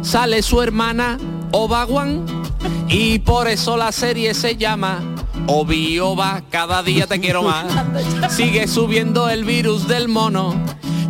sale 0.02 0.42
su 0.42 0.60
hermana 0.60 1.16
Oba-Wan 1.50 2.43
y 2.88 3.18
por 3.18 3.48
eso 3.48 3.76
la 3.76 3.92
serie 3.92 4.34
se 4.34 4.56
llama 4.56 5.02
Obi 5.46 5.98
Oba, 5.98 6.42
cada 6.50 6.82
día 6.82 7.06
te 7.06 7.20
quiero 7.20 7.42
más. 7.42 7.66
Sigue 8.30 8.66
subiendo 8.66 9.28
el 9.28 9.44
virus 9.44 9.88
del 9.88 10.08
mono. 10.08 10.54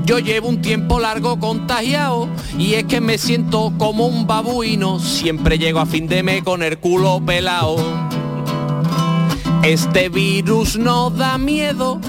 Yo 0.05 0.19
llevo 0.19 0.49
un 0.49 0.61
tiempo 0.61 1.01
largo 1.01 1.39
contagiado 1.39 2.29
y 2.59 2.75
es 2.75 2.85
que 2.85 3.01
me 3.01 3.17
siento 3.17 3.73
como 3.79 4.07
un 4.07 4.27
babuino. 4.27 4.99
Siempre 4.99 5.59
llego 5.59 5.81
a 5.81 5.87
fin 5.87 6.09
de 6.09 6.23
mes 6.23 6.43
con 6.43 6.63
el 6.63 6.79
culo 6.79 7.23
pelado. 7.25 7.77
Este 9.63 10.11
virus 10.11 10.77
no 10.77 11.09
da 11.09 11.39
miedo 11.39 12.01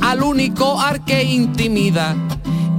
al 0.00 0.22
único 0.22 0.80
ar 0.80 1.04
que 1.04 1.24
intimida. 1.24 2.14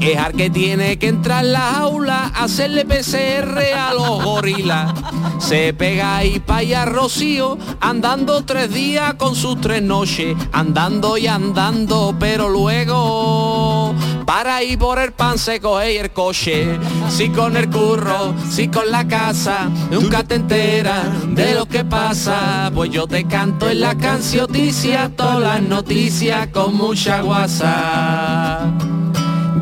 Es 0.02 0.18
ar 0.18 0.34
que 0.34 0.50
tiene 0.50 0.98
que 0.98 1.08
entrar 1.08 1.46
en 1.46 1.52
la 1.54 1.74
jaula, 1.76 2.32
hacerle 2.34 2.86
PCR 2.86 3.60
a 3.78 3.94
los 3.94 4.24
gorilas. 4.24 4.92
Se 5.38 5.76
pega 5.76 6.18
ahí 6.18 6.40
pa' 6.40 6.58
allá 6.58 6.86
Rocío, 6.86 7.58
andando 7.80 8.44
tres 8.44 8.74
días 8.74 9.14
con 9.14 9.36
sus 9.36 9.62
tres 9.62 9.84
noches, 9.84 10.36
andando 10.52 11.18
y 11.18 11.28
andando, 11.28 12.16
pero 12.20 12.50
luego 12.50 13.94
para 14.26 14.64
ir 14.64 14.80
por 14.80 14.98
el 14.98 15.12
pan 15.12 15.38
se 15.38 15.60
coge 15.60 16.00
el 16.00 16.12
coche. 16.12 16.80
Si 17.10 17.30
con 17.30 17.56
el 17.56 17.70
curro, 17.70 18.34
si 18.50 18.70
con 18.70 18.90
la 18.90 19.08
casa, 19.08 19.70
nunca 19.92 20.24
te 20.24 20.36
enteras 20.36 21.06
de 21.36 21.54
lo 21.54 21.68
que 21.68 21.86
pasa. 21.86 22.72
Pues 22.74 22.90
yo 22.90 23.06
te 23.06 23.26
canto 23.26 23.70
en 23.70 23.82
la 23.82 23.94
cancioticia, 23.96 25.12
todas 25.16 25.42
las 25.42 25.62
noticias 25.62 26.48
con 26.48 26.76
mucha 26.76 27.22
guasa. 27.22 28.81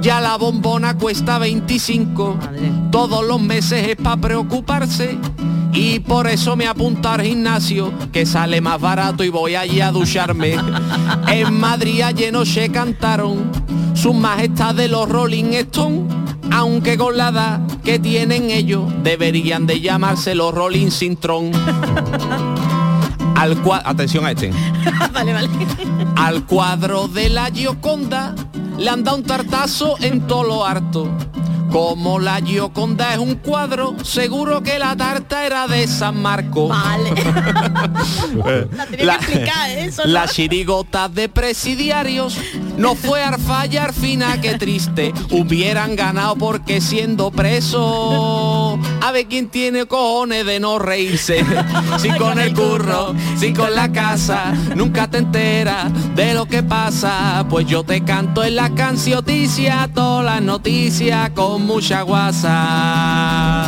Ya 0.01 0.21
la 0.21 0.37
bombona 0.37 0.97
cuesta 0.97 1.39
25, 1.39 2.37
todos 2.89 3.25
los 3.25 3.41
meses 3.41 3.85
es 3.87 3.95
para 3.97 4.15
preocuparse. 4.15 5.17
Y 5.73 5.99
por 5.99 6.27
eso 6.27 6.55
me 6.55 6.67
apunto 6.67 7.09
al 7.09 7.21
gimnasio, 7.21 7.93
que 8.11 8.25
sale 8.25 8.61
más 8.61 8.79
barato 8.79 9.23
y 9.23 9.29
voy 9.29 9.55
allí 9.55 9.81
a 9.81 9.91
ducharme. 9.91 10.55
En 11.27 11.59
Madrid 11.59 12.01
ayer 12.01 12.33
noche 12.33 12.69
cantaron 12.69 13.51
sus 13.93 14.15
majestades 14.15 14.89
los 14.89 15.07
Rolling 15.07 15.53
Stones, 15.53 16.13
aunque 16.51 16.97
con 16.97 17.17
la 17.17 17.29
edad 17.29 17.59
que 17.83 17.99
tienen 17.99 18.49
ellos, 18.49 18.85
deberían 19.03 19.67
de 19.67 19.81
llamarse 19.81 20.33
los 20.33 20.53
Rolling 20.53 20.89
Sintron. 20.91 21.51
Al 23.35 23.57
atención 23.85 24.25
a 24.25 24.31
este. 24.31 24.51
vale, 25.13 25.33
vale. 25.33 25.49
Al 26.17 26.45
cuadro 26.45 27.07
de 27.07 27.29
la 27.29 27.45
Gioconda 27.45 28.35
le 28.79 28.89
han 28.89 29.03
dado 29.03 29.17
un 29.17 29.23
tartazo 29.23 29.97
en 29.99 30.25
todo 30.27 30.43
lo 30.43 30.65
harto. 30.65 31.09
Como 31.71 32.17
la 32.19 32.41
Gioconda 32.41 33.13
es 33.13 33.19
un 33.19 33.35
cuadro, 33.35 33.95
seguro 34.03 34.63
que 34.63 34.79
la 34.79 34.95
tarta 34.95 35.45
era 35.45 35.67
de 35.67 35.87
San 35.87 36.19
Marco. 36.19 36.69
Vale. 36.69 37.11
la 38.73 38.87
tenía 38.87 39.19
que 39.19 39.25
explicar, 39.25 39.69
¿eh? 39.69 39.85
Eso 39.85 40.03
no. 40.03 40.11
la 40.11 40.27
chirigota 40.27 41.09
de 41.09 41.29
presidiarios 41.29 42.39
no 42.75 42.95
fue 42.95 43.21
Arfalla 43.21 43.83
Arfina, 43.83 44.41
qué 44.41 44.57
triste. 44.57 45.13
Hubieran 45.29 45.95
ganado 45.95 46.35
porque 46.37 46.81
siendo 46.81 47.29
preso. 47.29 48.79
A 49.01 49.11
ver 49.11 49.27
quién 49.27 49.49
tiene 49.49 49.85
cojones 49.85 50.45
de 50.45 50.59
no 50.59 50.79
reírse. 50.79 51.45
Si 51.99 52.09
con 52.11 52.39
el 52.39 52.53
curro, 52.53 53.13
si 53.37 53.53
con 53.53 53.75
la 53.75 53.91
casa, 53.91 54.53
nunca 54.75 55.09
te 55.09 55.17
enteras 55.17 55.91
de 56.15 56.33
lo 56.33 56.45
que 56.45 56.63
pasa. 56.63 57.45
Pues 57.49 57.65
yo 57.65 57.83
te 57.83 58.03
canto 58.03 58.43
en 58.43 58.55
la 58.55 58.69
cancioticia, 58.73 59.89
todas 59.93 60.23
las 60.25 60.41
noticias 60.41 61.31
con 61.31 61.65
mucha 61.65 62.03
guasa. 62.03 63.67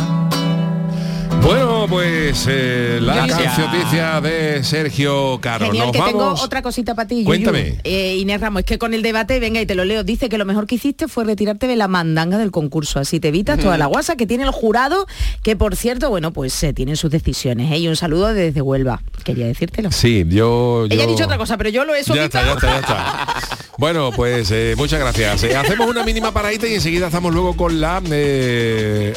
Bueno, 1.42 1.71
pues 1.92 2.46
eh, 2.48 2.98
la 3.02 3.26
cancioticia 3.26 4.20
de 4.22 4.64
Sergio 4.64 5.38
Caro. 5.42 5.66
Genial, 5.66 5.88
Nos 5.88 5.92
que 5.96 6.02
tengo 6.10 6.32
otra 6.42 6.62
cosita 6.62 6.94
para 6.94 7.06
ti. 7.06 7.16
Yuyu. 7.16 7.26
Cuéntame. 7.26 7.78
Eh, 7.84 8.16
Inés 8.16 8.40
Ramos, 8.40 8.60
es 8.60 8.66
que 8.66 8.78
con 8.78 8.94
el 8.94 9.02
debate, 9.02 9.38
venga 9.40 9.60
y 9.60 9.66
te 9.66 9.74
lo 9.74 9.84
leo, 9.84 10.02
dice 10.02 10.30
que 10.30 10.38
lo 10.38 10.46
mejor 10.46 10.66
que 10.66 10.76
hiciste 10.76 11.06
fue 11.06 11.24
retirarte 11.24 11.66
de 11.66 11.76
la 11.76 11.88
mandanga 11.88 12.38
del 12.38 12.50
concurso, 12.50 12.98
así 12.98 13.20
te 13.20 13.28
evitas 13.28 13.58
toda 13.58 13.76
la 13.76 13.84
guasa 13.86 14.16
que 14.16 14.26
tiene 14.26 14.44
el 14.44 14.50
jurado, 14.52 15.06
que 15.42 15.54
por 15.54 15.76
cierto, 15.76 16.08
bueno, 16.08 16.32
pues 16.32 16.62
eh, 16.62 16.72
tienen 16.72 16.96
sus 16.96 17.10
decisiones. 17.10 17.70
¿eh? 17.70 17.78
Y 17.78 17.88
un 17.88 17.96
saludo 17.96 18.32
desde 18.32 18.62
Huelva, 18.62 19.02
quería 19.24 19.46
decírtelo. 19.46 19.92
Sí, 19.92 20.24
yo, 20.28 20.86
Ella 20.88 21.02
ha 21.02 21.06
yo- 21.06 21.12
dicho 21.12 21.24
otra 21.24 21.36
cosa, 21.36 21.58
pero 21.58 21.68
yo 21.68 21.84
lo 21.84 21.94
he 21.94 22.02
Ya 22.02 22.24
está, 22.24 22.42
ya 22.42 22.52
solitado. 22.52 22.54
está, 22.54 22.68
ya 22.70 22.78
está. 22.80 23.58
Bueno, 23.78 24.10
pues 24.14 24.50
eh, 24.50 24.74
muchas 24.76 25.00
gracias. 25.00 25.44
Hacemos 25.44 25.88
una 25.88 26.04
mínima 26.04 26.30
paradita 26.32 26.66
y 26.68 26.74
enseguida 26.74 27.06
estamos 27.06 27.32
luego 27.32 27.56
con 27.56 27.80
la... 27.80 28.02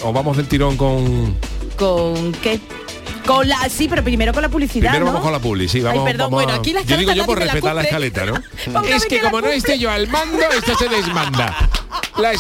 o 0.03 0.13
vamos 0.13 0.38
del 0.38 0.47
tirón 0.47 0.75
con... 0.77 1.35
¿Con 1.77 2.31
qué? 2.33 2.59
Con 3.25 3.47
la, 3.49 3.67
sí, 3.69 3.88
pero 3.89 4.03
primero 4.03 4.31
con 4.33 4.43
la 4.43 4.49
publicidad, 4.49 4.91
Primero 4.91 5.05
¿no? 5.05 5.11
vamos 5.13 5.23
con 5.23 5.31
la 5.33 5.39
publi, 5.39 5.67
sí, 5.67 5.81
vamos, 5.81 6.05
Ay, 6.05 6.13
perdón, 6.13 6.29
vamos 6.31 6.43
a- 6.43 6.45
bueno, 6.45 6.59
aquí 6.59 6.73
la 6.73 6.81
Yo 6.81 6.95
digo 6.97 7.11
escaleta 7.11 7.15
yo 7.15 7.25
por 7.25 7.39
la 7.39 7.45
respetar 7.45 7.75
la 7.75 7.81
cumple. 7.81 8.07
escaleta, 8.07 8.25
¿no? 8.71 8.83
Es 8.88 9.03
que 9.03 9.07
que 9.17 9.23
la 9.23 9.29
como 9.31 9.41
no 9.41 9.47
esté 9.47 9.79
yo 9.79 9.89
al 9.89 10.07
mando, 10.09 10.38
esto 10.55 10.77
se 10.77 10.88
desmanda. 10.89 11.69
la, 12.17 12.33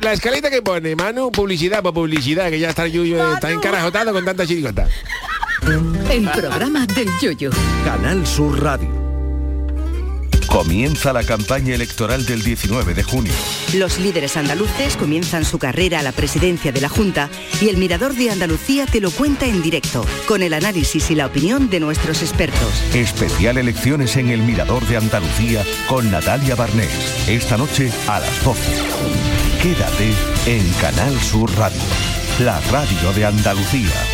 la 0.00 0.12
escaleta 0.14 0.48
que 0.48 0.62
pone, 0.62 0.96
Manu, 0.96 1.30
publicidad 1.30 1.82
por 1.82 1.92
publicidad, 1.92 2.48
que 2.48 2.58
ya 2.58 2.70
está 2.70 2.86
el 2.86 2.92
Yuyo, 2.92 3.34
está 3.34 3.50
encarajotado 3.50 4.12
con 4.14 4.24
tanta 4.24 4.46
chirigota. 4.46 4.88
El 6.10 6.28
programa 6.30 6.86
del 6.86 7.08
Yoyo. 7.20 7.50
Canal 7.84 8.26
Sur 8.26 8.62
Radio. 8.62 9.01
Comienza 10.52 11.14
la 11.14 11.24
campaña 11.24 11.74
electoral 11.74 12.26
del 12.26 12.42
19 12.42 12.92
de 12.92 13.02
junio. 13.02 13.32
Los 13.72 13.98
líderes 13.98 14.36
andaluces 14.36 14.98
comienzan 14.98 15.46
su 15.46 15.58
carrera 15.58 16.00
a 16.00 16.02
la 16.02 16.12
presidencia 16.12 16.72
de 16.72 16.82
la 16.82 16.90
Junta 16.90 17.30
y 17.62 17.70
el 17.70 17.78
Mirador 17.78 18.12
de 18.12 18.30
Andalucía 18.30 18.84
te 18.84 19.00
lo 19.00 19.10
cuenta 19.10 19.46
en 19.46 19.62
directo, 19.62 20.04
con 20.28 20.42
el 20.42 20.52
análisis 20.52 21.10
y 21.10 21.14
la 21.14 21.24
opinión 21.24 21.70
de 21.70 21.80
nuestros 21.80 22.20
expertos. 22.20 22.82
Especial 22.94 23.56
elecciones 23.56 24.18
en 24.18 24.28
el 24.28 24.42
Mirador 24.42 24.86
de 24.86 24.98
Andalucía 24.98 25.64
con 25.88 26.10
Natalia 26.10 26.54
Barnés. 26.54 26.90
Esta 27.26 27.56
noche 27.56 27.90
a 28.06 28.20
las 28.20 28.44
12. 28.44 28.60
Quédate 29.62 30.12
en 30.44 30.70
Canal 30.74 31.18
Sur 31.18 31.50
Radio, 31.56 31.80
la 32.40 32.60
radio 32.70 33.10
de 33.14 33.24
Andalucía. 33.24 34.11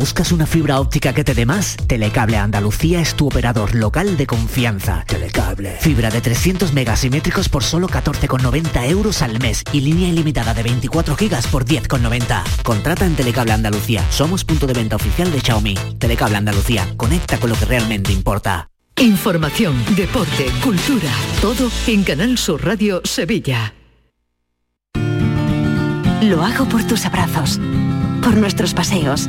¿Buscas 0.00 0.32
una 0.32 0.46
fibra 0.46 0.80
óptica 0.80 1.12
que 1.12 1.24
te 1.24 1.34
dé 1.34 1.44
más? 1.44 1.76
Telecable 1.86 2.38
Andalucía 2.38 3.02
es 3.02 3.14
tu 3.14 3.26
operador 3.26 3.74
local 3.74 4.16
de 4.16 4.26
confianza. 4.26 5.04
Telecable. 5.06 5.76
Fibra 5.78 6.08
de 6.08 6.22
300 6.22 6.72
megasimétricos 6.72 7.50
por 7.50 7.62
solo 7.62 7.86
14,90 7.86 8.88
euros 8.88 9.20
al 9.20 9.38
mes 9.40 9.62
y 9.74 9.82
línea 9.82 10.08
ilimitada 10.08 10.54
de 10.54 10.62
24 10.62 11.14
gigas 11.16 11.46
por 11.48 11.66
10,90. 11.66 12.62
Contrata 12.62 13.04
en 13.04 13.14
Telecable 13.14 13.52
Andalucía. 13.52 14.02
Somos 14.10 14.42
punto 14.42 14.66
de 14.66 14.72
venta 14.72 14.96
oficial 14.96 15.30
de 15.30 15.40
Xiaomi. 15.40 15.74
Telecable 15.98 16.38
Andalucía. 16.38 16.88
Conecta 16.96 17.36
con 17.36 17.50
lo 17.50 17.56
que 17.56 17.66
realmente 17.66 18.10
importa. 18.10 18.70
Información, 18.98 19.84
deporte, 19.96 20.46
cultura. 20.64 21.12
Todo 21.42 21.70
en 21.88 22.04
Canal 22.04 22.38
Sur 22.38 22.64
Radio 22.64 23.02
Sevilla. 23.04 23.74
Lo 26.22 26.42
hago 26.42 26.64
por 26.70 26.84
tus 26.84 27.04
abrazos, 27.04 27.60
por 28.22 28.38
nuestros 28.38 28.72
paseos 28.72 29.28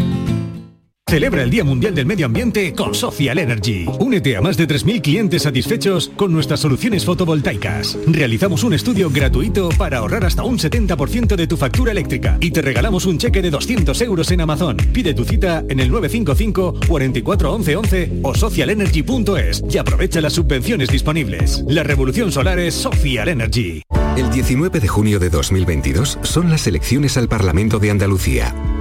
Celebra 1.11 1.43
el 1.43 1.49
Día 1.49 1.65
Mundial 1.65 1.93
del 1.93 2.05
Medio 2.05 2.25
Ambiente 2.25 2.71
con 2.71 2.95
Social 2.95 3.37
Energy. 3.37 3.85
Únete 3.99 4.37
a 4.37 4.41
más 4.41 4.55
de 4.55 4.65
3.000 4.65 5.01
clientes 5.01 5.41
satisfechos 5.41 6.09
con 6.15 6.31
nuestras 6.31 6.61
soluciones 6.61 7.03
fotovoltaicas. 7.03 7.97
Realizamos 8.07 8.63
un 8.63 8.73
estudio 8.73 9.09
gratuito 9.09 9.67
para 9.77 9.97
ahorrar 9.97 10.23
hasta 10.23 10.43
un 10.43 10.57
70% 10.57 11.35
de 11.35 11.47
tu 11.47 11.57
factura 11.57 11.91
eléctrica 11.91 12.37
y 12.39 12.51
te 12.51 12.61
regalamos 12.61 13.05
un 13.05 13.17
cheque 13.17 13.41
de 13.41 13.49
200 13.49 14.01
euros 14.03 14.31
en 14.31 14.39
Amazon. 14.39 14.77
Pide 14.77 15.13
tu 15.13 15.25
cita 15.25 15.65
en 15.67 15.81
el 15.81 15.91
955 15.91 16.79
44 16.87 17.53
11 17.55 18.19
o 18.23 18.33
socialenergy.es 18.33 19.63
y 19.69 19.77
aprovecha 19.79 20.21
las 20.21 20.31
subvenciones 20.31 20.87
disponibles. 20.87 21.65
La 21.67 21.83
revolución 21.83 22.31
solar 22.31 22.57
es 22.57 22.73
Social 22.73 23.27
Energy. 23.27 23.83
El 24.15 24.31
19 24.31 24.79
de 24.79 24.87
junio 24.87 25.19
de 25.19 25.29
2022 25.29 26.19
son 26.21 26.49
las 26.49 26.67
elecciones 26.67 27.17
al 27.17 27.27
Parlamento 27.27 27.79
de 27.79 27.91
Andalucía. 27.91 28.55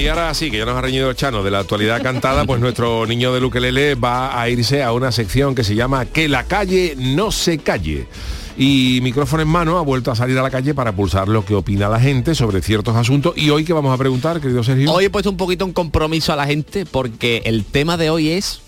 Y 0.00 0.08
ahora 0.08 0.32
sí, 0.32 0.50
que 0.50 0.58
ya 0.58 0.64
nos 0.64 0.76
ha 0.76 0.80
reñido 0.80 1.12
Chano 1.12 1.42
de 1.42 1.50
la 1.50 1.58
actualidad 1.58 2.02
cantada, 2.02 2.46
pues 2.46 2.58
nuestro 2.58 3.06
niño 3.06 3.34
de 3.34 3.40
Luquelele 3.40 3.96
va 3.96 4.40
a 4.40 4.48
irse 4.48 4.82
a 4.82 4.92
una 4.92 5.12
sección 5.12 5.54
que 5.54 5.62
se 5.62 5.74
llama 5.74 6.06
Que 6.06 6.26
la 6.26 6.44
calle 6.44 6.94
no 6.96 7.30
se 7.30 7.58
calle 7.58 8.06
y 8.56 9.00
micrófono 9.02 9.42
en 9.42 9.48
mano 9.48 9.78
ha 9.78 9.82
vuelto 9.82 10.10
a 10.10 10.16
salir 10.16 10.38
a 10.38 10.42
la 10.42 10.50
calle 10.50 10.74
para 10.74 10.92
pulsar 10.92 11.28
lo 11.28 11.44
que 11.44 11.54
opina 11.54 11.88
la 11.88 12.00
gente 12.00 12.34
sobre 12.34 12.62
ciertos 12.62 12.96
asuntos. 12.96 13.34
Y 13.36 13.50
hoy 13.50 13.64
que 13.64 13.72
vamos 13.72 13.94
a 13.94 13.98
preguntar, 13.98 14.40
querido 14.40 14.62
Sergio. 14.62 14.92
Hoy 14.92 15.06
he 15.06 15.10
puesto 15.10 15.30
un 15.30 15.36
poquito 15.36 15.64
un 15.66 15.72
compromiso 15.72 16.32
a 16.32 16.36
la 16.36 16.46
gente 16.46 16.86
porque 16.86 17.42
el 17.44 17.64
tema 17.64 17.96
de 17.96 18.10
hoy 18.10 18.30
es 18.30 18.60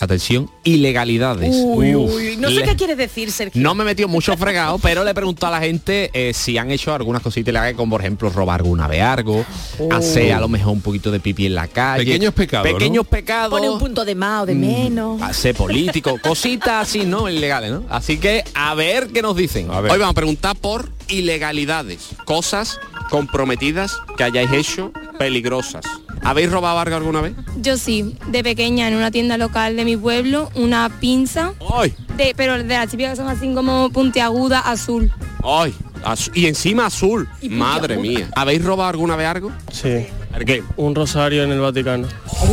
atención, 0.00 0.50
ilegalidades. 0.64 1.54
Uy, 1.64 1.94
uy, 1.94 2.36
no 2.38 2.50
sé 2.50 2.62
qué 2.62 2.76
quiere 2.76 2.96
decir, 2.96 3.30
Sergio. 3.32 3.60
No 3.60 3.74
me 3.74 3.84
metió 3.84 4.08
mucho 4.08 4.36
fregado, 4.36 4.78
pero 4.82 5.04
le 5.04 5.14
preguntó 5.14 5.46
a 5.46 5.50
la 5.50 5.60
gente 5.60 6.10
eh, 6.12 6.32
si 6.34 6.58
han 6.58 6.70
hecho 6.70 6.94
algunas 6.94 7.22
cositas 7.22 7.48
ilegales, 7.48 7.74
como 7.76 7.90
por 7.92 8.00
ejemplo 8.00 8.30
robar 8.30 8.60
alguna 8.60 8.86
vez 8.88 9.02
algo, 9.02 9.44
Oh. 9.78 9.92
hacer 9.92 10.32
a 10.32 10.40
lo 10.40 10.48
mejor 10.48 10.72
un 10.72 10.80
poquito 10.80 11.10
de 11.10 11.20
pipí 11.20 11.46
en 11.46 11.54
la 11.54 11.68
calle. 11.68 12.04
Pequeños 12.04 12.34
pecados, 12.34 12.66
¿no? 12.70 12.78
Pequeños 12.78 13.06
pecados. 13.06 13.50
Pone 13.50 13.70
un 13.70 13.78
punto 13.78 14.04
de 14.04 14.14
más 14.14 14.42
o 14.42 14.46
de 14.46 14.54
menos. 14.54 15.20
Hacer 15.22 15.54
político, 15.54 16.18
cositas 16.22 16.88
así, 16.88 17.04
¿no? 17.04 17.28
Ilegales, 17.28 17.70
¿no? 17.70 17.84
Así 17.88 18.18
que 18.18 18.42
a 18.54 18.74
ver 18.74 19.08
qué 19.08 19.22
nos 19.22 19.36
dicen. 19.36 19.70
A 19.70 19.80
ver. 19.80 19.92
Hoy 19.92 19.98
vamos 19.98 20.12
a 20.12 20.14
preguntar 20.14 20.56
por 20.56 20.90
ilegalidades, 21.08 22.10
cosas 22.24 22.80
comprometidas 23.10 23.96
que 24.16 24.24
hayáis 24.24 24.52
hecho 24.52 24.92
peligrosas. 25.18 25.84
¿Habéis 26.22 26.50
robado 26.50 26.78
algo 26.78 26.96
alguna 26.96 27.20
vez? 27.20 27.34
Yo 27.60 27.76
sí, 27.76 28.16
de 28.28 28.42
pequeña 28.42 28.88
en 28.88 28.94
una 28.94 29.10
tienda 29.10 29.36
local 29.38 29.76
de 29.76 29.84
mi 29.84 29.96
pueblo, 29.96 30.50
una 30.54 30.88
pinza, 31.00 31.52
¡Ay! 31.74 31.94
de, 32.16 32.34
pero 32.36 32.58
de 32.58 32.64
las 32.64 32.88
típicas 32.88 33.12
que 33.12 33.16
son 33.16 33.28
así 33.28 33.52
como 33.54 33.90
puntiaguda 33.90 34.60
azul. 34.60 35.10
¡Ay! 35.42 35.74
Y 36.34 36.46
encima 36.46 36.86
azul. 36.86 37.28
Y 37.40 37.48
Madre 37.48 37.96
mía. 37.96 38.28
¿Habéis 38.36 38.64
robado 38.64 38.90
alguna 38.90 39.16
vez 39.16 39.26
algo? 39.26 39.52
Sí. 39.72 40.06
¿El 40.38 40.44
qué? 40.44 40.62
Un 40.76 40.94
rosario 40.94 41.42
en 41.42 41.50
el 41.50 41.58
Vaticano. 41.58 42.06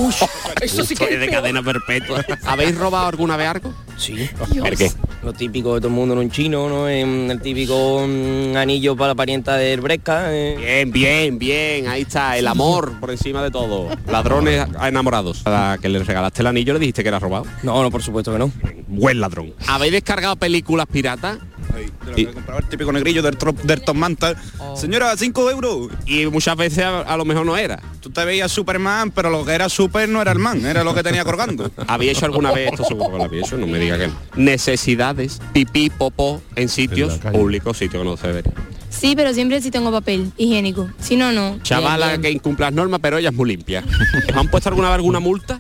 Eso 0.62 0.84
sí 0.84 0.96
que 0.96 1.14
es 1.14 1.20
de 1.20 1.28
cadena 1.30 1.62
perpetua. 1.62 2.26
¿Habéis 2.46 2.76
robado 2.76 3.08
alguna 3.08 3.38
vez 3.38 3.48
algo? 3.48 3.74
Sí. 3.98 4.28
¿El 4.64 4.76
qué? 4.76 4.92
Lo 5.24 5.34
típico 5.34 5.76
de 5.76 5.82
todo 5.82 5.90
el 5.90 5.94
mundo 5.94 6.14
en 6.14 6.20
un 6.22 6.32
chino, 6.32 6.68
¿no? 6.68 6.90
En 6.90 7.30
el 7.30 7.40
típico 7.42 8.06
mm, 8.08 8.58
anillo 8.58 8.96
para 8.96 9.10
la 9.10 9.16
parienta 9.16 9.56
del 9.58 9.82
Bresca. 9.82 10.34
eh. 10.34 10.56
Bien, 10.58 10.92
bien, 10.92 11.40
bien. 11.40 11.88
Ahí 11.88 12.02
está. 12.02 12.38
El 12.38 12.48
amor 12.48 13.00
por 13.00 13.12
encima 13.12 13.44
de 13.44 13.52
todo. 13.52 13.90
Ladrones 14.08 14.66
enamorados. 14.82 15.46
A 15.46 15.50
la 15.50 15.78
que 15.80 15.88
le 15.88 16.04
regalaste 16.04 16.42
el 16.42 16.48
anillo 16.48 16.74
le 16.74 16.80
dijiste 16.80 17.04
que 17.04 17.10
era 17.10 17.20
robado. 17.20 17.46
No, 17.62 17.84
no, 17.84 17.92
por 17.92 18.02
supuesto 18.02 18.32
que 18.32 18.40
no. 18.40 18.52
Buen 18.88 19.20
ladrón. 19.20 19.54
¿Habéis 19.68 19.94
descargado 19.94 20.36
películas 20.38 20.88
piratas? 20.92 21.38
De 21.76 21.92
lo 22.10 22.16
que 22.16 22.34
compraba 22.34 22.60
el 22.60 22.68
típico 22.68 22.92
negrillo 22.92 23.22
del 23.22 23.38
Tom 23.38 23.98
Manta. 23.98 24.36
Señora, 24.76 25.16
5 25.16 25.52
euros. 25.52 25.90
Y 26.06 26.26
muchas 26.28 26.56
veces 26.56 26.84
a, 26.84 27.02
a 27.02 27.18
lo 27.18 27.26
mejor 27.26 27.46
no 27.46 27.58
era. 27.58 27.82
Tú 28.00 28.10
te 28.10 28.24
veías 28.24 28.52
Superman, 28.52 29.12
pero 29.12 29.30
lo 29.30 29.46
que 29.46 29.54
era 29.54 29.70
Super 29.70 30.08
no 30.10 30.22
era 30.22 30.32
el 30.32 30.40
man, 30.40 30.66
era 30.66 30.84
lo 30.84 30.94
que 30.94 31.04
tenía 31.04 31.24
colgando. 31.24 31.72
¿Había 31.88 32.12
hecho 32.12 32.26
alguna 32.26 32.52
vez 32.52 32.72
esto 32.72 32.84
seguro 32.86 33.12
que 33.12 33.18
lo 33.18 33.24
había 33.24 33.42
hecho? 33.42 33.58
No 33.58 33.68
me 33.68 33.80
diga 33.80 33.98
que 33.98 34.08
no. 34.08 34.14
Necesidades, 34.36 35.42
pipí, 35.54 35.90
popó 35.90 36.42
en 36.56 36.70
sitios 36.70 37.18
públicos, 37.20 37.78
sitios 37.78 38.04
que 38.04 38.10
no 38.10 38.18
se 38.18 38.28
debería. 38.28 38.54
Sí, 38.90 39.14
pero 39.16 39.34
siempre 39.34 39.62
sí 39.62 39.72
tengo 39.72 39.92
papel 39.92 40.32
higiénico. 40.38 40.88
Si 41.00 41.18
no, 41.18 41.32
no. 41.32 41.60
Chavala 41.64 42.18
que 42.20 42.32
incumple 42.32 42.66
las 42.66 42.74
normas, 42.74 43.00
pero 43.02 43.18
ella 43.18 43.30
es 43.30 43.36
muy 43.36 43.50
limpia. 43.50 43.84
¿Os 44.30 44.36
han 44.36 44.48
puesto 44.48 44.70
alguna 44.70 44.88
vez 44.90 44.96
alguna 44.96 45.20
multa? 45.20 45.60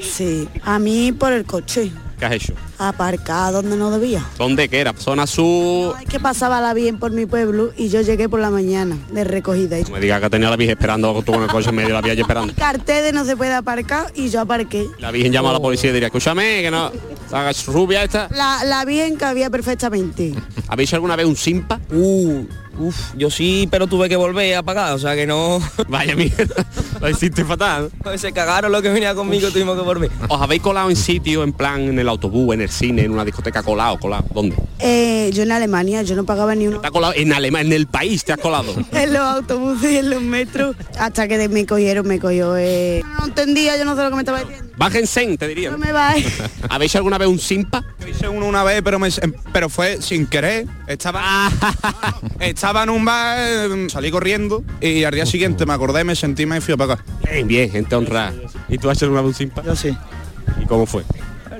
Sí, 0.00 0.48
a 0.62 0.78
mí 0.78 1.12
por 1.12 1.32
el 1.32 1.44
coche. 1.44 1.90
¿Qué 2.18 2.24
has 2.24 2.32
hecho? 2.32 2.54
Aparcar 2.78 3.52
donde 3.52 3.76
no 3.76 3.90
debía. 3.90 4.24
¿Dónde 4.38 4.68
que 4.68 4.80
era? 4.80 4.94
Zona 4.94 5.26
sur. 5.26 5.96
Es 6.00 6.08
que 6.08 6.18
pasaba 6.18 6.60
la 6.60 6.72
bien 6.72 6.98
por 6.98 7.10
mi 7.10 7.26
pueblo 7.26 7.72
y 7.76 7.88
yo 7.88 8.00
llegué 8.00 8.28
por 8.28 8.40
la 8.40 8.50
mañana 8.50 8.96
de 9.10 9.24
recogida. 9.24 9.78
Y 9.78 9.82
No 9.84 9.90
me 9.90 10.00
diga 10.00 10.20
que 10.20 10.30
tenía 10.30 10.48
la 10.48 10.56
Virgen 10.56 10.76
esperando 10.78 11.22
tú 11.22 11.32
con 11.32 11.42
el 11.42 11.48
coche 11.48 11.68
en 11.68 11.74
medio 11.74 11.88
de 11.88 11.94
la 11.94 12.00
vía 12.00 12.14
esperando. 12.14 12.54
cartel 12.56 13.04
de 13.04 13.12
no 13.12 13.24
se 13.24 13.36
puede 13.36 13.52
aparcar 13.54 14.10
y 14.14 14.30
yo 14.30 14.40
aparqué. 14.40 14.86
La 14.98 15.10
Virgen 15.10 15.32
llama 15.32 15.50
a 15.50 15.54
la 15.54 15.60
policía 15.60 15.90
y 15.90 15.92
diría, 15.92 16.06
escúchame, 16.08 16.62
que 16.62 16.70
no. 16.70 16.90
Hagas 17.32 17.66
rubia 17.66 18.02
esta. 18.04 18.28
La, 18.30 18.64
la 18.64 18.84
bien 18.84 19.16
cabía 19.16 19.50
perfectamente. 19.50 20.32
¿Habéis 20.68 20.88
hecho 20.90 20.96
alguna 20.96 21.16
vez 21.16 21.26
un 21.26 21.36
simpa? 21.36 21.80
Uh, 21.92 22.44
uf, 22.78 23.14
yo 23.16 23.30
sí, 23.30 23.68
pero 23.70 23.86
tuve 23.86 24.08
que 24.08 24.16
volver 24.16 24.54
a 24.56 24.62
pagar, 24.62 24.92
o 24.94 24.98
sea 24.98 25.14
que 25.14 25.26
no... 25.26 25.58
Vaya 25.88 26.14
mierda, 26.16 26.64
lo 27.00 27.08
hiciste 27.10 27.44
fatal. 27.44 27.90
Se 28.16 28.32
cagaron 28.32 28.72
lo 28.72 28.82
que 28.82 28.88
venía 28.90 29.14
conmigo, 29.14 29.50
tuvimos 29.50 29.76
que 29.76 29.82
volver. 29.82 30.10
¿Os 30.28 30.40
habéis 30.40 30.62
colado 30.62 30.90
en 30.90 30.96
sitio, 30.96 31.42
en 31.42 31.52
plan, 31.52 31.80
en 31.82 31.98
el 31.98 32.08
autobús, 32.08 32.54
en 32.54 32.60
el 32.62 32.68
cine, 32.70 33.02
en 33.02 33.10
una 33.12 33.24
discoteca, 33.24 33.62
colado, 33.62 33.98
colado? 33.98 34.24
¿Dónde? 34.34 34.56
Eh, 34.78 35.30
yo 35.32 35.42
en 35.42 35.52
Alemania, 35.52 36.02
yo 36.02 36.16
no 36.16 36.24
pagaba 36.24 36.54
ni 36.54 36.66
uno. 36.68 36.80
¿Te 36.80 36.86
has 36.86 36.92
colado 36.92 37.12
en 37.16 37.32
Alemania, 37.32 37.66
en 37.66 37.72
el 37.72 37.86
país 37.86 38.24
te 38.24 38.32
has 38.32 38.38
colado? 38.38 38.74
En 38.92 39.12
los 39.12 39.22
autobuses 39.22 39.92
y 39.92 39.96
en 39.98 40.10
los 40.10 40.22
metros. 40.22 40.74
Hasta 40.98 41.28
que 41.28 41.38
de- 41.38 41.48
me 41.48 41.64
cogieron, 41.66 42.06
me 42.06 42.18
cogió. 42.18 42.56
Eh. 42.56 43.02
No 43.18 43.26
entendía, 43.26 43.76
yo 43.76 43.84
no 43.84 43.94
sé 43.96 44.02
lo 44.02 44.08
que 44.10 44.14
me 44.16 44.22
estaba 44.22 44.40
diciendo. 44.40 44.65
Bájense, 44.76 45.36
te 45.38 45.48
diría. 45.48 45.70
No 45.70 45.78
me 45.78 45.92
va. 45.92 46.14
¿Habéis 46.68 46.92
hecho 46.92 46.98
alguna 46.98 47.18
vez 47.18 47.28
un 47.28 47.38
simpa? 47.38 47.84
Hice 48.06 48.28
uno 48.28 48.46
una 48.46 48.62
vez, 48.62 48.82
pero 48.82 48.98
me, 48.98 49.08
pero 49.52 49.68
fue 49.68 50.00
sin 50.02 50.26
querer. 50.26 50.66
Estaba, 50.86 51.50
estaba 52.40 52.82
en 52.82 52.90
un 52.90 53.04
bar, 53.04 53.38
eh, 53.40 53.86
salí 53.88 54.10
corriendo 54.10 54.64
y 54.80 55.04
al 55.04 55.14
día 55.14 55.26
siguiente 55.26 55.64
me 55.66 55.72
acordé, 55.72 56.04
me 56.04 56.14
sentí 56.14 56.42
y 56.42 56.46
me 56.46 56.60
fui 56.60 56.74
a 56.74 56.76
pagar. 56.76 56.98
Bien, 57.30 57.48
bien, 57.48 57.70
gente 57.70 57.94
honrada. 57.96 58.34
¿Y 58.68 58.78
tú 58.78 58.90
has 58.90 58.98
hecho 58.98 59.06
alguna 59.06 59.22
vez 59.22 59.28
un 59.28 59.34
simpa? 59.34 59.62
Yo 59.62 59.74
sí. 59.74 59.96
¿Y 60.60 60.66
cómo 60.66 60.86
fue? 60.86 61.04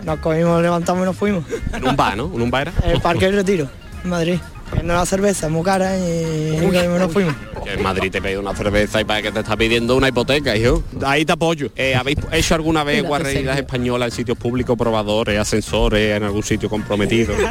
Nos 0.05 0.19
cogimos, 0.21 0.63
levantamos 0.63 1.03
y 1.03 1.07
nos 1.07 1.17
fuimos. 1.17 1.45
En 1.73 1.89
un 1.89 1.97
bar, 1.97 2.17
¿no? 2.17 2.31
¿En 2.33 2.43
un 2.43 2.51
bar 2.51 2.69
era? 2.69 2.93
El 2.93 3.01
Parque 3.01 3.27
del 3.27 3.37
Retiro, 3.37 3.69
en 4.05 4.11
Madrid. 4.11 4.39
Viendo 4.73 4.95
la 4.95 5.07
cerveza 5.07 5.49
muy 5.49 5.63
cara 5.63 5.97
y 5.97 6.57
nos 6.57 6.73
cogimos 6.73 6.97
y 6.97 6.99
nos 6.99 7.13
fuimos. 7.13 7.35
Que 7.65 7.73
en 7.75 7.83
Madrid 7.83 8.11
te 8.11 8.21
pedí 8.21 8.37
una 8.37 8.55
cerveza 8.55 9.01
y 9.01 9.05
para 9.05 9.23
que 9.23 9.33
te 9.33 9.41
está 9.41 9.57
pidiendo 9.57 9.97
una 9.97 10.09
hipoteca, 10.09 10.57
hijo. 10.57 10.83
Ahí 11.05 11.25
te 11.25 11.33
apoyo. 11.33 11.71
Eh, 11.77 11.95
¿Habéis 11.95 12.19
hecho 12.33 12.55
alguna 12.55 12.85
vez 12.85 13.03
guarrerías 13.07 13.57
españolas 13.57 14.11
en 14.11 14.17
sitios 14.17 14.39
públicos, 14.39 14.77
probadores, 14.77 15.39
ascensores, 15.39 16.17
en 16.17 16.25
algún 16.25 16.43
sitio 16.43 16.69
comprometido? 16.69 17.35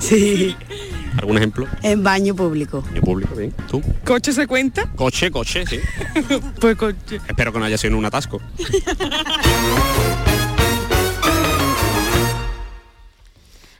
Sí, 0.00 0.54
¿Algún 1.18 1.36
ejemplo? 1.36 1.66
en 1.82 2.02
baño 2.02 2.34
público. 2.34 2.84
En 2.94 3.02
público, 3.02 3.34
bien. 3.34 3.52
¿Tú? 3.68 3.82
¿Coche 4.04 4.32
se 4.32 4.46
cuenta? 4.46 4.86
Coche, 4.96 5.30
coche, 5.30 5.64
sí. 5.66 5.80
Pues 6.60 6.76
coche. 6.76 7.20
Espero 7.28 7.52
que 7.52 7.58
no 7.58 7.64
haya 7.64 7.78
sido 7.78 7.92
en 7.92 7.98
un 7.98 8.04
atasco. 8.06 8.40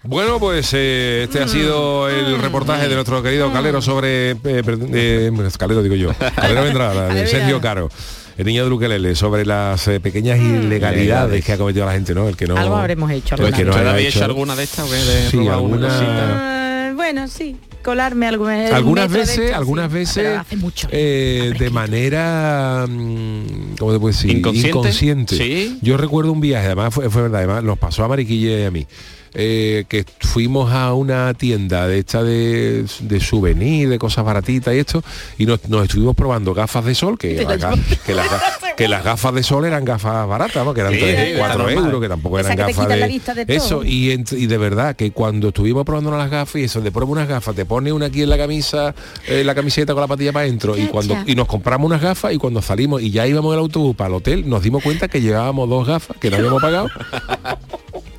Bueno, 0.03 0.39
pues 0.41 0.71
eh, 0.73 1.25
este 1.25 1.41
ha 1.43 1.49
sido 1.49 2.09
el 2.09 2.39
reportaje 2.41 2.89
de 2.89 2.95
nuestro 2.95 3.23
querido 3.23 3.53
Calero 3.53 3.83
sobre... 3.83 4.31
eh, 4.31 4.37
eh, 4.45 5.31
Calero 5.59 5.83
digo 5.83 5.95
yo. 5.95 6.13
Calero 6.37 6.63
vendrá, 6.65 7.09
de 7.09 7.27
Sergio 7.27 7.61
Caro. 7.61 7.91
El 8.39 8.47
niño 8.47 8.65
de 8.65 8.73
Ukelele, 8.73 9.15
sobre 9.15 9.45
las 9.45 9.87
eh, 9.89 10.01
pequeñas 10.01 10.39
ilegalidades 10.39 11.45
que 11.45 11.53
ha 11.53 11.59
cometido 11.59 11.85
la 11.85 11.93
gente, 11.93 12.15
¿no? 12.15 12.27
El 12.27 12.37
que 12.39 12.47
no... 12.47 12.57
Algo 12.57 12.77
habremos 12.77 13.11
hecho 13.11 13.35
el 13.35 13.53
que 13.53 13.63
alguna 13.63 13.65
no 13.65 13.71
vez. 13.73 13.81
haya 13.81 13.91
¿Habéis 13.91 14.09
hecho, 14.09 14.19
hecho 14.21 14.25
alguna 14.25 14.57
de 14.57 14.63
estas? 14.63 14.91
De 14.91 15.29
Sí, 15.31 15.49
alguna-? 15.49 16.89
Eh, 16.89 16.93
bueno, 16.97 17.29
sí, 17.29 17.57
colarme 17.83 18.27
alguna 18.29 18.57
vez. 18.57 18.73
algunas 18.73 19.11
veces, 19.13 19.53
algunas 19.53 19.93
veces 19.93 20.39
hace 20.39 20.57
mucho. 20.57 20.89
eh, 20.91 21.53
de 21.59 21.69
manera 21.69 22.87
mm, 22.89 23.75
¿cómo 23.79 23.93
te 23.93 23.99
puedo 23.99 24.07
decir? 24.07 24.31
¿Inconsciente? 24.31 24.69
Inconsciente. 24.71 25.37
Sí. 25.37 25.79
Yo 25.83 25.99
recuerdo 25.99 26.33
un 26.33 26.41
viaje, 26.41 26.67
además 26.69 26.95
fue, 26.95 27.11
fue 27.11 27.21
verdad, 27.23 27.41
además 27.41 27.63
nos 27.65 27.79
pasó 27.79 28.05
a 28.05 28.09
Mariquille 28.09 28.63
y 28.63 28.65
a 28.65 28.71
mí. 28.71 28.87
Eh, 29.35 29.85
que 29.89 30.05
fuimos 30.21 30.73
a 30.73 30.93
una 30.95 31.33
tienda 31.35 31.87
de 31.87 31.99
esta 32.01 32.23
de, 32.23 32.85
de 33.01 33.21
souvenir, 33.21 33.89
de 33.89 33.99
cosas 33.99 34.25
baratitas 34.25 34.75
y 34.75 34.79
esto, 34.79 35.03
y 35.39 35.47
nos, 35.47 35.69
nos 35.69 35.85
estuvimos 35.85 36.15
probando 36.17 36.53
gafas 36.55 36.85
de 36.85 36.95
sol, 36.95 37.19
que, 37.19 37.47
ga- 37.47 37.79
que, 38.05 38.15
las, 38.15 38.29
que 38.77 38.89
las 38.89 39.05
gafas 39.05 39.35
de 39.35 39.43
sol 39.43 39.65
eran 39.65 39.85
gafas 39.85 40.27
baratas, 40.27 40.65
¿no? 40.65 40.75
que 40.75 40.81
eran 40.81 40.93
Sí, 40.95 41.01
3, 41.01 41.29
sí, 41.33 41.39
4 41.39 41.53
está 41.53 41.59
normal. 41.59 41.85
euros, 41.85 42.01
que 42.03 42.09
tampoco 42.09 42.39
eran 42.39 42.57
te 42.57 42.63
gafas 42.63 42.89
de, 42.89 43.45
de 43.45 43.55
eso, 43.57 43.83
y, 43.85 44.17
de 44.17 44.59
verdad 44.59 44.97
que 44.97 45.11
cuando 45.13 45.49
estuvimos 45.49 45.85
probando 45.85 46.11
las 46.17 46.31
gafas 46.31 46.57
y 46.57 46.65
eso, 46.65 46.81
de 46.81 46.91
prueba 46.91 47.11
unas 47.13 47.29
gafas, 47.29 47.55
te 47.55 47.65
pone 47.65 47.93
una 47.93 48.07
aquí 48.07 48.23
en 48.23 48.31
la 48.31 48.37
camisa, 48.39 48.95
eh, 49.29 49.45
la 49.45 49.55
camiseta 49.55 49.93
con 49.93 50.01
la 50.01 50.09
patilla 50.09 50.33
para 50.33 50.45
adentro 50.47 50.77
y 50.77 50.87
cuando 50.87 51.17
y 51.27 51.35
nos 51.35 51.47
compramos 51.47 51.87
unas 51.87 52.01
gafas 52.03 52.33
y 52.33 52.39
cuando 52.39 52.61
salimos 52.63 53.01
y 53.03 53.11
ya 53.11 53.27
íbamos 53.27 53.51
en 53.53 53.59
el 53.59 53.65
autobús 53.65 53.95
para 53.95 54.09
el 54.09 54.15
hotel, 54.15 54.49
nos 54.49 54.63
dimos 54.63 54.83
cuenta 54.83 55.09
que 55.09 55.21
llevábamos 55.21 55.69
dos 55.69 55.87
gafas 55.87 56.17
que 56.19 56.31
no 56.31 56.37
habíamos 56.37 56.61
pagado. 56.63 56.89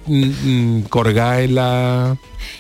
mm, 0.08 0.82
colgadas 0.84 1.40
en 1.42 1.56
la 1.56 2.18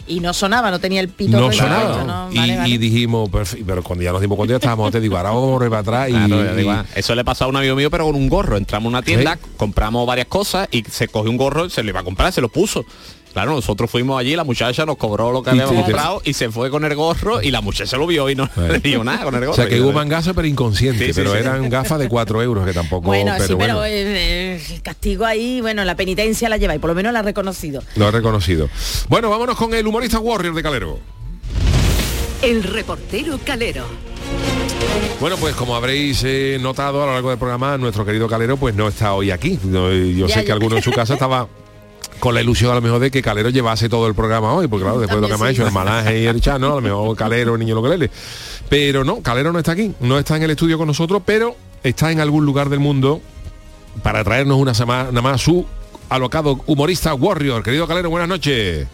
Y 0.08 0.20
no 0.20 0.34
sonaba, 0.34 0.70
no 0.72 0.80
tenía 0.80 1.02
el 1.02 1.10
pito. 1.10 1.39
no 1.39 1.52
sonaba. 1.52 2.04
no, 2.04 2.32
y, 2.32 2.38
vale, 2.38 2.58
vale. 2.58 2.70
y 2.70 2.78
dijimos 2.78 3.30
"Perfe- 3.30 3.64
pero 3.66 3.84
cuando 3.84 4.04
ya 4.04 4.12
nos 4.12 4.22
dimos 4.22 4.36
cuenta 4.38 4.54
ya 4.54 4.58
estábamos 4.58 4.92
te 4.92 5.00
digo 5.00 5.18
ahora 5.18 5.32
vamos 5.32 5.62
a 5.62 5.70
para 5.70 5.80
atrás 5.80 6.10
y, 6.10 6.14
Claro, 6.14 6.44
ya 6.46 6.54
digo, 6.56 6.72
y- 6.72 6.76
ah, 6.76 6.86
eso 6.96 7.16
le 7.16 7.24
pasó 7.26 7.46
a 7.46 7.48
un 7.48 7.56
amigo 7.58 7.76
mío 7.76 7.89
pero 7.89 8.06
con 8.06 8.16
un 8.16 8.30
gorro. 8.30 8.58
Entramos 8.58 8.88
a 8.88 8.89
una 8.89 9.02
tienda 9.02 9.38
compramos 9.58 10.06
varias 10.08 10.28
cosas 10.28 10.68
y 10.72 10.84
se 10.84 11.08
cogió 11.08 11.30
un 11.32 11.38
gorro 11.38 11.70
se 11.70 11.84
lo 11.84 11.89
iba 11.89 12.00
a 12.02 12.04
comprar 12.04 12.32
se 12.32 12.42
lo 12.42 12.50
puso 12.50 12.86
claro 13.34 13.52
nosotros 13.56 13.90
fuimos 13.90 14.20
allí 14.20 14.36
la 14.36 14.44
muchacha 14.44 14.86
nos 14.86 14.98
cobró 14.98 15.32
lo 15.32 15.42
que 15.44 15.50
habíamos 15.52 15.74
comprado 15.76 16.22
y 16.26 16.34
se 16.34 16.50
fue 16.52 16.70
con 16.70 16.84
el 16.86 16.96
gorro 16.96 17.42
y 17.42 17.52
la 17.52 17.62
muchacha 17.62 17.98
lo 17.98 18.08
vio 18.08 18.30
y 18.30 18.36
no 18.36 18.50
le 18.70 18.80
dio 18.80 19.04
nada 19.04 19.24
con 19.24 19.34
el 19.36 19.42
gorro 19.42 19.52
o 19.54 19.56
sea 19.56 19.68
que 19.68 19.80
hubo 19.82 19.92
mangazo 19.92 20.34
pero 20.34 20.48
inconsciente 20.48 21.00
Sí, 21.08 21.14
sí, 21.14 21.14
pero 21.16 21.32
sí. 21.32 21.38
eran 21.38 21.70
gafas 21.70 22.00
de 22.00 22.08
4 22.10 22.42
euros 22.44 22.66
que 22.66 22.74
tampoco 22.74 23.08
Bueno, 23.08 23.32
pero 23.36 23.48
sí, 23.48 23.54
bueno 23.54 23.76
pero 23.82 23.86
eh, 23.86 24.56
eh, 24.56 24.62
el 24.76 24.82
castigo 24.82 25.26
ahí, 25.26 25.62
bueno, 25.62 25.84
la 25.86 25.96
penitencia 25.96 26.50
la 26.50 26.58
lleva 26.58 26.76
y 26.76 26.80
por 26.80 26.90
lo 26.90 26.96
menos 26.96 27.14
la 27.14 27.20
ha 27.20 27.24
reconocido. 27.24 27.82
lo 27.96 28.08
he 28.08 28.12
reconocido 28.12 28.70
bueno 29.10 29.30
vámonos 29.30 29.56
con 29.56 29.74
el 29.74 29.86
humorista 29.88 30.20
Warrior 30.20 30.54
de 30.56 30.64
Calero 30.64 31.00
El 32.42 32.64
reportero 32.64 33.40
Calero. 33.46 33.86
Bueno, 35.20 35.38
pues 35.38 35.54
como 35.56 35.76
habréis 35.76 36.24
eh, 36.26 36.58
notado 36.60 37.04
a 37.04 37.06
lo 37.06 37.14
largo 37.14 37.30
del 37.30 37.38
programa, 37.38 37.78
nuestro 37.78 38.04
querido 38.04 38.28
Calero 38.28 38.58
pues 38.58 38.74
no 38.74 38.88
está 38.88 39.14
hoy 39.14 39.30
aquí. 39.30 39.60
Yo 39.64 39.92
Ya, 39.92 40.28
sé 40.28 40.40
ya. 40.42 40.46
que 40.46 40.52
alguno 40.52 40.78
en 40.78 40.82
su 40.82 40.92
casa 40.92 41.14
estaba 41.16 41.48
con 42.22 42.36
la 42.36 42.41
ilusión 42.41 42.72
a 42.72 42.76
lo 42.76 42.82
mejor 42.82 42.99
de 42.99 43.09
que 43.09 43.24
Calero 43.24 43.49
llevase 43.49 43.89
todo 43.89 44.05
el 44.07 44.13
programa 44.13 44.53
hoy, 44.53 44.67
porque 44.67 44.84
claro, 44.84 44.99
después 44.99 45.19
de 45.19 45.28
lo 45.28 45.34
que 45.34 45.41
me 45.41 45.49
ha 45.49 45.51
hecho 45.51 45.65
el 45.65 45.74
malaje 45.74 46.22
y 46.22 46.28
el 46.28 46.39
chano, 46.39 46.74
a 46.74 46.76
lo 46.76 46.82
mejor 46.82 47.17
Calero, 47.17 47.55
el 47.55 47.59
niño 47.59 47.74
lo 47.74 47.82
que 47.82 47.89
lele. 47.89 48.11
Pero 48.69 49.03
no, 49.03 49.22
Calero 49.22 49.51
no 49.51 49.57
está 49.57 49.72
aquí, 49.72 49.91
no 49.99 50.19
está 50.19 50.38
en 50.38 50.43
el 50.43 50.51
estudio 50.51 50.78
con 50.78 50.86
nosotros, 50.86 51.24
pero 51.26 51.55
está 51.84 52.11
en 52.11 52.19
algún 52.19 52.45
lugar 52.45 52.69
del 52.69 52.80
mundo 52.80 53.22
para 54.03 54.24
traernos 54.24 54.59
una 54.59 54.76
semana 54.76 55.19
más 55.19 55.41
su 55.41 55.65
alocado 56.09 56.61
humorista 56.67 57.11
Warrior. 57.15 57.63
Querido 57.63 57.88
Calero, 57.88 58.11
buenas 58.11 58.30
noches. 58.30 58.86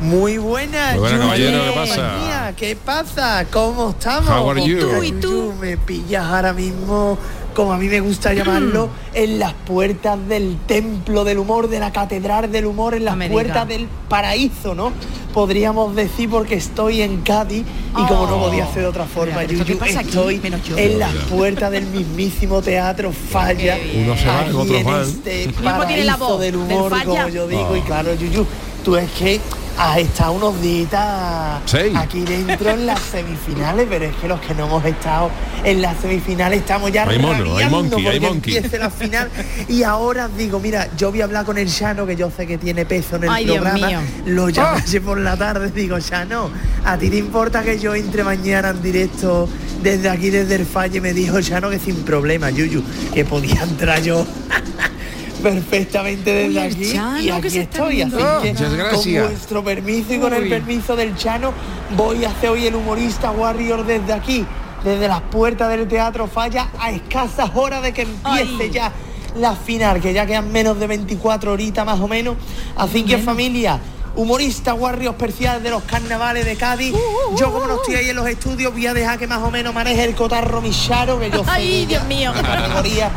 Muy 0.00 0.38
buenas. 0.38 0.92
Muy 0.92 1.00
buenas, 1.00 1.20
caballero, 1.20 1.64
¿qué 1.64 1.72
pasa? 1.74 2.54
¿Qué 2.56 2.76
pasa? 2.76 3.46
¿Cómo 3.52 3.90
estamos? 3.90 4.30
How 4.30 4.50
are 4.50 4.64
you? 4.64 4.78
Tú 4.78 5.02
y 5.02 5.12
tú 5.12 5.54
me 5.60 5.76
pillas 5.76 6.24
ahora 6.24 6.54
mismo, 6.54 7.18
como 7.58 7.72
a 7.72 7.76
mí 7.76 7.88
me 7.88 7.98
gusta 8.00 8.32
llamarlo, 8.32 8.88
en 9.14 9.40
las 9.40 9.52
puertas 9.52 10.16
del 10.28 10.56
templo 10.68 11.24
del 11.24 11.38
humor, 11.38 11.68
de 11.68 11.80
la 11.80 11.90
catedral 11.92 12.52
del 12.52 12.66
humor, 12.66 12.94
en 12.94 13.04
las 13.04 13.16
puertas 13.28 13.66
del 13.66 13.88
paraíso, 14.08 14.76
¿no? 14.76 14.92
Podríamos 15.34 15.96
decir 15.96 16.30
porque 16.30 16.54
estoy 16.54 17.02
en 17.02 17.22
Cádiz 17.22 17.64
y 17.90 18.06
como 18.06 18.26
no 18.28 18.36
Oh. 18.36 18.46
podía 18.48 18.64
ser 18.72 18.82
de 18.82 18.86
otra 18.88 19.04
forma, 19.06 19.38
Mira, 19.40 19.46
pero 19.48 19.52
¿esto 19.62 19.64
Yuyu, 19.84 20.00
estoy 20.00 20.40
en 20.76 20.98
las 21.00 21.12
puertas 21.30 21.70
del 21.72 21.86
mismísimo 21.86 22.62
teatro 22.62 23.10
Falla. 23.12 23.76
Uno 23.96 24.16
se 24.16 24.26
va, 24.26 24.40
otros 24.54 24.84
van. 24.84 25.02
este 25.02 25.46
Mismo 25.48 25.84
tiene 25.86 26.04
la 26.04 26.12
paraíso 26.16 26.28
voz 26.28 26.40
del 26.40 26.52
del 26.52 26.60
humor, 26.60 26.90
Falla. 26.90 27.04
como 27.04 27.28
yo 27.28 27.48
digo, 27.48 27.76
y 27.76 27.80
Ah. 27.80 27.84
claro, 27.86 28.14
Yuyu, 28.14 28.46
tú 28.88 28.96
es 28.96 29.10
que 29.10 29.38
has 29.76 29.98
estado 29.98 30.32
unos 30.32 30.58
días 30.62 31.60
Sí. 31.66 31.92
aquí 31.94 32.20
dentro 32.22 32.70
en 32.70 32.86
las 32.86 32.98
semifinales, 33.00 33.86
pero 33.86 34.06
es 34.06 34.16
que 34.16 34.26
los 34.26 34.40
que 34.40 34.54
no 34.54 34.64
hemos 34.64 34.82
estado 34.86 35.30
en 35.62 35.82
las 35.82 35.98
semifinales 36.00 36.60
estamos 36.60 36.90
ya 36.90 37.02
Hay 37.06 37.18
mono, 37.18 37.58
hay 37.58 37.68
monkey, 37.68 38.06
hay 38.06 38.18
monkey. 38.18 38.56
empiece 38.56 38.78
la 38.78 38.88
final. 38.88 39.28
Y 39.68 39.82
ahora 39.82 40.26
digo, 40.28 40.58
mira, 40.58 40.88
yo 40.96 41.10
voy 41.10 41.20
a 41.20 41.24
hablar 41.24 41.44
con 41.44 41.58
el 41.58 41.68
Shano, 41.68 42.06
que 42.06 42.16
yo 42.16 42.30
sé 42.34 42.46
que 42.46 42.56
tiene 42.56 42.86
peso 42.86 43.16
en 43.16 43.24
el 43.24 43.28
Ay, 43.30 43.44
Dios 43.44 43.58
programa. 43.58 43.86
mío. 43.88 44.00
Lo 44.24 44.48
llamé 44.48 44.80
ayer 44.80 45.02
por 45.02 45.18
la 45.20 45.36
tarde, 45.36 45.70
digo, 45.70 45.98
Shano, 45.98 46.48
¿a 46.86 46.96
ti 46.96 47.10
te 47.10 47.18
importa 47.18 47.62
que 47.62 47.78
yo 47.78 47.94
entre 47.94 48.24
mañana 48.24 48.70
en 48.70 48.80
directo 48.80 49.46
desde 49.82 50.08
aquí, 50.08 50.30
desde 50.30 50.54
el 50.54 50.64
falle? 50.64 51.02
Me 51.02 51.12
dijo 51.12 51.38
Shano 51.40 51.68
que 51.68 51.78
sin 51.78 51.96
problema, 52.04 52.48
Yuyu, 52.50 52.82
que 53.12 53.26
podía 53.26 53.62
entrar 53.64 54.00
yo. 54.02 54.24
perfectamente 55.42 56.32
desde 56.32 56.48
Uy, 56.50 56.58
aquí 56.58 56.92
Chano, 56.92 57.20
y 57.20 57.30
aquí 57.30 57.58
estoy. 57.58 58.02
Así 58.02 58.16
que 58.42 58.54
con 58.54 59.28
vuestro 59.28 59.64
permiso 59.64 60.14
y 60.14 60.18
con 60.18 60.34
el 60.34 60.48
permiso 60.48 60.96
del 60.96 61.16
Chano 61.16 61.52
voy 61.96 62.24
a 62.24 62.30
hacer 62.30 62.50
hoy 62.50 62.66
el 62.66 62.74
humorista 62.74 63.30
Warrior 63.30 63.86
desde 63.86 64.12
aquí, 64.12 64.44
desde 64.84 65.08
las 65.08 65.20
puertas 65.22 65.68
del 65.68 65.86
Teatro 65.88 66.26
Falla 66.26 66.68
a 66.78 66.90
escasas 66.90 67.50
horas 67.54 67.82
de 67.82 67.92
que 67.92 68.02
empiece 68.02 68.64
Ay. 68.64 68.70
ya 68.70 68.92
la 69.36 69.54
final, 69.54 70.00
que 70.00 70.12
ya 70.12 70.26
quedan 70.26 70.50
menos 70.50 70.78
de 70.80 70.86
24 70.86 71.52
horitas 71.52 71.84
más 71.86 72.00
o 72.00 72.08
menos. 72.08 72.36
Así 72.76 73.04
que 73.04 73.18
familia, 73.18 73.78
humorista 74.16 74.74
Warrior 74.74 75.14
especial 75.14 75.62
de 75.62 75.70
los 75.70 75.82
carnavales 75.84 76.44
de 76.44 76.56
Cádiz. 76.56 76.92
Uh, 76.94 77.36
Yo 77.38 77.52
como 77.52 77.66
no 77.66 77.76
estoy 77.76 77.96
ahí 77.96 78.08
en 78.10 78.16
los 78.16 78.26
estudios 78.26 78.72
voy 78.72 78.86
a 78.86 78.94
dejar 78.94 79.18
que 79.18 79.26
más 79.26 79.42
o 79.42 79.50
menos 79.50 79.72
maneje 79.72 80.04
el 80.04 80.14
cotarro 80.14 80.60
Micharo, 80.60 81.20
que 81.20 81.30
yo 81.30 81.44
sé 81.44 81.50
Ay, 81.50 81.86
Dios 81.86 82.04
mío. 82.06 82.32
categoría 82.34 83.10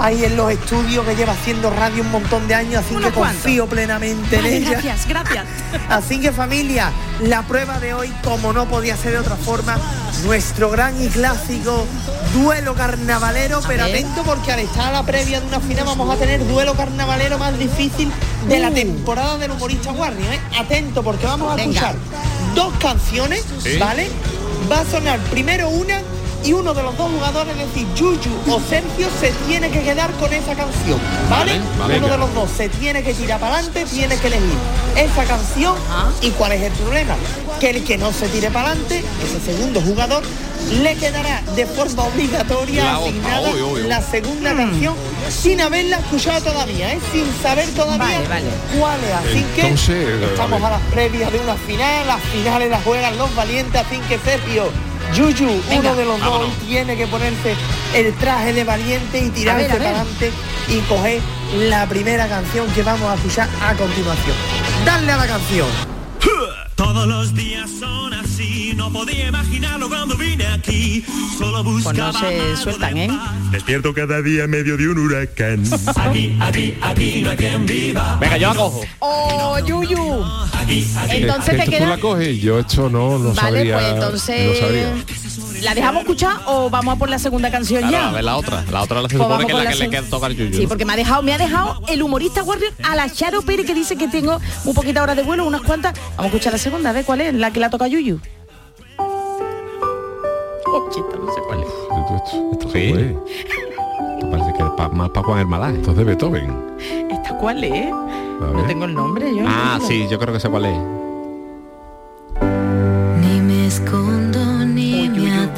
ahí 0.00 0.24
en 0.24 0.36
los 0.36 0.50
estudios 0.50 1.04
que 1.06 1.14
lleva 1.14 1.32
haciendo 1.34 1.70
radio 1.70 2.02
un 2.02 2.10
montón 2.10 2.48
de 2.48 2.54
años, 2.54 2.84
así 2.84 2.96
que 2.96 3.10
confío 3.12 3.66
plenamente 3.66 4.36
Vale, 4.36 4.56
en 4.56 4.62
ella. 4.62 4.70
gracias, 4.80 5.06
gracias. 5.06 5.44
Así 5.88 6.20
que 6.20 6.32
familia, 6.32 6.90
la 7.20 7.42
prueba 7.42 7.78
de 7.78 7.94
hoy, 7.94 8.12
como 8.24 8.52
no 8.52 8.66
podía 8.66 8.96
ser 8.96 9.12
de 9.12 9.18
otra 9.18 9.36
forma, 9.36 9.76
nuestro 10.24 10.70
gran 10.70 11.00
y 11.02 11.08
clásico 11.08 11.86
duelo 12.34 12.74
carnavalero, 12.74 13.60
pero 13.66 13.84
ver. 13.84 13.94
atento 13.94 14.22
porque 14.24 14.52
al 14.52 14.60
estar 14.60 14.88
a 14.88 14.92
la 14.92 15.02
previa 15.04 15.40
de 15.40 15.46
una 15.46 15.60
final 15.60 15.84
vamos 15.86 16.10
a 16.14 16.16
tener 16.18 16.46
duelo 16.46 16.74
carnavalero 16.74 17.38
más 17.38 17.58
difícil 17.58 18.10
de 18.48 18.58
la 18.58 18.70
Uh. 18.70 18.74
temporada 18.74 19.38
del 19.38 19.50
humorista 19.52 19.92
Warrior, 19.92 20.32
¿eh? 20.32 20.40
Atento 20.58 21.02
porque 21.02 21.26
vamos 21.26 21.52
a 21.52 21.56
Venga. 21.56 21.70
escuchar 21.70 21.94
dos 22.54 22.72
canciones, 22.80 23.44
Sí. 23.62 23.76
¿vale? 23.78 24.08
Va 24.70 24.80
a 24.80 24.84
sonar 24.84 25.18
primero 25.30 25.68
una 25.68 26.00
y 26.44 26.52
uno 26.52 26.72
de 26.74 26.82
los 26.82 26.96
dos 26.96 27.10
jugadores, 27.10 27.54
es 27.56 27.66
decir, 27.68 27.86
Yuyu 27.94 28.30
o 28.50 28.60
Sergio, 28.68 29.08
se 29.20 29.30
tiene 29.46 29.70
que 29.70 29.82
quedar 29.82 30.10
con 30.12 30.32
esa 30.32 30.54
canción, 30.54 30.98
¿vale? 31.28 31.58
Vale, 31.58 31.78
vale. 31.78 31.98
uno 31.98 32.08
de 32.08 32.18
los 32.18 32.34
dos 32.34 32.50
se 32.56 32.68
tiene 32.68 33.02
que 33.02 33.12
tirar 33.14 33.38
para 33.40 33.56
adelante, 33.56 33.84
tiene 33.84 34.16
que 34.16 34.26
elegir 34.28 34.54
esa 34.96 35.24
canción. 35.24 35.74
¿Y 36.22 36.30
cuál 36.30 36.52
es 36.52 36.62
el 36.62 36.72
problema? 36.72 37.14
Que 37.60 37.70
el 37.70 37.84
que 37.84 37.98
no 37.98 38.12
se 38.12 38.28
tire 38.28 38.50
para 38.50 38.70
adelante, 38.70 39.04
ese 39.22 39.52
segundo 39.52 39.80
jugador, 39.82 40.22
le 40.82 40.94
quedará 40.96 41.42
de 41.56 41.66
forma 41.66 42.04
obligatoria 42.04 42.84
La 42.84 42.98
otra. 42.98 43.10
asignada 43.10 43.50
la 43.88 44.02
segunda 44.02 44.54
canción 44.54 44.94
sin 45.30 45.60
haberla 45.60 45.96
escuchado 45.98 46.40
todavía, 46.52 46.92
¿eh? 46.92 46.98
sin 47.12 47.24
saber 47.42 47.68
todavía 47.70 47.98
Vale, 48.20 48.28
vale. 48.28 48.44
cuál 48.78 48.98
es. 49.04 49.12
Así 49.30 49.44
Entonces, 49.56 49.86
que 50.18 50.24
estamos 50.24 50.60
vale. 50.60 50.74
a 50.74 50.78
las 50.78 50.88
previas 50.92 51.32
de 51.32 51.38
una 51.40 51.54
final, 51.54 52.06
las 52.06 52.20
finales 52.22 52.70
las 52.70 52.82
juegan 52.84 53.16
los 53.18 53.34
valientes, 53.34 53.80
así 53.80 53.98
que 54.08 54.18
Sergio, 54.18 54.70
Yuyu, 55.14 55.60
Venga. 55.68 55.80
uno 55.90 55.96
de 55.96 56.04
los 56.04 56.20
dos 56.20 56.52
tiene 56.66 56.96
que 56.96 57.06
ponerse 57.06 57.54
el 57.94 58.14
traje 58.14 58.52
de 58.52 58.64
valiente 58.64 59.18
y 59.18 59.30
tirarse 59.30 59.68
ver. 59.68 59.78
para 59.78 60.00
adelante 60.00 60.30
y 60.68 60.78
coger 60.80 61.20
la 61.68 61.86
primera 61.86 62.28
canción 62.28 62.66
que 62.72 62.82
vamos 62.82 63.10
a 63.10 63.14
escuchar 63.14 63.48
a 63.62 63.74
continuación. 63.74 64.36
Dale 64.84 65.12
a 65.12 65.16
la 65.16 65.26
canción. 65.26 65.66
Todos 66.80 67.06
los 67.06 67.34
días 67.34 67.68
son 67.78 68.14
así, 68.14 68.72
no 68.74 68.90
podía 68.90 69.28
imaginarlo 69.28 69.86
cuando 69.90 70.16
vine 70.16 70.46
aquí. 70.46 71.04
Solo 71.38 71.62
Pues 71.62 71.84
buscaba 71.84 72.10
no 72.12 72.18
se 72.18 72.56
sueltan, 72.56 72.96
¿eh? 72.96 73.10
Despierto 73.50 73.92
cada 73.92 74.22
día 74.22 74.44
en 74.44 74.50
medio 74.50 74.78
de 74.78 74.88
un 74.88 74.96
huracán. 74.98 75.62
Aquí, 75.94 76.34
aquí, 76.40 76.74
aquí 76.80 77.20
no 77.22 77.30
hay 77.32 77.36
quien 77.36 77.66
viva. 77.66 78.16
Venga, 78.18 78.38
yo 78.38 78.48
la 78.48 78.54
cojo. 78.54 78.80
Oh, 79.00 79.58
Yuyu. 79.58 80.24
Entonces 81.10 81.54
Eh, 81.54 81.56
te 81.56 81.58
esto 81.58 81.64
tú 81.64 81.70
queda... 81.70 81.86
la 81.88 81.98
coges, 81.98 82.40
yo 82.40 82.58
esto 82.60 82.88
no, 82.88 83.18
no 83.18 83.34
Vale, 83.34 83.40
sabría. 83.40 83.74
pues 83.74 83.86
no 83.90 83.94
entonces... 83.96 84.58
sabría. 84.58 84.94
¿La 85.62 85.74
dejamos 85.74 86.02
escuchar 86.02 86.36
o 86.46 86.70
vamos 86.70 86.94
a 86.94 86.98
por 86.98 87.08
la 87.10 87.18
segunda 87.18 87.50
canción 87.50 87.80
Claro, 87.82 87.92
ya? 87.96 88.08
a 88.08 88.12
ver 88.12 88.24
la 88.24 88.36
otra. 88.36 88.64
La 88.70 88.82
otra 88.82 89.02
la 89.02 89.08
se 89.08 89.16
Pues 89.16 89.28
supone 89.28 89.46
que 89.46 89.52
es 89.52 89.58
la 89.58 89.64
la 89.64 89.70
que 89.70 89.76
le 89.78 89.90
queda 89.90 90.02
tocar 90.02 90.32
Yuyu. 90.32 90.56
Sí, 90.56 90.66
porque 90.66 90.84
me 90.84 90.92
ha 90.92 90.96
dejado, 90.96 91.22
me 91.22 91.32
ha 91.34 91.38
dejado 91.38 91.80
el 91.88 92.02
humorista 92.02 92.42
Warrior 92.42 92.72
a 92.82 92.96
la 92.96 93.10
Charo 93.10 93.42
Pérez 93.42 93.66
que 93.66 93.74
dice 93.74 93.96
que 93.96 94.08
tengo 94.08 94.38
un 94.64 94.74
poquito 94.74 95.02
horas 95.02 95.16
de 95.16 95.22
vuelo, 95.22 95.44
unas 95.46 95.60
cuantas. 95.62 95.92
Vamos 96.16 96.24
a 96.24 96.26
escuchar 96.26 96.52
la 96.52 96.58
segunda, 96.58 96.90
a 96.90 96.92
ver 96.92 97.04
cuál 97.04 97.20
es, 97.20 97.34
la 97.34 97.50
que 97.52 97.60
la 97.60 97.68
toca 97.70 97.86
Yuyu. 97.88 98.20
Oh, 100.72 100.88
chita, 100.90 101.16
no 101.18 101.32
sé 101.34 101.40
cuál 101.46 101.60
es. 101.60 101.66
Esto, 101.66 102.16
esto- 102.16 102.50
esto 102.52 102.68
Sí. 102.70 102.88
cómo 102.90 103.00
es. 103.00 103.16
Esto 104.14 104.30
Parece 104.30 104.52
que 104.52 104.62
es 104.62 104.70
pa- 104.76 104.88
más 104.88 105.08
para 105.10 105.26
Juan 105.26 105.38
Hermalaje. 105.40 105.76
Esto 105.76 105.90
es 105.90 105.96
de 105.96 106.04
Beethoven. 106.04 106.76
¿Esta 107.10 107.36
cuál 107.38 107.64
es? 107.64 107.90
No 107.90 108.64
tengo 108.66 108.84
el 108.84 108.94
nombre 108.94 109.34
yo. 109.34 109.44
Ah, 109.46 109.78
no 109.80 109.86
sí, 109.86 110.06
yo 110.10 110.18
creo 110.18 110.32
que 110.32 110.40
sé 110.40 110.48
cuál 110.48 110.66
es. 110.66 110.78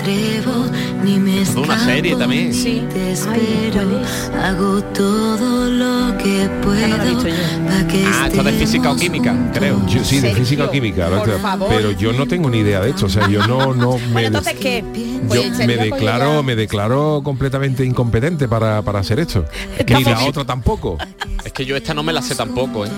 Atrevo, 0.02 0.66
ni 1.04 1.18
me 1.18 1.42
Es 1.42 1.54
de 1.54 1.60
una 1.60 1.78
serie 1.84 2.16
también. 2.16 2.52
Sí. 2.52 2.82
te 2.92 3.00
Ay, 3.10 3.16
¿cuál 3.22 3.36
espero. 3.40 4.00
es? 4.00 4.30
Hago 4.44 4.82
todo 4.84 5.68
lo 5.68 6.18
que 6.18 6.48
puedo 6.62 6.88
no 6.98 7.22
yo. 7.22 7.22
que 7.88 8.04
Ah, 8.06 8.26
esto 8.28 8.42
de 8.42 8.52
física 8.52 8.90
o 8.90 8.96
química, 8.96 9.34
creo. 9.52 9.84
Yo, 9.86 10.04
sí, 10.04 10.20
de 10.20 10.34
física 10.34 10.64
o 10.64 10.70
química, 10.70 11.08
por 11.08 11.26
¿verdad? 11.26 11.40
favor. 11.40 11.68
pero 11.68 11.90
yo 11.92 12.12
no 12.12 12.26
tengo 12.26 12.50
ni 12.50 12.58
idea 12.58 12.80
de 12.80 12.90
esto, 12.90 13.06
o 13.06 13.08
sea, 13.08 13.28
yo 13.28 13.46
no, 13.46 13.74
no 13.74 13.90
Bueno, 13.92 14.10
me, 14.14 14.24
entonces 14.26 14.54
qué? 14.54 14.82
yo 14.82 15.20
Pues, 15.28 15.50
me 15.50 15.56
Sergio, 15.56 15.76
pues, 15.76 15.90
declaro, 16.00 16.34
ya- 16.36 16.42
me 16.42 16.56
declaro 16.56 17.20
completamente 17.22 17.84
incompetente 17.84 18.48
para, 18.48 18.82
para 18.82 19.00
hacer 19.00 19.20
esto. 19.20 19.44
Ni 19.88 20.04
la 20.04 20.24
otra 20.24 20.44
tampoco. 20.44 20.98
Es 21.44 21.52
que 21.52 21.64
yo 21.64 21.76
esta 21.76 21.92
no 21.94 22.02
me 22.02 22.12
la 22.12 22.22
sé 22.22 22.34
tampoco, 22.34 22.86
¿eh? 22.86 22.90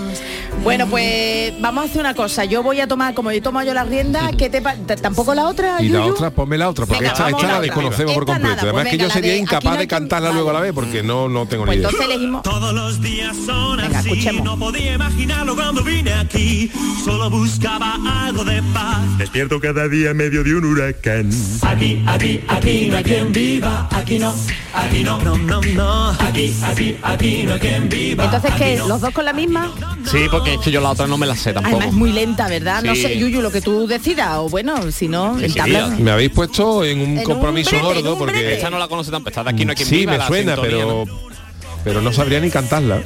Bueno, 0.63 0.87
pues 0.87 1.53
vamos 1.61 1.83
a 1.83 1.85
hacer 1.85 2.01
una 2.01 2.15
cosa. 2.15 2.43
Yo 2.43 2.63
voy 2.63 2.79
a 2.81 2.87
tomar, 2.87 3.13
como 3.13 3.31
yo 3.31 3.39
tomo 3.39 3.61
yo 3.61 3.71
la 3.75 3.83
rienda, 3.83 4.31
¿qué 4.35 4.49
te 4.49 4.61
tampoco 4.97 5.35
la 5.35 5.45
otra? 5.47 5.79
Y 5.79 5.89
la 5.89 6.05
otra, 6.05 6.31
ponme 6.31 6.57
la 6.57 6.69
otra, 6.69 6.87
porque 6.87 7.01
Venga, 7.03 7.13
esta, 7.13 7.29
esta 7.29 7.47
la 7.47 7.53
la 7.53 7.61
desconocemos 7.61 8.13
por 8.15 8.25
completo. 8.25 8.49
nada, 8.49 8.61
Además 8.63 8.81
pues 8.85 8.91
que 8.91 8.97
yo 8.97 9.09
sería 9.11 9.33
de 9.33 9.37
incapaz 9.37 9.73
no 9.73 9.79
de 9.79 9.87
cantarla 9.87 10.31
luego 10.31 10.49
a 10.49 10.53
la 10.53 10.59
vez, 10.61 10.73
porque 10.73 11.03
no, 11.03 11.29
no 11.29 11.45
tengo 11.47 11.65
Pues 11.65 11.77
ni 11.77 11.81
idea. 11.83 11.89
entonces 11.91 12.15
elegimos. 12.15 12.41
Todos 12.41 12.73
los 12.73 12.99
días 12.99 13.35
son 13.45 13.77
Venga, 13.77 13.99
así, 13.99 14.09
escuchemos. 14.09 14.43
no 14.43 14.57
podía 14.57 14.93
imaginarlo 14.95 15.55
cuando 15.55 15.83
vine 15.83 16.13
aquí. 16.13 16.71
Solo 17.03 17.29
buscaba 17.29 17.99
algo 18.25 18.43
de 18.43 18.63
paz. 18.73 19.17
Despierto 19.19 19.59
cada 19.59 19.87
día 19.87 20.09
en 20.11 20.17
medio 20.17 20.43
de 20.43 20.55
un 20.55 20.65
huracán. 20.65 21.29
Aquí, 21.61 22.03
aquí, 22.07 22.41
aquí 22.47 22.87
no 22.89 22.97
hay 22.97 23.03
quien 23.03 23.31
viva. 23.31 23.87
Aquí 23.91 24.17
no, 24.17 24.33
aquí 24.73 25.03
no, 25.03 25.19
no, 25.21 25.37
no, 25.37 25.61
no. 25.61 26.09
Aquí, 26.09 26.55
aquí, 26.63 26.97
aquí 27.03 27.43
no 27.43 27.53
hay 27.53 27.59
quien 27.59 27.87
viva. 27.87 28.25
Entonces, 28.25 28.51
¿qué? 28.57 28.77
¿Los 28.87 28.99
dos 28.99 29.11
con 29.13 29.25
la 29.25 29.33
misma? 29.33 29.71
Sí, 30.11 30.25
porque 30.31 30.44
es 30.53 30.59
que 30.59 30.71
yo 30.71 30.79
la 30.81 30.91
otra 30.91 31.07
no 31.07 31.17
me 31.17 31.25
la 31.25 31.35
sé 31.35 31.53
tampoco. 31.53 31.75
Además 31.77 31.93
es 31.93 31.97
muy 31.99 32.11
lenta, 32.11 32.47
¿verdad? 32.47 32.83
No 32.83 32.93
Sí. 32.95 33.01
sé, 33.01 33.17
Yuyu, 33.17 33.41
lo 33.41 33.51
que 33.51 33.61
tú 33.61 33.87
decidas. 33.87 34.37
O 34.37 34.49
bueno, 34.49 34.91
si 34.91 35.07
no, 35.07 35.37
Sí, 35.39 35.49
sí, 35.49 35.59
Me 35.99 36.11
habéis 36.11 36.31
puesto 36.31 36.83
en 36.83 36.99
un 36.99 37.05
En 37.11 37.17
un 37.19 37.23
compromiso 37.23 37.71
brete, 37.71 37.85
en 37.85 37.93
gordo 37.95 38.13
un 38.13 38.19
porque 38.19 38.53
Esta 38.55 38.69
no 38.69 38.77
la 38.79 38.87
conoce 38.87 39.11
tan 39.11 39.23
pesada. 39.23 39.51
Aquí 39.51 39.65
no 39.65 39.71
hay 39.71 39.75
quien 39.75 39.87
sí 39.89 39.95
viva, 39.97 40.17
me 40.17 40.27
suena, 40.27 40.53
sintonía, 40.55 40.77
pero 40.85 41.05
¿no? 41.05 41.35
pero 41.83 42.01
no 42.01 42.11
sabría 42.11 42.39
ni 42.39 42.49
cantarla. 42.49 42.99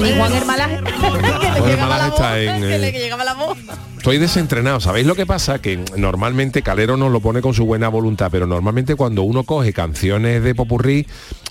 Ni 0.00 0.12
Juan 0.12 0.32
Hermalaje. 0.32 0.76
que 1.40 1.50
le 1.50 1.60
Juan 1.60 1.70
llegaba 1.70 1.98
la 1.98 2.04
voz. 2.08 2.14
está 2.14 2.40
en, 2.40 2.60
que 2.60 2.78
le 2.78 2.92
llegaba 2.92 3.24
la 3.24 3.34
voz. 3.34 3.58
Estoy 3.96 4.18
desentrenado. 4.18 4.80
¿Sabéis 4.80 5.06
lo 5.06 5.14
que 5.14 5.26
pasa? 5.26 5.60
Que 5.60 5.78
normalmente 5.96 6.62
Calero 6.62 6.96
nos 6.96 7.10
lo 7.12 7.20
pone 7.20 7.40
con 7.40 7.54
su 7.54 7.64
buena 7.64 7.88
voluntad, 7.88 8.28
pero 8.30 8.46
normalmente 8.46 8.94
cuando 8.94 9.22
uno 9.22 9.42
coge 9.44 9.72
canciones 9.72 10.42
de 10.42 10.54
popurrí, 10.54 11.06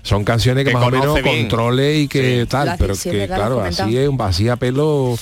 son 0.07 0.23
canciones 0.23 0.63
que, 0.63 0.69
Que 0.71 0.73
más 0.77 0.87
o 0.87 0.91
menos 0.91 1.21
bien. 1.21 1.41
controle 1.49 1.97
y 1.99 2.07
que 2.07 2.45
tal, 2.49 2.75
pero 2.79 2.95
que 2.97 3.11
verdad, 3.11 3.35
claro, 3.35 3.61
así 3.61 3.97
es 3.97 4.07
un 4.07 4.19
así 4.21 4.47
a 4.49 4.55
pelo. 4.55 5.17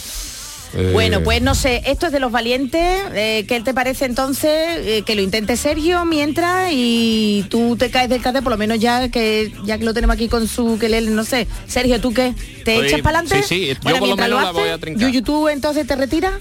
eh, 0.75 0.91
Bueno, 0.93 1.21
pues 1.23 1.41
no 1.41 1.55
sé, 1.55 1.81
esto 1.85 2.05
es 2.07 2.11
de 2.11 2.19
los 2.19 2.31
valientes. 2.31 2.81
eh, 3.13 3.45
¿Qué 3.47 3.61
te 3.61 3.73
parece 3.73 4.05
entonces? 4.05 4.51
Eh, 4.51 5.03
que 5.05 5.15
lo 5.15 5.21
intente 5.21 5.57
Sergio 5.57 6.05
mientras 6.05 6.69
y 6.71 7.45
tú 7.49 7.75
te 7.77 7.89
caes 7.89 8.09
del 8.09 8.21
cate, 8.21 8.41
por 8.41 8.51
lo 8.51 8.57
menos 8.57 8.79
ya 8.79 9.09
que 9.09 9.51
ya 9.65 9.77
que 9.77 9.85
lo 9.85 9.93
tenemos 9.93 10.15
aquí 10.15 10.27
con 10.29 10.47
su 10.47 10.77
que 10.79 10.89
no 11.01 11.23
sé. 11.23 11.47
Sergio, 11.67 11.99
¿tú 11.99 12.13
qué? 12.13 12.33
¿Te 12.63 12.77
Oye, 12.77 12.87
echas 12.87 13.01
para 13.01 13.19
adelante? 13.19 13.47
sí, 13.47 13.67
sí, 13.71 13.77
yo 13.89 13.97
por 13.99 14.09
lo 14.09 14.15
menos 14.17 14.43
la 14.43 14.51
voy 14.51 14.69
a 14.69 14.77
trincar. 14.77 15.01
Yuyu, 15.09 15.23
¿tú 15.23 15.49
entonces 15.49 15.87
te 15.87 15.95
retiras? 15.95 16.33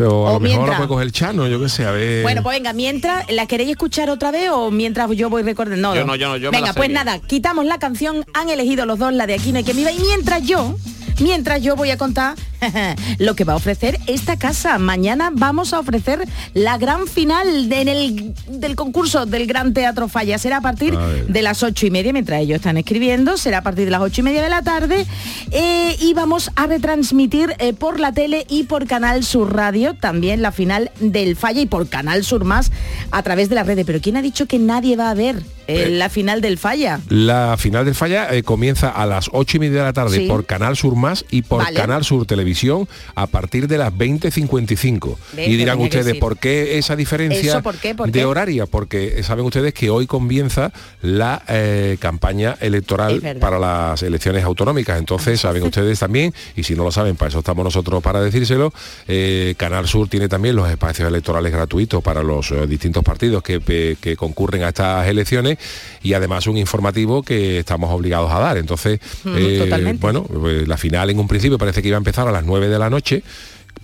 O 0.00 0.26
a 0.26 0.30
o 0.30 0.32
lo 0.34 0.40
mejor 0.40 0.40
mientras. 0.40 0.76
puede 0.76 0.88
coger 0.88 1.06
el 1.06 1.12
Chano, 1.12 1.46
yo 1.48 1.60
qué 1.60 1.68
sé, 1.68 1.84
a 1.84 1.90
ver. 1.90 2.22
Bueno, 2.22 2.42
pues 2.42 2.56
venga, 2.56 2.72
mientras, 2.72 3.30
¿la 3.30 3.46
queréis 3.46 3.70
escuchar 3.70 4.10
otra 4.10 4.30
vez 4.30 4.50
o 4.50 4.70
mientras 4.70 5.10
yo 5.12 5.30
voy 5.30 5.42
recordando? 5.42 5.94
Yo 5.94 6.04
no, 6.04 6.16
yo 6.16 6.28
no, 6.28 6.36
yo 6.36 6.50
me 6.50 6.58
Venga, 6.58 6.68
la 6.68 6.74
pues 6.74 6.88
bien. 6.88 6.94
nada, 7.04 7.18
quitamos 7.20 7.64
la 7.64 7.78
canción, 7.78 8.24
han 8.34 8.50
elegido 8.50 8.86
los 8.86 8.98
dos 8.98 9.12
la 9.12 9.26
de 9.26 9.34
Aquí 9.34 9.52
no 9.52 9.58
hay 9.58 9.64
quien 9.64 9.76
viva 9.76 9.92
y 9.92 9.98
mientras 9.98 10.42
yo, 10.42 10.76
mientras 11.20 11.62
yo 11.62 11.76
voy 11.76 11.90
a 11.90 11.96
contar 11.98 12.34
lo 13.18 13.34
que 13.34 13.44
va 13.44 13.54
a 13.54 13.56
ofrecer 13.56 13.98
esta 14.06 14.36
casa. 14.38 14.78
Mañana 14.78 15.30
vamos 15.32 15.72
a 15.72 15.78
ofrecer 15.80 16.26
la 16.54 16.78
gran 16.78 17.06
final 17.06 17.68
de- 17.68 17.80
en 17.80 17.88
el, 17.88 18.34
del 18.48 18.76
concurso 18.76 19.26
del 19.26 19.46
Gran 19.46 19.72
Teatro 19.74 20.08
Falla. 20.08 20.38
Será 20.38 20.58
a 20.58 20.60
partir 20.60 20.94
A 20.94 21.06
de 21.06 21.42
las 21.42 21.62
ocho 21.62 21.86
y 21.86 21.90
media, 21.90 22.12
mientras 22.12 22.40
ellos 22.40 22.56
están 22.56 22.76
escribiendo, 22.76 23.36
será 23.36 23.58
a 23.58 23.62
partir 23.62 23.84
de 23.84 23.90
las 23.90 24.00
ocho 24.00 24.20
y 24.20 24.24
media 24.24 24.42
de 24.42 24.48
la 24.48 24.62
tarde 24.62 25.06
eh, 25.50 25.96
y 26.00 26.14
vamos 26.14 26.50
a 26.56 26.66
retransmitir 26.66 27.54
eh, 27.58 27.72
por 27.72 28.00
la 28.00 28.12
tele 28.12 28.46
y 28.48 28.64
por 28.64 28.86
Canal 28.86 29.24
Sur 29.24 29.54
Radio 29.54 29.94
también 29.94 30.42
la 30.42 30.52
final 30.52 30.90
del 31.00 31.36
Falla 31.36 31.60
y 31.60 31.66
por 31.66 31.88
Canal 31.88 32.24
Sur 32.24 32.44
Más 32.44 32.70
a 33.10 33.22
través 33.22 33.48
de 33.48 33.54
las 33.54 33.66
redes. 33.66 33.84
Pero 33.86 34.00
¿quién 34.00 34.16
ha 34.16 34.22
dicho 34.22 34.46
que 34.46 34.58
nadie 34.58 34.96
va 34.96 35.10
a 35.10 35.14
ver 35.14 35.42
eh, 35.66 35.88
la 35.90 36.08
final 36.08 36.40
del 36.40 36.58
Falla? 36.58 37.00
La 37.08 37.56
final 37.58 37.84
del 37.84 37.94
falla 37.94 38.28
comienza 38.42 38.88
a 38.90 39.06
las 39.06 39.28
ocho 39.32 39.56
y 39.56 39.60
media 39.60 39.78
de 39.80 39.84
la 39.84 39.92
tarde 39.92 40.16
Sí. 40.18 40.26
por 40.26 40.46
Canal 40.46 40.76
Sur 40.76 40.96
Más 40.96 41.24
y 41.30 41.42
por 41.42 41.62
Vale. 41.62 41.76
Canal 41.76 42.04
Sur 42.04 42.26
Televisión. 42.26 42.46
Televisión 42.56 42.88
a 43.14 43.26
partir 43.26 43.68
de 43.68 43.78
las 43.78 43.92
20.55. 43.92 45.16
Ve, 45.34 45.46
Y 45.46 45.56
dirán 45.56 45.80
ustedes. 45.80 46.16
¿por 46.16 46.38
qué 46.38 46.78
esa 46.78 46.96
diferencia 46.96 47.52
¿Eso 47.52 47.62
por 47.62 47.76
qué? 47.76 47.94
¿Por 47.94 48.10
de 48.10 48.20
qué? 48.20 48.24
horaria? 48.24 48.66
Porque 48.66 49.22
saben 49.22 49.44
ustedes 49.44 49.74
que 49.74 49.90
hoy 49.90 50.06
comienza 50.06 50.72
la 51.02 51.42
eh, 51.48 51.96
campaña 52.00 52.56
electoral 52.60 53.20
para 53.40 53.58
las 53.58 54.02
elecciones 54.02 54.44
autonómicas. 54.44 54.98
Entonces, 54.98 55.40
saben 55.40 55.62
ustedes 55.64 55.98
también, 55.98 56.32
y 56.56 56.62
si 56.62 56.74
no 56.74 56.84
lo 56.84 56.90
saben, 56.90 57.16
para 57.16 57.28
eso 57.28 57.40
estamos 57.40 57.64
nosotros 57.64 58.02
para 58.02 58.20
decírselo, 58.20 58.72
eh, 59.08 59.54
Canal 59.56 59.86
Sur 59.86 60.08
tiene 60.08 60.28
también 60.28 60.56
los 60.56 60.68
espacios 60.70 61.08
electorales 61.08 61.52
gratuitos 61.52 62.02
para 62.02 62.22
los 62.22 62.50
eh, 62.50 62.66
distintos 62.66 63.04
partidos 63.04 63.42
que, 63.42 64.16
concurren 64.16 64.62
a 64.62 64.68
estas 64.68 65.06
elecciones 65.08 65.58
y 66.02 66.14
además 66.14 66.46
un 66.46 66.56
informativo 66.56 67.22
que 67.22 67.58
estamos 67.58 67.90
obligados 67.90 68.32
a 68.32 68.38
dar. 68.38 68.56
Entonces, 68.56 69.00
Mm, 69.24 69.98
bueno, 69.98 70.22
pues, 70.24 70.68
la 70.68 70.76
final 70.76 71.10
en 71.10 71.18
un 71.18 71.28
principio 71.28 71.58
parece 71.58 71.82
que 71.82 71.88
iba 71.88 71.96
a 71.96 71.98
empezar 71.98 72.28
a 72.28 72.32
las 72.36 72.44
9 72.44 72.68
de 72.68 72.78
la 72.78 72.90
noche 72.90 73.22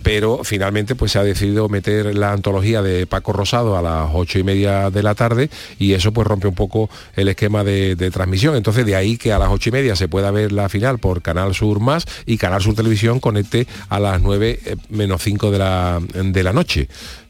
pero 0.03 0.41
finalmente 0.43 0.95
pues 0.95 1.13
se 1.13 1.19
ha 1.19 1.23
decidido 1.23 1.69
meter 1.69 2.13
la 2.15 2.33
antología 2.33 2.81
de 2.81 3.07
Paco 3.07 3.33
Rosado 3.33 3.77
a 3.77 3.81
las 3.81 4.09
ocho 4.13 4.37
y 4.37 4.43
media 4.43 4.91
de 4.91 5.01
la 5.01 5.15
tarde 5.15 5.49
y 5.79 5.93
eso 5.93 6.11
pues 6.11 6.27
rompe 6.27 6.47
un 6.47 6.55
poco 6.55 6.89
el 7.15 7.29
esquema 7.29 7.63
de, 7.63 7.95
transmisión. 8.11 8.55
Entonces 8.55 8.85
de 8.85 8.95
ahí 8.95 9.17
que 9.17 9.31
a 9.31 9.39
las 9.39 9.49
ocho 9.49 9.69
y 9.69 9.71
media 9.71 9.95
se 9.95 10.09
pueda 10.09 10.29
ver 10.29 10.51
la 10.51 10.67
final 10.69 10.99
por 10.99 11.21
Canal 11.21 11.55
Sur 11.55 11.79
más 11.79 12.05
y 12.25 12.37
Canal 12.37 12.61
Sur 12.61 12.75
Televisión 12.75 13.19
conecte 13.19 13.65
a 13.89 13.99
las 13.99 14.21
9 14.21 14.59
eh, 14.65 14.75
menos 14.89 15.23
5 15.23 15.51
de 15.51 15.57
la, 15.57 16.01
de 16.13 16.43
la 16.43 16.51
noche. 16.51 16.89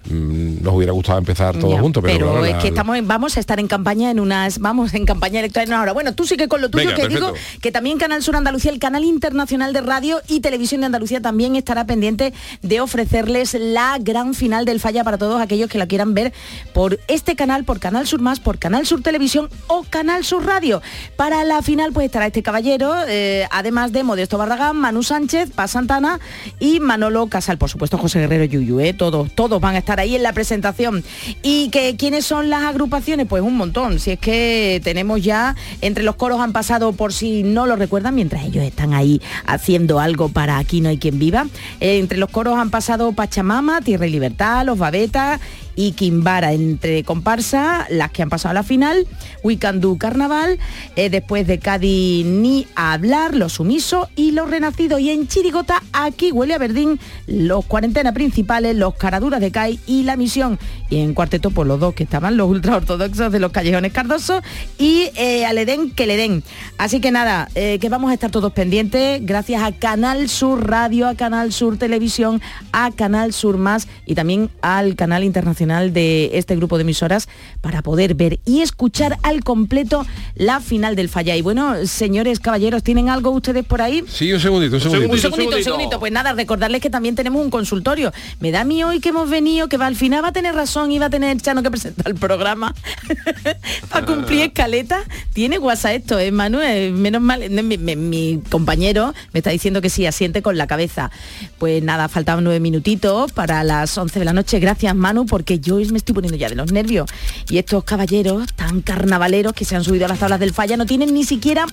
Mm, 0.09 0.61
Nos 0.63 0.73
hubiera 0.75 0.91
gustado 0.91 1.17
empezar 1.17 1.57
todos 1.57 1.75
Ya, 1.75 1.81
juntos, 1.81 2.03
pero, 2.05 2.27
claro, 2.31 2.45
es 2.45 2.51
la- 2.53 2.57
que 2.59 2.67
estamos 2.69 2.97
en- 2.97 3.07
vamos 3.07 3.37
a 3.37 3.39
estar 3.39 3.59
en 3.59 3.67
campaña 3.67 4.11
en 4.11 4.19
unas 4.19 4.59
vamos 4.59 4.93
en 4.93 5.05
campaña 5.05 5.39
electoral 5.39 5.67
en 5.67 5.73
una 5.73 5.81
hora. 5.81 5.93
Bueno, 5.93 6.13
tú 6.13 6.25
sigue 6.25 6.47
con 6.47 6.61
lo 6.61 6.69
tuyo 6.69 6.85
Venga, 6.85 6.95
que 6.95 7.03
perfecto. 7.03 7.33
digo 7.33 7.37
que 7.61 7.71
también 7.71 7.97
Canal 7.97 8.21
Sur 8.23 8.35
Andalucía, 8.35 8.71
el 8.71 8.79
canal 8.79 9.03
internacional 9.03 9.71
de 9.73 9.81
radio 9.81 10.21
y 10.27 10.41
televisión 10.41 10.81
de 10.81 10.87
Andalucía 10.87 11.21
también 11.21 11.55
estará 11.55 11.85
pendiente 11.85 12.33
de 12.61 12.81
ofrecerles 12.81 13.53
la 13.59 13.97
gran 13.99 14.33
final 14.33 14.65
del 14.65 14.79
Falla 14.79 15.03
para 15.03 15.17
todos 15.17 15.41
aquellos 15.41 15.69
que 15.69 15.77
la 15.77 15.87
quieran 15.87 16.13
ver 16.13 16.33
por 16.73 16.99
este 17.07 17.35
canal, 17.35 17.63
por 17.63 17.79
Canal 17.79 18.05
Sur 18.07 18.21
Más, 18.21 18.39
por 18.39 18.59
Canal 18.59 18.85
Sur 18.85 19.01
Televisión 19.01 19.49
o 19.67 19.85
Canal 19.89 20.23
Sur 20.25 20.45
Radio. 20.45 20.81
Para 21.15 21.43
la 21.43 21.61
final 21.61 21.91
pues 21.93 22.05
estará 22.07 22.27
este 22.27 22.43
caballero, 22.43 22.93
eh, 23.07 23.47
además 23.51 23.91
de 23.91 24.03
Modesto 24.03 24.37
Barragán, 24.37 24.77
Manu 24.77 25.03
Sánchez, 25.03 25.51
Paz 25.51 25.71
Santana 25.71 26.19
y 26.59 26.79
Manolo 26.79 27.27
Casal, 27.27 27.57
por 27.57 27.69
supuesto 27.69 27.97
José 27.97 28.19
Guerrero 28.19 28.45
Yuyu, 28.45 28.79
eh, 28.79 28.93
todos, 28.93 29.31
todos 29.33 29.61
van 29.61 29.75
a 29.75 29.77
estar 29.79 29.92
ahí 29.99 30.15
en 30.15 30.23
la 30.23 30.33
presentación. 30.33 31.03
¿Y 31.41 31.69
que 31.69 31.95
quiénes 31.95 32.25
son 32.25 32.49
las 32.49 32.63
agrupaciones? 32.63 33.27
Pues 33.27 33.43
un 33.43 33.57
montón. 33.57 33.99
Si 33.99 34.11
es 34.11 34.19
que 34.19 34.81
tenemos 34.83 35.21
ya, 35.21 35.55
entre 35.81 36.03
los 36.03 36.15
coros 36.15 36.39
han 36.39 36.53
pasado, 36.53 36.93
por 36.93 37.13
si 37.13 37.43
no 37.43 37.65
lo 37.65 37.75
recuerdan, 37.75 38.15
mientras 38.15 38.43
ellos 38.45 38.63
están 38.63 38.93
ahí 38.93 39.21
haciendo 39.45 39.99
algo 39.99 40.29
para 40.29 40.57
Aquí 40.57 40.81
no 40.81 40.89
hay 40.89 40.97
quien 40.97 41.19
viva. 41.19 41.47
eh, 41.79 41.97
entre 41.99 42.17
los 42.17 42.29
coros 42.29 42.57
han 42.57 42.69
pasado 42.69 43.11
Pachamama, 43.11 43.81
Tierra 43.81 44.07
y 44.07 44.11
Libertad, 44.11 44.65
Los 44.65 44.77
Babetas 44.77 45.39
y 45.75 45.93
Quimbara 45.93 46.53
entre 46.53 47.03
comparsa, 47.03 47.87
las 47.89 48.11
que 48.11 48.21
han 48.21 48.29
pasado 48.29 48.51
a 48.51 48.53
la 48.53 48.63
final, 48.63 49.07
We 49.43 49.57
Can 49.57 49.81
Do 49.81 49.97
Carnaval, 49.97 50.59
eh, 50.95 51.09
después 51.09 51.47
de 51.47 51.59
Cádiz 51.59 52.25
ni 52.25 52.67
hablar, 52.75 53.35
Los 53.35 53.53
Sumisos 53.53 54.07
y 54.15 54.31
Los 54.31 54.49
Renacidos. 54.49 54.99
Y 54.99 55.09
en 55.09 55.27
Chirigota, 55.27 55.81
aquí 55.91 56.31
huele 56.31 56.53
a 56.53 56.57
Verdín, 56.57 56.99
los 57.27 57.65
cuarentena 57.65 58.13
principales, 58.13 58.75
los 58.75 58.95
Caraduras 58.95 59.41
de 59.41 59.51
CAI 59.51 59.79
y 59.87 60.03
La 60.03 60.17
Misión. 60.17 60.59
Y 60.89 60.99
en 60.99 61.13
cuarteto, 61.13 61.51
por 61.51 61.65
los 61.65 61.79
dos 61.79 61.93
que 61.95 62.03
estaban, 62.03 62.37
los 62.37 62.49
ultraortodoxos 62.49 63.31
de 63.31 63.39
los 63.39 63.51
Callejones 63.51 63.93
Cardosos 63.93 64.43
y 64.77 65.09
eh, 65.15 65.45
al 65.45 65.57
Edén 65.57 65.91
que 65.91 66.05
le 66.05 66.17
den. 66.17 66.43
Así 66.77 66.99
que 66.99 67.11
nada, 67.11 67.49
eh, 67.55 67.79
que 67.79 67.89
vamos 67.89 68.11
a 68.11 68.13
estar 68.13 68.31
todos 68.31 68.53
pendientes, 68.53 69.25
gracias 69.25 69.63
a 69.63 69.71
Canal 69.71 70.29
Sur 70.29 70.69
Radio, 70.69 71.07
a 71.07 71.15
Canal 71.15 71.51
Sur 71.51 71.77
Televisión, 71.77 72.41
a 72.71 72.91
Canal 72.91 73.33
Sur 73.33 73.57
Más 73.57 73.87
y 74.05 74.15
también 74.15 74.49
al 74.61 74.95
canal 74.95 75.23
internacional 75.23 75.62
de 75.67 76.31
este 76.33 76.55
grupo 76.55 76.77
de 76.77 76.81
emisoras 76.83 77.27
para 77.61 77.81
poder 77.81 78.15
ver 78.15 78.39
y 78.45 78.61
escuchar 78.61 79.17
al 79.23 79.43
completo 79.43 80.05
la 80.35 80.59
final 80.59 80.95
del 80.95 81.09
Falla. 81.09 81.35
Y 81.35 81.41
bueno, 81.41 81.85
señores 81.85 82.39
caballeros, 82.39 82.83
¿tienen 82.83 83.09
algo 83.09 83.31
ustedes 83.31 83.65
por 83.65 83.81
ahí? 83.81 84.03
Sí, 84.07 84.31
un 84.33 84.39
segundito, 84.39 84.75
un 84.75 84.81
segundito. 84.81 85.13
Un 85.13 85.19
segundito, 85.19 85.57
un 85.57 85.63
segundito. 85.63 85.99
Pues 85.99 86.11
nada, 86.11 86.33
recordarles 86.33 86.81
que 86.81 86.89
también 86.89 87.15
tenemos 87.15 87.41
un 87.43 87.49
consultorio. 87.49 88.11
Me 88.39 88.51
da 88.51 88.61
a 88.61 88.63
mí 88.63 88.83
hoy 88.83 88.99
que 88.99 89.09
hemos 89.09 89.29
venido, 89.29 89.67
que 89.69 89.77
va 89.77 89.87
al 89.87 89.95
final 89.95 90.23
va 90.23 90.29
a 90.29 90.33
tener 90.33 90.53
razón 90.55 90.91
y 90.91 90.99
va 90.99 91.05
a 91.07 91.09
tener 91.09 91.39
Chano 91.41 91.63
que 91.63 91.71
presentar 91.71 92.07
el 92.07 92.15
programa 92.15 92.73
para 93.89 94.05
cumplir 94.05 94.41
escaleta. 94.41 94.99
Tiene 95.33 95.57
WhatsApp 95.59 95.93
esto, 95.95 96.19
¿eh, 96.19 96.31
Manuel? 96.31 96.93
Menos 96.93 97.21
mal, 97.21 97.49
mi- 97.49 97.77
mi 97.77 98.41
compañero 98.49 99.13
me 99.33 99.39
está 99.39 99.49
diciendo 99.49 99.81
que 99.81 99.89
sí, 99.89 100.05
asiente 100.05 100.41
con 100.41 100.57
la 100.57 100.67
cabeza. 100.67 101.11
Pues 101.57 101.81
nada, 101.83 102.07
faltaban 102.09 102.43
nueve 102.43 102.59
minutitos 102.59 103.31
para 103.31 103.63
las 103.63 103.97
11 103.97 104.19
de 104.19 104.25
la 104.25 104.33
noche. 104.33 104.59
Gracias, 104.59 104.95
Manu, 104.95 105.25
porque 105.25 105.52
yo 105.59 105.75
me 105.91 105.97
estoy 105.97 106.13
poniendo 106.15 106.37
ya 106.37 106.49
de 106.49 106.55
los 106.55 106.71
nervios. 106.71 107.09
Y 107.49 107.57
estos 107.57 107.83
caballeros 107.83 108.53
tan 108.53 108.81
carnavaleros 108.81 109.53
que 109.53 109.65
se 109.65 109.75
han 109.75 109.83
subido 109.83 110.05
a 110.05 110.09
las 110.09 110.19
tablas 110.19 110.39
del 110.39 110.53
falla 110.53 110.77
no 110.77 110.85
tienen 110.85 111.13
ni 111.13 111.23
siquiera 111.23 111.65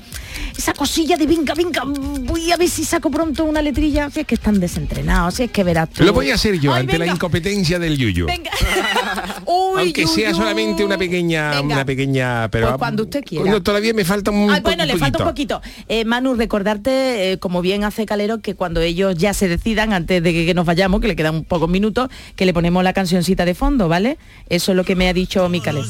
esa 0.57 0.73
cosilla 0.73 1.17
de 1.17 1.27
venga, 1.27 1.55
venga, 1.55 1.83
voy 1.85 2.53
a 2.53 2.57
ver 2.57 2.69
si 2.69 2.85
saco 2.85 3.11
pronto 3.11 3.45
una 3.45 3.63
letrilla. 3.63 4.11
Si 4.11 4.21
es 4.21 4.27
que 4.27 4.35
están 4.35 4.61
desentrenados, 4.61 5.35
si 5.35 5.45
es 5.45 5.51
que 5.51 5.65
verás 5.65 5.91
tú. 5.91 6.05
Lo 6.05 6.13
voy 6.13 6.31
a 6.31 6.35
hacer 6.35 6.59
yo 6.59 6.73
Ay, 6.75 6.81
ante 6.81 6.99
la 6.99 7.07
incompetencia 7.07 7.79
del 7.79 7.97
yuyo. 7.97 8.27
Uy, 9.47 9.81
Aunque 9.83 10.07
sea 10.07 10.31
yuyu. 10.31 10.37
solamente 10.41 10.85
una 10.85 10.99
pequeña, 10.99 11.51
Venga. 11.51 11.75
una 11.77 11.85
pequeña, 11.85 12.49
pero 12.51 12.69
Pues 12.69 12.79
cuando 12.79 13.03
usted 13.05 13.25
quiera. 13.25 13.61
Todavía 13.61 13.95
me 13.95 14.05
falta 14.05 14.31
un, 14.31 14.51
Ay, 14.51 14.61
bueno, 14.61 14.85
le 14.85 14.97
falta 14.97 15.19
un 15.19 15.29
poquito. 15.29 15.61
Eh, 15.89 16.05
Manu, 16.05 16.35
recordarte, 16.35 17.33
eh, 17.33 17.39
como 17.39 17.63
bien 17.63 17.85
hace 17.85 18.07
Calero, 18.07 18.39
que 18.41 18.55
cuando 18.55 18.81
ellos 18.81 19.15
ya 19.17 19.35
se 19.35 19.49
decidan, 19.49 19.93
antes 19.93 20.23
de 20.23 20.33
que, 20.33 20.47
que 20.47 20.55
nos 20.55 20.67
vayamos, 20.67 21.01
que 21.01 21.09
le 21.09 21.17
quedan 21.17 21.45
pocos 21.45 21.69
minutos, 21.69 22.09
que 22.37 22.45
le 22.47 22.53
ponemos 22.53 22.83
la 22.85 22.93
cancioncita 22.93 23.45
de 23.45 23.55
fondo, 23.55 23.70
¿vale? 23.79 24.19
Eso 24.49 24.73
es 24.73 24.77
lo 24.77 24.85
que 24.85 24.97
me 24.97 25.09
ha 25.09 25.13
dicho 25.13 25.49
mi 25.49 25.61
Calero. 25.61 25.87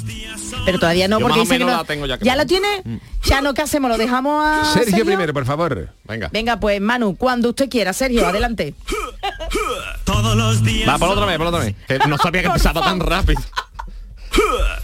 Pero 0.65 0.79
todavía 0.79 1.09
no, 1.09 1.19
Yo 1.19 1.27
porque 1.27 1.39
más 1.39 1.39
o 1.39 1.43
dice 1.43 1.55
que 1.55 1.59
menos 1.65 1.73
no- 1.73 1.79
la 1.83 1.87
tengo 1.87 2.07
ya 2.07 2.19
que 2.19 2.25
¿Ya 2.25 2.37
lo 2.37 2.47
tiene? 2.47 2.83
Ya 3.25 3.41
no, 3.41 3.55
¿qué 3.55 3.63
hacemos? 3.63 3.91
¿Lo 3.91 3.97
dejamos 3.99 4.45
a 4.45 4.65
Sergio, 4.75 5.05
primero, 5.05 5.33
por 5.33 5.47
favor. 5.47 5.89
Venga. 6.05 6.29
Venga, 6.33 6.59
pues 6.61 6.81
Manu, 6.81 7.17
cuando 7.17 7.51
usted 7.51 7.69
quiera, 7.69 7.93
Sergio, 7.93 8.27
adelante. 8.27 8.75
Todos 10.05 10.37
los 10.37 10.63
días. 10.65 10.89
Va, 10.89 10.99
por 10.99 11.09
otra 11.11 11.27
vez, 11.27 11.39
por 11.39 11.47
otra 11.47 11.61
vez. 11.61 11.75
Que 11.87 11.99
no 12.09 12.19
sabía 12.19 12.43
que 12.43 12.49
empezaba 12.49 12.81
tan 12.83 13.01
rápido. 13.01 13.41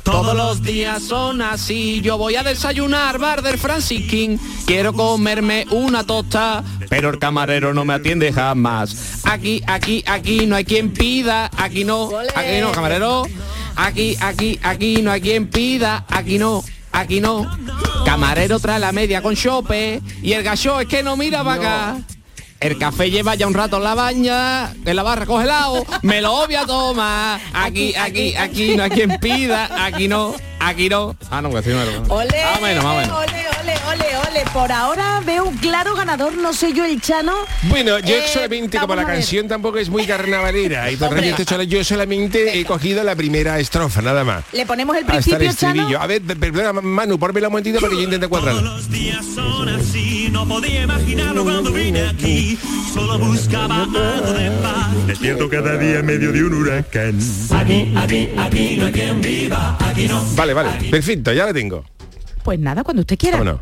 Todos 0.03 0.37
los 0.37 0.63
días 0.63 1.03
son 1.03 1.43
así, 1.43 2.01
yo 2.01 2.17
voy 2.19 2.37
a 2.37 2.43
desayunar 2.43 3.19
Barder 3.19 3.59
Francis 3.59 4.09
King, 4.09 4.39
quiero 4.67 4.93
comerme 4.93 5.67
una 5.71 6.05
tosta, 6.05 6.63
pero 6.89 7.11
el 7.11 7.19
camarero 7.19 7.75
no 7.75 7.85
me 7.85 7.95
atiende 7.95 8.33
jamás. 8.33 9.23
Aquí, 9.25 9.63
aquí, 9.67 10.03
aquí 10.07 10.47
no 10.47 10.57
hay 10.57 10.65
quien 10.65 10.93
pida, 10.93 11.51
aquí 11.57 11.85
no, 11.85 12.11
aquí 12.35 12.61
no, 12.61 12.73
camarero. 12.73 13.25
Aquí, 13.77 14.17
aquí, 14.21 14.59
aquí 14.63 15.03
no 15.03 15.11
hay 15.11 15.21
quien 15.21 15.49
pida, 15.49 16.07
aquí 16.09 16.39
no, 16.39 16.65
aquí 16.93 17.21
no. 17.21 17.47
Camarero 18.07 18.59
trae 18.59 18.81
la 18.81 18.91
media 18.91 19.21
con 19.21 19.37
chope 19.37 20.01
y 20.23 20.33
el 20.33 20.43
gacho 20.43 20.81
es 20.81 20.89
que 20.89 21.03
no 21.03 21.17
mira 21.17 21.45
para 21.45 21.57
acá. 21.57 22.16
El 22.61 22.79
café 22.79 23.11
lleva 23.11 23.35
ya 23.35 23.47
un 23.47 23.55
rato 23.55 23.77
en 23.77 23.85
la 23.85 23.95
baña, 23.95 24.73
en 24.73 24.97
la 24.97 25.03
barra 25.03 25.27
congelado, 25.27 25.85
me 26.03 26.23
lo 26.23 26.33
voy 26.33 26.55
a 26.55 26.65
tomar. 26.65 27.41
Aquí, 27.53 27.95
aquí, 27.95 28.35
aquí 28.35 28.77
no 28.77 28.85
hay 28.85 28.91
quien 28.91 29.19
pida, 29.21 29.85
aquí 29.85 30.09
no, 30.09 30.35
aquí 30.61 30.89
no. 30.89 31.17
Ah, 31.31 31.41
no, 31.43 31.51
que 31.51 31.63
sí, 31.63 31.71
no 31.71 31.83
era. 31.83 31.93
Ole, 32.09 32.43
o 32.57 32.61
menos, 32.61 32.85
más 32.85 32.97
menos. 32.97 33.19
ole, 33.19 33.45
ole, 33.61 33.75
ole, 33.89 34.17
ole. 34.29 34.45
Por 34.53 34.73
ahora 34.73 35.21
veo 35.25 35.45
un 35.45 35.57
claro 35.59 35.95
ganador, 35.95 36.35
no 36.35 36.53
sé 36.53 36.73
yo 36.73 36.85
el 36.85 37.01
Chano. 37.01 37.35
Bueno, 37.65 37.99
yo 37.99 38.17
Eh, 38.17 38.25
solamente, 38.33 38.79
como 38.79 38.95
la 38.95 39.03
a 39.03 39.07
canción 39.07 39.49
tampoco 39.49 39.79
es 39.79 39.89
muy 39.91 40.07
carnavalera, 40.07 40.91
y 40.91 40.97
yo 41.67 41.85
solamente 41.85 42.59
he 42.59 42.65
cogido 42.65 43.03
la 43.05 43.15
primera 43.15 43.59
estrofa, 43.59 44.01
nada 44.03 44.25
más. 44.25 44.45
Le 44.53 44.65
ponemos 44.67 44.97
el 44.97 45.03
Hasta 45.11 45.31
el 45.33 45.37
principio, 45.39 45.85
Chano. 45.85 46.01
A 46.01 46.07
ver, 46.07 46.23
perdona, 46.23 46.73
Manu, 46.73 47.19
ponme 47.19 47.41
un 47.41 47.47
momentito 47.49 47.81
para 47.81 47.91
que 47.91 47.97
yo 47.97 48.03
intente 48.03 48.29
cuadrarlo. 48.29 48.61
Los 48.63 48.91
días 48.91 49.25
son 49.35 49.69
así, 49.69 50.29
no 50.31 50.47
podía 50.47 50.83
imaginarlo 50.83 51.45
cuando 51.45 51.73
vine 51.73 52.09
aquí. 52.09 52.59
Solo 52.95 53.19
buscaba 53.19 53.83
algo 53.83 54.33
de 54.33 54.51
paz. 54.63 55.07
Despierto 55.07 55.49
cada 55.51 55.77
día 55.77 55.99
en 55.99 56.07
medio 56.07 56.33
de 56.33 56.45
un 56.45 56.55
huracán. 56.55 57.19
Aquí, 57.55 57.93
aquí, 57.97 58.31
aquí 58.39 58.77
no 58.79 58.87
hay 58.87 58.93
quien 58.93 59.21
viva, 59.21 59.77
aquí 59.81 60.09
no. 60.09 60.25
Vale, 60.35 60.55
vale, 60.57 60.91
perfecto, 60.91 61.33
ya 61.33 61.47
la 61.47 61.53
tengo. 61.53 61.85
Pues 62.43 62.59
nada, 62.59 62.83
cuando 62.83 63.03
usted 63.03 63.19
quiera. 63.19 63.39
Vámonos. 63.39 63.61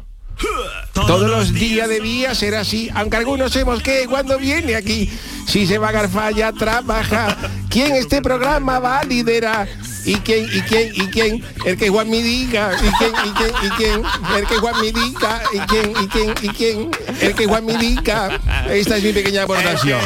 Todos 0.92 1.28
los 1.28 1.52
días 1.52 1.88
debía 1.88 2.34
ser 2.34 2.54
así, 2.54 2.88
aunque 2.94 3.16
algunos 3.16 3.52
sabemos 3.52 3.82
que 3.82 4.06
cuando 4.08 4.38
viene 4.38 4.76
aquí, 4.76 5.10
si 5.46 5.66
se 5.66 5.78
va 5.78 5.88
a 5.88 5.92
Garfalla 5.92 6.52
trabaja, 6.52 7.36
¿quién 7.68 7.94
este 7.94 8.22
programa 8.22 8.78
va 8.78 9.00
a 9.00 9.04
liderar? 9.04 9.68
¿Y 10.04 10.16
quién, 10.16 10.46
y 10.52 10.60
quién, 10.62 10.92
y 10.94 11.06
quién? 11.08 11.44
El 11.64 11.76
que 11.76 11.88
Juan 11.88 12.10
me 12.10 12.22
diga, 12.22 12.72
¿y 12.76 12.90
quién, 12.98 13.12
y 13.24 13.30
quién, 13.32 13.52
y 13.62 13.68
quién? 13.70 14.02
El 14.36 14.46
que 14.46 14.56
Juan 14.56 14.80
me 14.80 14.92
diga, 14.92 15.42
¿y 15.52 15.58
quién, 15.60 15.90
y 15.90 16.08
quién, 16.08 16.34
y 16.42 16.48
quién? 16.48 16.90
El 17.20 17.34
que 17.34 17.46
Juan 17.46 17.64
me 17.64 17.76
diga. 17.76 18.40
Esta 18.70 18.96
es 18.96 19.02
mi 19.02 19.12
pequeña 19.12 19.44
aportación. 19.44 20.00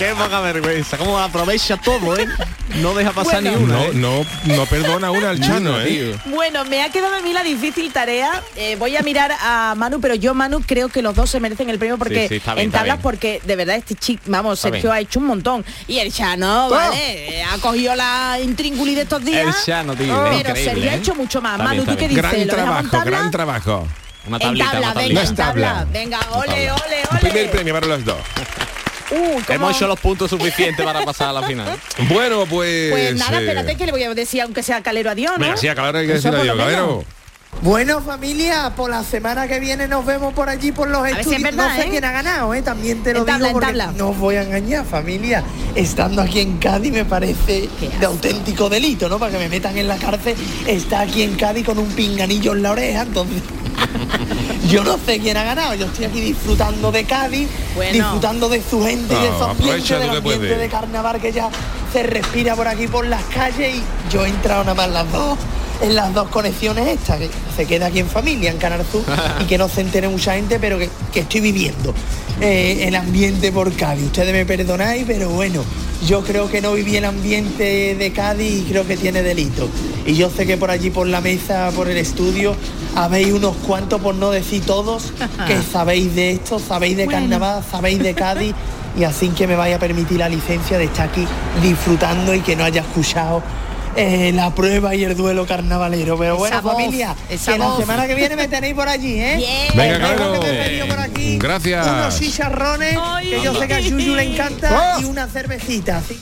Qué 0.00 0.14
poca 0.14 0.40
vergüenza. 0.40 0.96
Cómo 0.96 1.18
aprovecha 1.18 1.76
todo, 1.76 2.16
¿eh? 2.16 2.26
No 2.76 2.94
deja 2.94 3.12
pasar 3.12 3.42
Bueno. 3.42 3.58
ni 3.58 3.64
una. 3.64 3.74
No, 3.74 3.82
¿eh? 3.82 3.90
no, 4.46 4.56
no 4.56 4.64
perdona 4.64 5.10
una 5.10 5.28
al 5.28 5.40
Chano, 5.40 5.78
¿eh? 5.82 6.18
Bueno, 6.24 6.64
me 6.64 6.82
ha 6.82 6.88
quedado 6.88 7.16
a 7.16 7.20
mí 7.20 7.34
la 7.34 7.42
difícil 7.42 7.92
tarea. 7.92 8.42
Eh, 8.56 8.76
voy 8.78 8.96
a 8.96 9.02
mirar 9.02 9.30
a 9.42 9.74
Manu, 9.76 10.00
pero 10.00 10.14
yo, 10.14 10.32
Manu, 10.32 10.62
creo 10.66 10.88
que 10.88 11.02
los 11.02 11.14
dos 11.14 11.28
se 11.28 11.38
merecen 11.38 11.68
el 11.68 11.78
premio 11.78 11.98
porque 11.98 12.28
Sí, 12.28 12.38
sí, 12.40 12.42
bien, 12.46 12.58
en 12.60 12.70
tablas, 12.70 12.98
porque 13.02 13.42
de 13.44 13.56
verdad 13.56 13.76
este 13.76 13.94
chico, 13.94 14.22
vamos, 14.28 14.58
Está 14.58 14.68
Sergio 14.70 14.88
bien. 14.90 14.94
ha 14.94 15.00
hecho 15.00 15.20
un 15.20 15.26
montón. 15.26 15.64
Y 15.86 15.98
el 15.98 16.10
Chano, 16.10 16.70
¿vale? 16.70 17.42
Ha 17.44 17.58
cogido 17.58 17.94
la 17.94 18.38
intríngulis 18.42 18.96
de 18.96 19.02
estos 19.02 19.22
días. 19.22 19.54
El 19.54 19.64
Chano, 19.66 19.94
tío, 19.94 20.06
Pero 20.24 20.34
increíble, 20.38 20.64
Sergio 20.64 20.90
ha 20.90 20.94
¿eh? 20.94 20.96
hecho 20.96 21.14
mucho 21.14 21.42
más. 21.42 21.52
Está 21.58 21.64
Manu, 21.64 21.82
bien, 21.84 21.94
¿tú 21.94 22.00
qué 22.00 22.08
dices? 22.08 22.22
Gran 22.22 22.32
¿Lo 22.32 22.54
dejamos 22.56 22.80
en 22.84 22.88
trabajo, 22.90 23.10
gran 23.10 23.30
trabajo. 23.30 23.88
Una 24.26 24.36
En 24.38 24.42
tablita, 24.42 24.70
tabla, 24.70 24.90
una 24.92 24.94
venga, 24.94 25.20
tablita. 25.20 25.20
en 25.20 25.26
Una 25.28 25.36
tabla. 25.36 25.86
Venga, 25.92 26.20
ole, 26.32 26.72
ole, 26.72 27.02
ole. 27.10 27.20
primer 27.20 27.50
premio 27.50 27.74
para 27.74 27.86
los 27.86 28.02
dos. 28.04 28.16
Uh. 29.10 29.40
Hemos 29.52 29.76
hecho 29.76 29.86
los 29.86 29.98
puntos 30.00 30.30
suficientes 30.30 30.84
para 30.84 31.04
pasar 31.04 31.28
a 31.30 31.32
la 31.32 31.42
final. 31.42 31.78
Bueno, 32.08 32.46
pues... 32.46 32.90
Pues 32.90 33.14
nada, 33.16 33.38
eh, 33.38 33.44
espérate 33.44 33.76
que 33.76 33.86
le 33.86 33.92
voy 33.92 34.02
a 34.02 34.14
decir, 34.14 34.42
aunque 34.42 34.62
sea 34.62 34.82
calero 34.82 35.10
adiós, 35.10 35.32
¿no? 35.38 35.44
Venga, 35.44 35.56
sí, 35.56 35.68
a 35.68 35.74
Calero 35.74 35.98
hay 35.98 36.06
que 36.06 36.12
decir 36.14 36.34
adiós. 36.34 36.56
Calero. 36.56 37.04
Bueno 37.62 38.00
familia, 38.00 38.72
por 38.76 38.88
la 38.90 39.02
semana 39.02 39.46
que 39.46 39.58
viene 39.58 39.86
nos 39.88 40.06
vemos 40.06 40.32
por 40.32 40.48
allí 40.48 40.70
por 40.72 40.88
los 40.88 41.02
ver 41.02 41.14
si 41.16 41.20
es 41.20 41.26
estudios. 41.26 41.42
verdad, 41.42 41.68
no 41.68 41.74
sé 41.74 41.82
¿eh? 41.82 41.90
quién 41.90 42.04
ha 42.04 42.12
ganado, 42.12 42.54
¿eh? 42.54 42.62
También 42.62 43.02
te 43.02 43.12
lo 43.12 43.20
En 43.20 43.26
tabla, 43.26 43.48
digo 43.48 43.48
en 43.48 43.52
porque 43.66 43.66
tabla. 43.78 43.92
no 43.98 44.10
os 44.10 44.18
voy 44.18 44.36
a 44.36 44.42
engañar, 44.42 44.84
familia. 44.86 45.42
Estando 45.74 46.22
aquí 46.22 46.40
en 46.40 46.56
Cádiz 46.58 46.92
me 46.92 47.04
parece 47.04 47.68
de 47.98 48.06
auténtico 48.06 48.68
delito, 48.70 49.08
¿no? 49.08 49.18
Para 49.18 49.32
que 49.32 49.38
me 49.38 49.48
metan 49.48 49.76
en 49.76 49.88
la 49.88 49.96
cárcel, 49.96 50.36
está 50.66 51.00
aquí 51.00 51.22
en 51.22 51.34
Cádiz 51.34 51.66
con 51.66 51.78
un 51.78 51.88
pinganillo 51.88 52.52
en 52.54 52.62
la 52.62 52.70
oreja, 52.70 53.02
entonces. 53.02 53.42
Yo 54.68 54.84
no 54.84 54.98
sé 55.04 55.18
quién 55.18 55.36
ha 55.36 55.42
ganado, 55.42 55.74
yo 55.74 55.86
estoy 55.86 56.04
aquí 56.04 56.20
disfrutando 56.20 56.92
de 56.92 57.04
Cádiz, 57.04 57.48
Bueno. 57.74 57.92
disfrutando 57.92 58.48
de 58.48 58.62
su 58.62 58.82
gente 58.84 59.14
y 59.14 59.22
de 59.22 59.28
su 59.28 59.42
ambiente, 59.42 59.64
aprovecha 59.64 59.98
del 59.98 60.10
ambiente 60.10 60.56
de 60.56 60.68
carnaval 60.68 61.20
que 61.20 61.32
ya 61.32 61.50
se 61.92 62.02
respira 62.04 62.54
por 62.54 62.68
aquí 62.68 62.86
por 62.86 63.04
las 63.06 63.22
calles 63.24 63.76
y 63.76 64.12
yo 64.12 64.24
he 64.24 64.28
entrado 64.28 64.62
nada 64.62 64.74
más 64.74 64.86
en 64.86 64.94
las 64.94 65.12
dos 65.12 65.38
en 65.82 65.94
las 65.94 66.12
dos 66.12 66.28
conexiones 66.28 66.86
estas, 66.86 67.18
que 67.18 67.30
se 67.56 67.64
queda 67.66 67.86
aquí 67.86 68.00
en 68.00 68.06
familia, 68.06 68.50
en 68.50 68.58
Canal 68.58 68.84
Sur, 68.90 69.02
y 69.40 69.44
que 69.44 69.56
no 69.56 69.66
se 69.68 69.80
entere 69.80 70.08
mucha 70.08 70.34
gente, 70.34 70.58
pero 70.60 70.78
que, 70.78 70.90
que 71.10 71.20
estoy 71.20 71.40
viviendo 71.40 71.94
eh, 72.40 72.84
el 72.86 72.94
ambiente 72.94 73.50
por 73.50 73.72
Cádiz. 73.74 74.04
Ustedes 74.06 74.32
me 74.32 74.44
perdonáis, 74.44 75.04
pero 75.06 75.30
bueno, 75.30 75.64
yo 76.06 76.22
creo 76.22 76.50
que 76.50 76.60
no 76.60 76.74
viví 76.74 76.96
el 76.96 77.06
ambiente 77.06 77.94
de 77.94 78.12
Cádiz 78.12 78.60
y 78.60 78.62
creo 78.70 78.86
que 78.86 78.96
tiene 78.96 79.22
delito. 79.22 79.68
Y 80.04 80.14
yo 80.14 80.30
sé 80.30 80.46
que 80.46 80.56
por 80.56 80.70
allí, 80.70 80.90
por 80.90 81.06
la 81.06 81.20
mesa, 81.22 81.70
por 81.74 81.88
el 81.88 81.96
estudio, 81.96 82.54
habéis 82.96 83.32
unos 83.32 83.56
cuantos, 83.56 84.00
por 84.00 84.14
no 84.14 84.30
decir 84.30 84.64
todos, 84.64 85.12
que 85.46 85.60
sabéis 85.62 86.14
de 86.14 86.32
esto, 86.32 86.58
sabéis 86.58 86.96
de 86.96 87.04
Bueno. 87.06 87.20
carnaval, 87.20 87.64
sabéis 87.70 87.98
de 88.00 88.14
Cádiz 88.14 88.54
y 88.98 89.04
así 89.04 89.28
que 89.28 89.46
me 89.46 89.56
vaya 89.56 89.76
a 89.76 89.78
permitir 89.78 90.18
la 90.18 90.28
licencia 90.28 90.76
de 90.78 90.84
estar 90.84 91.08
aquí 91.08 91.26
disfrutando 91.62 92.34
y 92.34 92.40
que 92.40 92.56
no 92.56 92.64
haya 92.64 92.80
escuchado 92.80 93.42
eh, 93.96 94.30
la 94.32 94.54
prueba 94.54 94.94
y 94.94 95.02
el 95.02 95.16
duelo 95.16 95.46
carnavalero. 95.46 96.16
Pero 96.16 96.36
bueno, 96.36 96.56
Esa 96.58 96.62
familia, 96.62 97.14
que 97.28 97.58
la 97.58 97.66
voz. 97.66 97.78
semana 97.80 98.06
que 98.06 98.14
viene 98.14 98.36
me 98.36 98.46
tenéis 98.46 98.74
por 98.74 98.88
allí, 98.88 99.14
¿eh? 99.20 99.70
Venga, 99.74 100.14
que 100.40 100.84
por 100.88 100.98
aquí 101.00 101.38
Gracias. 101.38 101.86
Unos 101.86 102.18
chicharrones, 102.20 102.96
Ay, 103.02 103.30
que 103.30 103.42
yo 103.42 103.54
sé 103.58 103.66
que 103.66 103.74
a. 103.74 103.80
Yuyu 103.80 104.14
le 104.14 104.22
encanta, 104.32 104.94
Oh. 104.96 105.00
y 105.00 105.04
una 105.06 105.26
cervecita. 105.26 106.00
¿sí? 106.08 106.18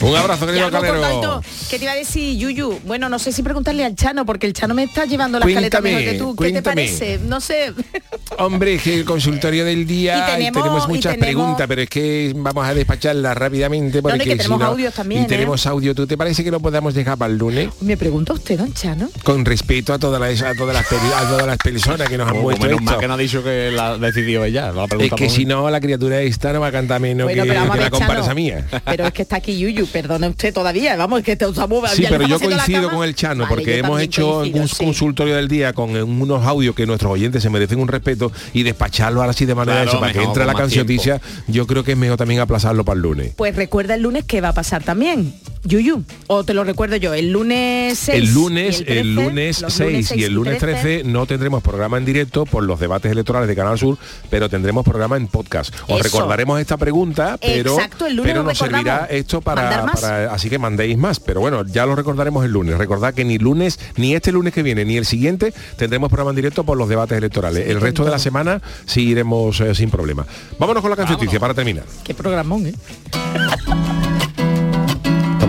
Un 0.00 0.16
abrazo, 0.16 0.46
Ya 0.46 0.52
querido 0.52 0.66
algo 0.66 0.80
Calero. 0.80 1.42
¿Qué 1.70 1.78
te 1.78 1.84
iba 1.84 1.92
a 1.92 1.96
decir, 1.96 2.36
Yuyu? 2.38 2.80
Bueno, 2.84 3.08
no 3.08 3.18
sé 3.18 3.32
si 3.32 3.42
preguntarle 3.42 3.84
al 3.84 3.94
Chano, 3.94 4.24
porque 4.24 4.46
el 4.46 4.52
Chano 4.52 4.74
me 4.74 4.84
está 4.84 5.04
llevando 5.06 5.38
la 5.38 5.46
escaleta 5.46 5.80
Cuéntame, 5.80 5.96
mejor 6.04 6.12
que 6.12 6.18
tú. 6.18 6.36
¿Qué 6.36 6.52
te 6.52 6.62
parece? 6.62 7.18
No 7.26 7.40
sé. 7.40 7.72
Hombre, 8.38 8.74
es 8.74 8.82
que 8.82 8.94
el 8.94 9.04
consultorio 9.04 9.64
del 9.64 9.86
día 9.86 10.18
Y 10.18 10.32
tenemos- 10.36 10.84
y 10.86 10.88
muchas 10.88 11.14
tenemos- 11.14 11.18
preguntas, 11.26 11.66
pero 11.66 11.82
es 11.82 11.88
que 11.90 12.32
vamos 12.36 12.66
a 12.66 12.74
despacharlas 12.74 13.36
rápidamente 13.36 14.00
porque 14.02 14.18
no, 14.18 14.24
y 14.24 14.26
que 14.26 14.32
si 14.32 14.38
tenemos 14.38 14.58
no- 14.60 14.66
audios 14.66 14.94
también, 14.94 15.22
y 15.22 15.24
¿eh? 15.24 15.28
tenemos 15.28 15.66
audio. 15.66 15.94
¿Tú 15.94 16.06
te 16.06 16.16
parece 16.16 16.44
que 16.44 16.50
lo 16.50 16.60
podamos 16.60 16.94
dejar 16.94 17.18
para 17.18 17.32
el 17.32 17.38
lunes? 17.38 17.68
Me 17.80 17.96
pregunta 17.96 18.32
usted, 18.34 18.58
don 18.58 18.72
Chano. 18.74 19.10
Con 19.24 19.44
respeto 19.44 19.92
a 19.92 19.98
todas 19.98 20.20
las 20.20 20.42
a 20.42 20.54
todas 20.54 20.74
las, 20.74 20.86
peri- 20.86 21.12
a 21.16 21.28
todas 21.28 21.46
las 21.46 21.56
personas 21.58 22.08
que 22.08 22.16
nos 22.18 22.26
han 22.28 22.34
Como 22.34 22.44
puesto 22.44 22.66
menos 22.66 22.96
que 22.98 23.08
no 23.08 23.14
ha 23.14 23.16
dicho 23.16 23.42
que 23.42 23.70
la 23.72 23.98
decidió 23.98 24.44
ella. 24.44 24.70
La 24.72 24.84
Es 25.00 25.12
que 25.12 25.28
si 25.28 25.44
no, 25.44 25.68
la 25.70 25.80
criatura 25.80 26.20
esta 26.20 26.52
no 26.52 26.60
va 26.60 26.68
a 26.68 26.72
cantar 26.72 27.00
menos 27.00 27.24
Bueno, 27.24 27.42
que, 27.42 27.48
pero 27.48 27.60
vamos 27.60 27.74
a 27.74 27.78
que 27.78 27.84
la 27.84 27.90
comparsa 27.90 28.34
mía. 28.34 28.66
Pero 28.84 29.06
es 29.06 29.12
que 29.12 29.22
está 29.22 29.36
aquí 29.36 29.58
Yuyu, 29.58 29.87
perdone 29.88 30.28
usted 30.28 30.52
todavía. 30.54 30.96
Vamos, 30.96 31.20
es 31.20 31.24
que 31.24 31.36
te 31.36 31.44
estamos 31.44 31.90
Sí, 31.90 32.04
pero 32.08 32.26
yo 32.26 32.38
coincido 32.38 32.90
con 32.90 33.04
el 33.04 33.14
Chano, 33.14 33.44
Vale, 33.44 33.54
porque 33.54 33.78
hemos 33.78 34.00
hecho 34.00 34.40
coincido, 34.40 34.62
un 34.62 34.68
sí. 34.68 34.84
consultorio 34.84 35.36
del 35.36 35.48
día 35.48 35.72
con 35.72 35.96
eh, 35.96 36.02
unos 36.02 36.44
audios 36.44 36.74
que 36.74 36.86
nuestros 36.86 37.12
oyentes 37.12 37.42
se 37.42 37.50
merecen 37.50 37.80
un 37.80 37.88
respeto 37.88 38.32
y 38.52 38.62
despacharlo 38.62 39.20
ahora 39.20 39.32
sí 39.32 39.44
de 39.46 39.54
manera 39.54 39.82
Claro, 39.82 39.90
eso, 39.90 40.00
para 40.00 40.12
que 40.12 40.22
entre 40.22 40.44
la 40.44 40.54
cancioticia, 40.54 41.20
yo 41.46 41.66
creo 41.66 41.84
que 41.84 41.92
es 41.92 41.98
mejor 41.98 42.16
también 42.16 42.40
aplazarlo 42.40 42.84
para 42.84 42.96
el 42.96 43.02
lunes. 43.02 43.32
Pues 43.36 43.54
recuerda 43.56 43.94
el 43.94 44.02
lunes 44.02 44.24
que 44.24 44.40
va 44.40 44.48
a 44.48 44.54
pasar 44.54 44.82
también. 44.82 45.34
Yuyu, 45.68 46.02
o 46.28 46.44
te 46.44 46.54
lo 46.54 46.64
recuerdo 46.64 46.96
yo, 46.96 47.12
el 47.12 47.30
lunes 47.30 47.98
6. 47.98 48.22
El 48.22 48.34
lunes, 48.34 48.80
y 48.80 48.80
el 48.80 48.86
13, 48.86 49.00
el 49.00 49.14
lunes 49.14 49.60
los 49.60 49.72
6 49.74 50.12
y 50.16 50.24
el 50.24 50.32
lunes 50.32 50.58
13 50.58 51.02
no 51.04 51.26
tendremos 51.26 51.62
programa 51.62 51.98
en 51.98 52.06
directo 52.06 52.46
por 52.46 52.64
los 52.64 52.80
debates 52.80 53.12
electorales 53.12 53.48
de 53.48 53.54
Canal 53.54 53.78
Sur, 53.78 53.98
pero 54.30 54.48
tendremos 54.48 54.82
programa 54.82 55.18
en 55.18 55.26
podcast. 55.26 55.74
Os 55.86 56.00
Eso. 56.00 56.02
recordaremos 56.04 56.58
esta 56.58 56.78
pregunta, 56.78 57.36
pero, 57.38 57.74
Exacto, 57.74 58.06
el 58.06 58.16
lunes 58.16 58.32
pero 58.32 58.44
nos 58.44 58.56
servirá 58.56 59.06
esto 59.10 59.42
para, 59.42 59.84
así 60.32 60.48
que 60.48 60.58
mandéis 60.58 60.96
más. 60.96 61.20
Pero 61.20 61.40
bueno, 61.40 61.62
ya 61.66 61.84
lo 61.84 61.94
recordaremos 61.94 62.46
el 62.46 62.50
lunes. 62.52 62.78
Recordad 62.78 63.12
que 63.12 63.26
ni 63.26 63.36
lunes, 63.36 63.78
ni 63.96 64.14
este 64.14 64.32
lunes 64.32 64.54
que 64.54 64.62
viene, 64.62 64.86
ni 64.86 64.96
el 64.96 65.04
siguiente 65.04 65.52
tendremos 65.76 66.08
programa 66.08 66.30
en 66.30 66.36
directo 66.36 66.64
por 66.64 66.78
los 66.78 66.88
debates 66.88 67.18
electorales. 67.18 67.68
el 67.68 67.80
resto 67.80 68.04
de 68.06 68.10
la 68.10 68.18
semana 68.18 68.62
sí 68.86 69.10
iremos 69.10 69.60
eh, 69.60 69.74
sin 69.74 69.90
problema. 69.90 70.26
Vámonos 70.58 70.80
con 70.80 70.90
la 70.90 70.96
cancioticia 70.96 71.38
para 71.38 71.52
terminar. 71.52 71.84
Qué 72.04 72.14
programón, 72.14 72.66
¿eh? 72.66 72.74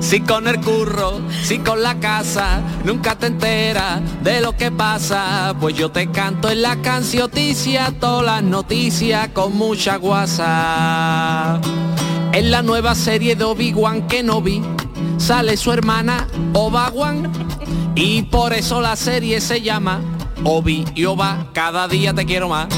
Si 0.00 0.20
con 0.20 0.46
el 0.46 0.60
curro, 0.60 1.22
si 1.42 1.58
con 1.60 1.82
la 1.82 1.98
casa, 1.98 2.60
nunca 2.84 3.16
te 3.16 3.26
enteras 3.26 4.02
de 4.22 4.42
lo 4.42 4.54
que 4.54 4.70
pasa. 4.70 5.56
Pues 5.58 5.74
yo 5.74 5.90
te 5.90 6.10
canto 6.10 6.50
en 6.50 6.60
la 6.60 6.76
cancioticia, 6.82 7.90
todas 7.98 8.24
las 8.24 8.42
noticias 8.42 9.28
con 9.28 9.56
mucha 9.56 9.96
guasa. 9.96 11.58
En 12.32 12.50
la 12.50 12.62
nueva 12.62 12.94
serie 12.94 13.34
de 13.34 13.44
Obi-Wan 13.44 14.06
Kenobi 14.06 14.62
sale 15.16 15.56
su 15.56 15.72
hermana 15.72 16.28
Oba-Wan 16.52 17.32
y 17.94 18.22
por 18.24 18.52
eso 18.52 18.82
la 18.82 18.96
serie 18.96 19.40
se 19.40 19.62
llama 19.62 20.00
Obi 20.44 20.84
y 20.94 21.06
Oba, 21.06 21.46
cada 21.54 21.88
día 21.88 22.12
te 22.12 22.26
quiero 22.26 22.50
más. 22.50 22.68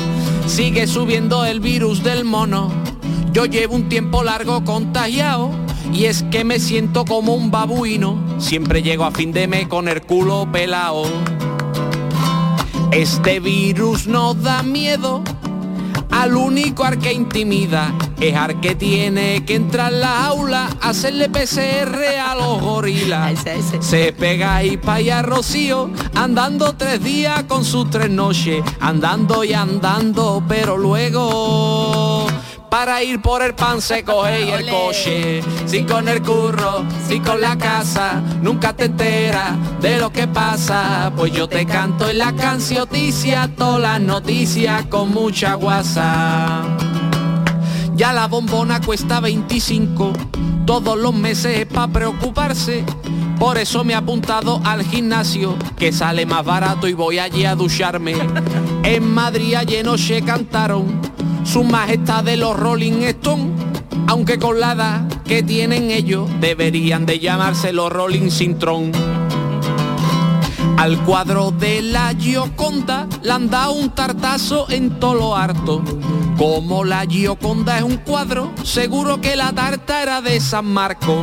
Sigue 0.47 0.87
subiendo 0.87 1.45
el 1.45 1.59
virus 1.59 2.05
del 2.05 2.25
mono. 2.25 2.71
Yo 3.37 3.45
llevo 3.45 3.75
un 3.75 3.91
tiempo 3.91 4.25
largo 4.25 4.65
contagiado 4.65 5.51
y 5.93 6.07
es 6.07 6.23
que 6.31 6.43
me 6.43 6.59
siento 6.59 7.05
como 7.05 7.35
un 7.35 7.51
babuino. 7.51 8.19
Siempre 8.39 8.83
llego 8.83 9.05
a 9.05 9.11
fin 9.11 9.31
de 9.31 9.47
mes 9.47 9.69
con 9.69 9.89
el 9.89 10.01
culo 10.01 10.49
pelao. 10.51 11.05
Este 12.93 13.39
virus 13.41 14.07
no 14.07 14.33
da 14.33 14.63
miedo. 14.63 15.23
Al 16.11 16.35
único 16.35 16.83
ar 16.83 16.97
que 16.97 17.13
intimida 17.13 17.93
es 18.19 18.35
ar 18.35 18.59
que 18.63 18.75
tiene 18.75 19.45
que 19.45 19.57
entrar 19.57 19.93
en 19.93 20.01
la 20.01 20.25
aula 20.25 20.71
a 20.81 20.89
hacerle 20.89 21.29
PCR 21.29 22.19
a 22.27 22.35
los 22.37 22.63
gorilas. 22.63 23.45
Se 23.81 24.15
pega 24.15 24.57
ahí 24.57 24.79
pa' 24.79 24.95
allá 24.95 25.21
Rocío, 25.21 25.91
andando 26.15 26.75
tres 26.75 27.05
días 27.05 27.43
con 27.43 27.67
sus 27.67 27.91
tres 27.91 28.09
noches, 28.09 28.65
andando 28.81 29.45
y 29.45 29.53
andando, 29.53 30.43
pero 30.49 30.79
luego 30.79 32.27
para 32.79 33.03
ir 33.03 33.23
por 33.23 33.41
el 33.41 33.55
pan 33.55 33.81
se 33.81 34.05
coge 34.05 34.45
y 34.45 34.51
el 34.51 34.69
coche. 34.69 35.41
Si 35.65 35.85
con 35.85 36.07
el 36.09 36.21
curro, 36.21 36.85
si 37.09 37.21
con 37.21 37.41
la 37.41 37.57
casa, 37.57 38.23
nunca 38.43 38.75
te 38.75 38.85
enteras 38.85 39.53
de 39.81 39.97
lo 39.97 40.13
que 40.13 40.29
pasa. 40.29 41.11
Pues 41.17 41.33
yo 41.33 41.49
te 41.49 41.65
canto 41.65 42.11
en 42.11 42.19
la 42.19 42.35
cancioticia, 42.35 43.51
todas 43.57 43.81
las 43.81 44.01
noticias 44.03 44.85
con 44.89 45.11
mucha 45.11 45.55
guasa. 45.55 46.65
Ya 47.95 48.13
la 48.13 48.27
bombona 48.27 48.83
cuesta 48.83 49.21
25, 49.21 50.13
todos 50.67 50.99
los 50.99 51.15
meses 51.15 51.61
es 51.61 51.67
pa' 51.67 51.89
preocuparse. 51.89 52.85
Por 53.39 53.57
eso 53.57 53.85
me 53.85 53.95
he 53.95 53.97
apuntado 53.97 54.61
al 54.65 54.85
gimnasio, 54.85 55.57
que 55.79 55.93
sale 55.93 56.27
más 56.27 56.45
barato 56.45 56.89
y 56.89 56.93
voy 56.93 57.21
allí 57.21 57.47
a 57.47 57.55
ducharme. 57.55 58.17
En 58.83 59.15
Madrid 59.15 59.55
ayer 59.55 59.83
noche 59.83 60.21
cantaron 60.21 61.16
su 61.47 61.63
majestad 61.63 62.25
de 62.25 62.37
los 62.37 62.59
Rolling 62.59 63.03
Stones, 63.05 63.53
aunque 64.09 64.39
con 64.39 64.59
la 64.59 64.73
edad 64.73 65.23
que 65.25 65.43
tienen 65.43 65.91
ellos 65.91 66.29
deberían 66.41 67.07
de 67.07 67.21
llamarse 67.21 67.73
los 67.73 67.91
Rolling 67.91 68.31
Sintron. 68.31 68.91
Al 70.77 71.03
cuadro 71.05 71.53
de 71.53 71.83
la 71.83 72.13
Gioconda 72.19 73.07
le 73.23 73.33
han 73.33 73.49
dado 73.49 73.73
un 73.73 73.91
tartazo 73.91 74.67
en 74.71 74.99
todo 74.99 75.15
lo 75.15 75.37
harto. 75.37 75.83
Como 76.37 76.85
la 76.85 77.07
Gioconda 77.07 77.79
es 77.79 77.85
un 77.85 77.97
cuadro, 77.97 78.53
seguro 78.63 79.21
que 79.21 79.37
la 79.37 79.53
tarta 79.53 80.03
era 80.03 80.21
de 80.21 80.39
San 80.41 80.67
Marco. 80.67 81.23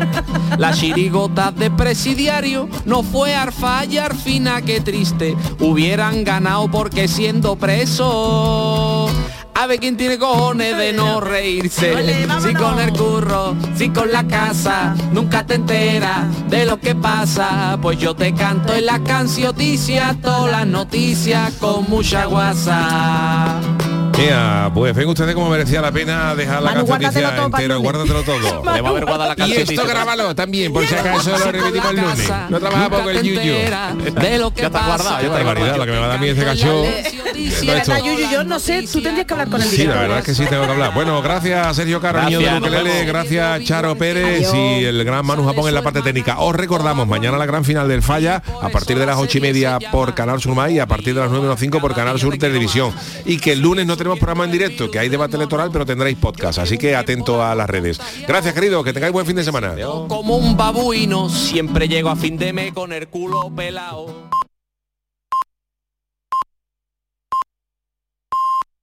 La 0.57 0.73
chirigota 0.73 1.51
de 1.51 1.69
presidiario 1.69 2.67
no 2.85 3.03
fue 3.03 3.35
arfa 3.35 3.85
y 3.85 3.99
arfina, 3.99 4.61
qué 4.63 4.81
triste. 4.81 5.35
Hubieran 5.59 6.23
ganado 6.23 6.71
porque 6.71 7.07
siendo 7.07 7.55
preso 7.55 9.07
A 9.55 9.67
ver 9.67 9.79
quién 9.79 9.97
tiene 9.97 10.17
cojones 10.17 10.77
de 10.77 10.93
no 10.93 11.19
reírse. 11.21 11.93
Si 12.41 12.53
con 12.53 12.79
el 12.79 12.91
curro, 12.91 13.55
si 13.75 13.89
con 13.89 14.11
la 14.11 14.25
casa, 14.27 14.95
nunca 15.11 15.45
te 15.45 15.55
enteras 15.55 16.49
de 16.49 16.65
lo 16.65 16.79
que 16.79 16.95
pasa. 16.95 17.77
Pues 17.81 17.97
yo 17.99 18.15
te 18.15 18.33
canto 18.33 18.73
en 18.73 18.85
la 18.85 19.03
cancioticia, 19.03 20.17
todas 20.21 20.51
las 20.51 20.67
noticias 20.67 21.53
con 21.59 21.89
mucha 21.89 22.25
guasa. 22.25 23.72
Mira, 24.23 24.71
pues 24.73 24.95
ven 24.95 25.07
ustedes 25.09 25.33
como 25.35 25.49
merecía 25.49 25.81
la 25.81 25.91
pena 25.91 26.35
dejar 26.35 26.61
la 26.61 26.71
Manu, 26.73 26.87
canción 26.87 27.23
guárdatelo 27.23 27.49
todo 27.49 27.67
lunes. 27.67 27.77
guárdatelo 27.79 28.23
todo. 28.23 28.63
Guardado 29.03 29.35
la 29.37 29.47
Y 29.47 29.53
esto 29.53 29.85
grábalo 29.85 30.35
también, 30.35 30.71
por 30.71 30.85
si 30.85 30.95
acaso 30.95 31.31
lo 31.31 31.51
repetimos 31.51 31.89
el 31.89 31.95
lunes. 31.97 32.31
No 32.49 32.59
trabaja 32.59 32.89
poco 32.89 33.09
el 33.09 33.21
yuyu. 33.23 33.53
de 34.21 34.37
lo 34.39 34.53
que 34.53 34.61
Ya 34.61 34.67
está 34.67 34.85
guardado, 34.85 35.17
ya 35.21 35.27
está 35.27 35.43
barbaridad 35.43 35.77
lo 35.77 35.85
que 35.85 35.91
me 35.91 35.97
va 35.97 36.05
a 36.05 36.07
dar 36.07 36.17
a 36.17 36.21
mí 36.21 36.27
ese 36.27 36.43
cacho. 36.43 36.83
Sí, 37.33 37.67
verdad, 37.67 37.97
Yuyu, 38.03 38.29
yo 38.31 38.43
no 38.43 38.59
sé, 38.59 38.83
tú 38.83 39.01
tendrías 39.01 39.25
que 39.25 39.33
hablar 39.33 39.49
con 39.49 39.61
el 39.61 39.67
Sí, 39.67 39.85
la 39.85 39.95
verdad 39.95 40.19
es 40.19 40.25
que 40.25 40.33
sí 40.35 40.45
tengo 40.45 40.65
que 40.65 40.71
hablar. 40.71 40.93
Bueno, 40.93 41.21
gracias 41.21 41.75
Sergio 41.75 41.99
Caro, 41.99 42.23
niño 42.23 42.39
de 42.39 42.57
Ukelele, 42.57 43.05
gracias 43.05 43.63
Charo 43.63 43.95
Pérez 43.97 44.53
y 44.53 44.85
el 44.85 45.03
gran 45.03 45.25
Manu 45.25 45.45
Japón 45.45 45.67
en 45.67 45.73
la 45.75 45.81
parte 45.81 46.01
técnica. 46.01 46.39
Os 46.39 46.55
recordamos, 46.55 47.07
mañana 47.07 47.37
la 47.37 47.45
gran 47.45 47.65
final 47.65 47.87
del 47.87 48.01
Falla, 48.01 48.41
a 48.61 48.69
partir 48.69 48.97
de 48.99 49.05
las 49.05 49.17
ocho 49.17 49.37
y 49.37 49.41
media 49.41 49.79
por 49.91 50.13
Canal 50.13 50.39
Sur 50.41 50.55
Más 50.55 50.71
y 50.71 50.79
a 50.79 50.85
partir 50.85 51.13
de 51.15 51.21
las 51.21 51.29
9 51.29 51.43
menos 51.43 51.59
5 51.59 51.79
por 51.79 51.93
Canal 51.95 52.19
Sur 52.19 52.37
Televisión. 52.37 52.93
Y 53.25 53.37
que 53.37 53.53
el 53.53 53.59
lunes 53.61 53.85
no 53.85 53.97
programa 54.17 54.45
en 54.45 54.51
directo, 54.51 54.89
que 54.89 54.99
hay 54.99 55.09
debate 55.09 55.35
electoral, 55.35 55.69
pero 55.71 55.85
tendréis 55.85 56.17
podcast, 56.17 56.59
así 56.59 56.77
que 56.77 56.95
atento 56.95 57.43
a 57.43 57.55
las 57.55 57.69
redes. 57.69 57.99
Gracias, 58.27 58.53
querido, 58.53 58.83
que 58.83 58.93
tengáis 58.93 59.13
buen 59.13 59.25
fin 59.25 59.35
de 59.35 59.43
semana. 59.43 59.75
Como 60.07 60.37
un 60.37 60.55
babuino, 60.57 61.29
siempre 61.29 61.87
llego 61.87 62.09
a 62.09 62.15
fin 62.15 62.37
de 62.37 62.53
mes 62.53 62.73
con 62.73 62.93
el 62.93 63.07
culo 63.07 63.51
pelado. 63.55 64.29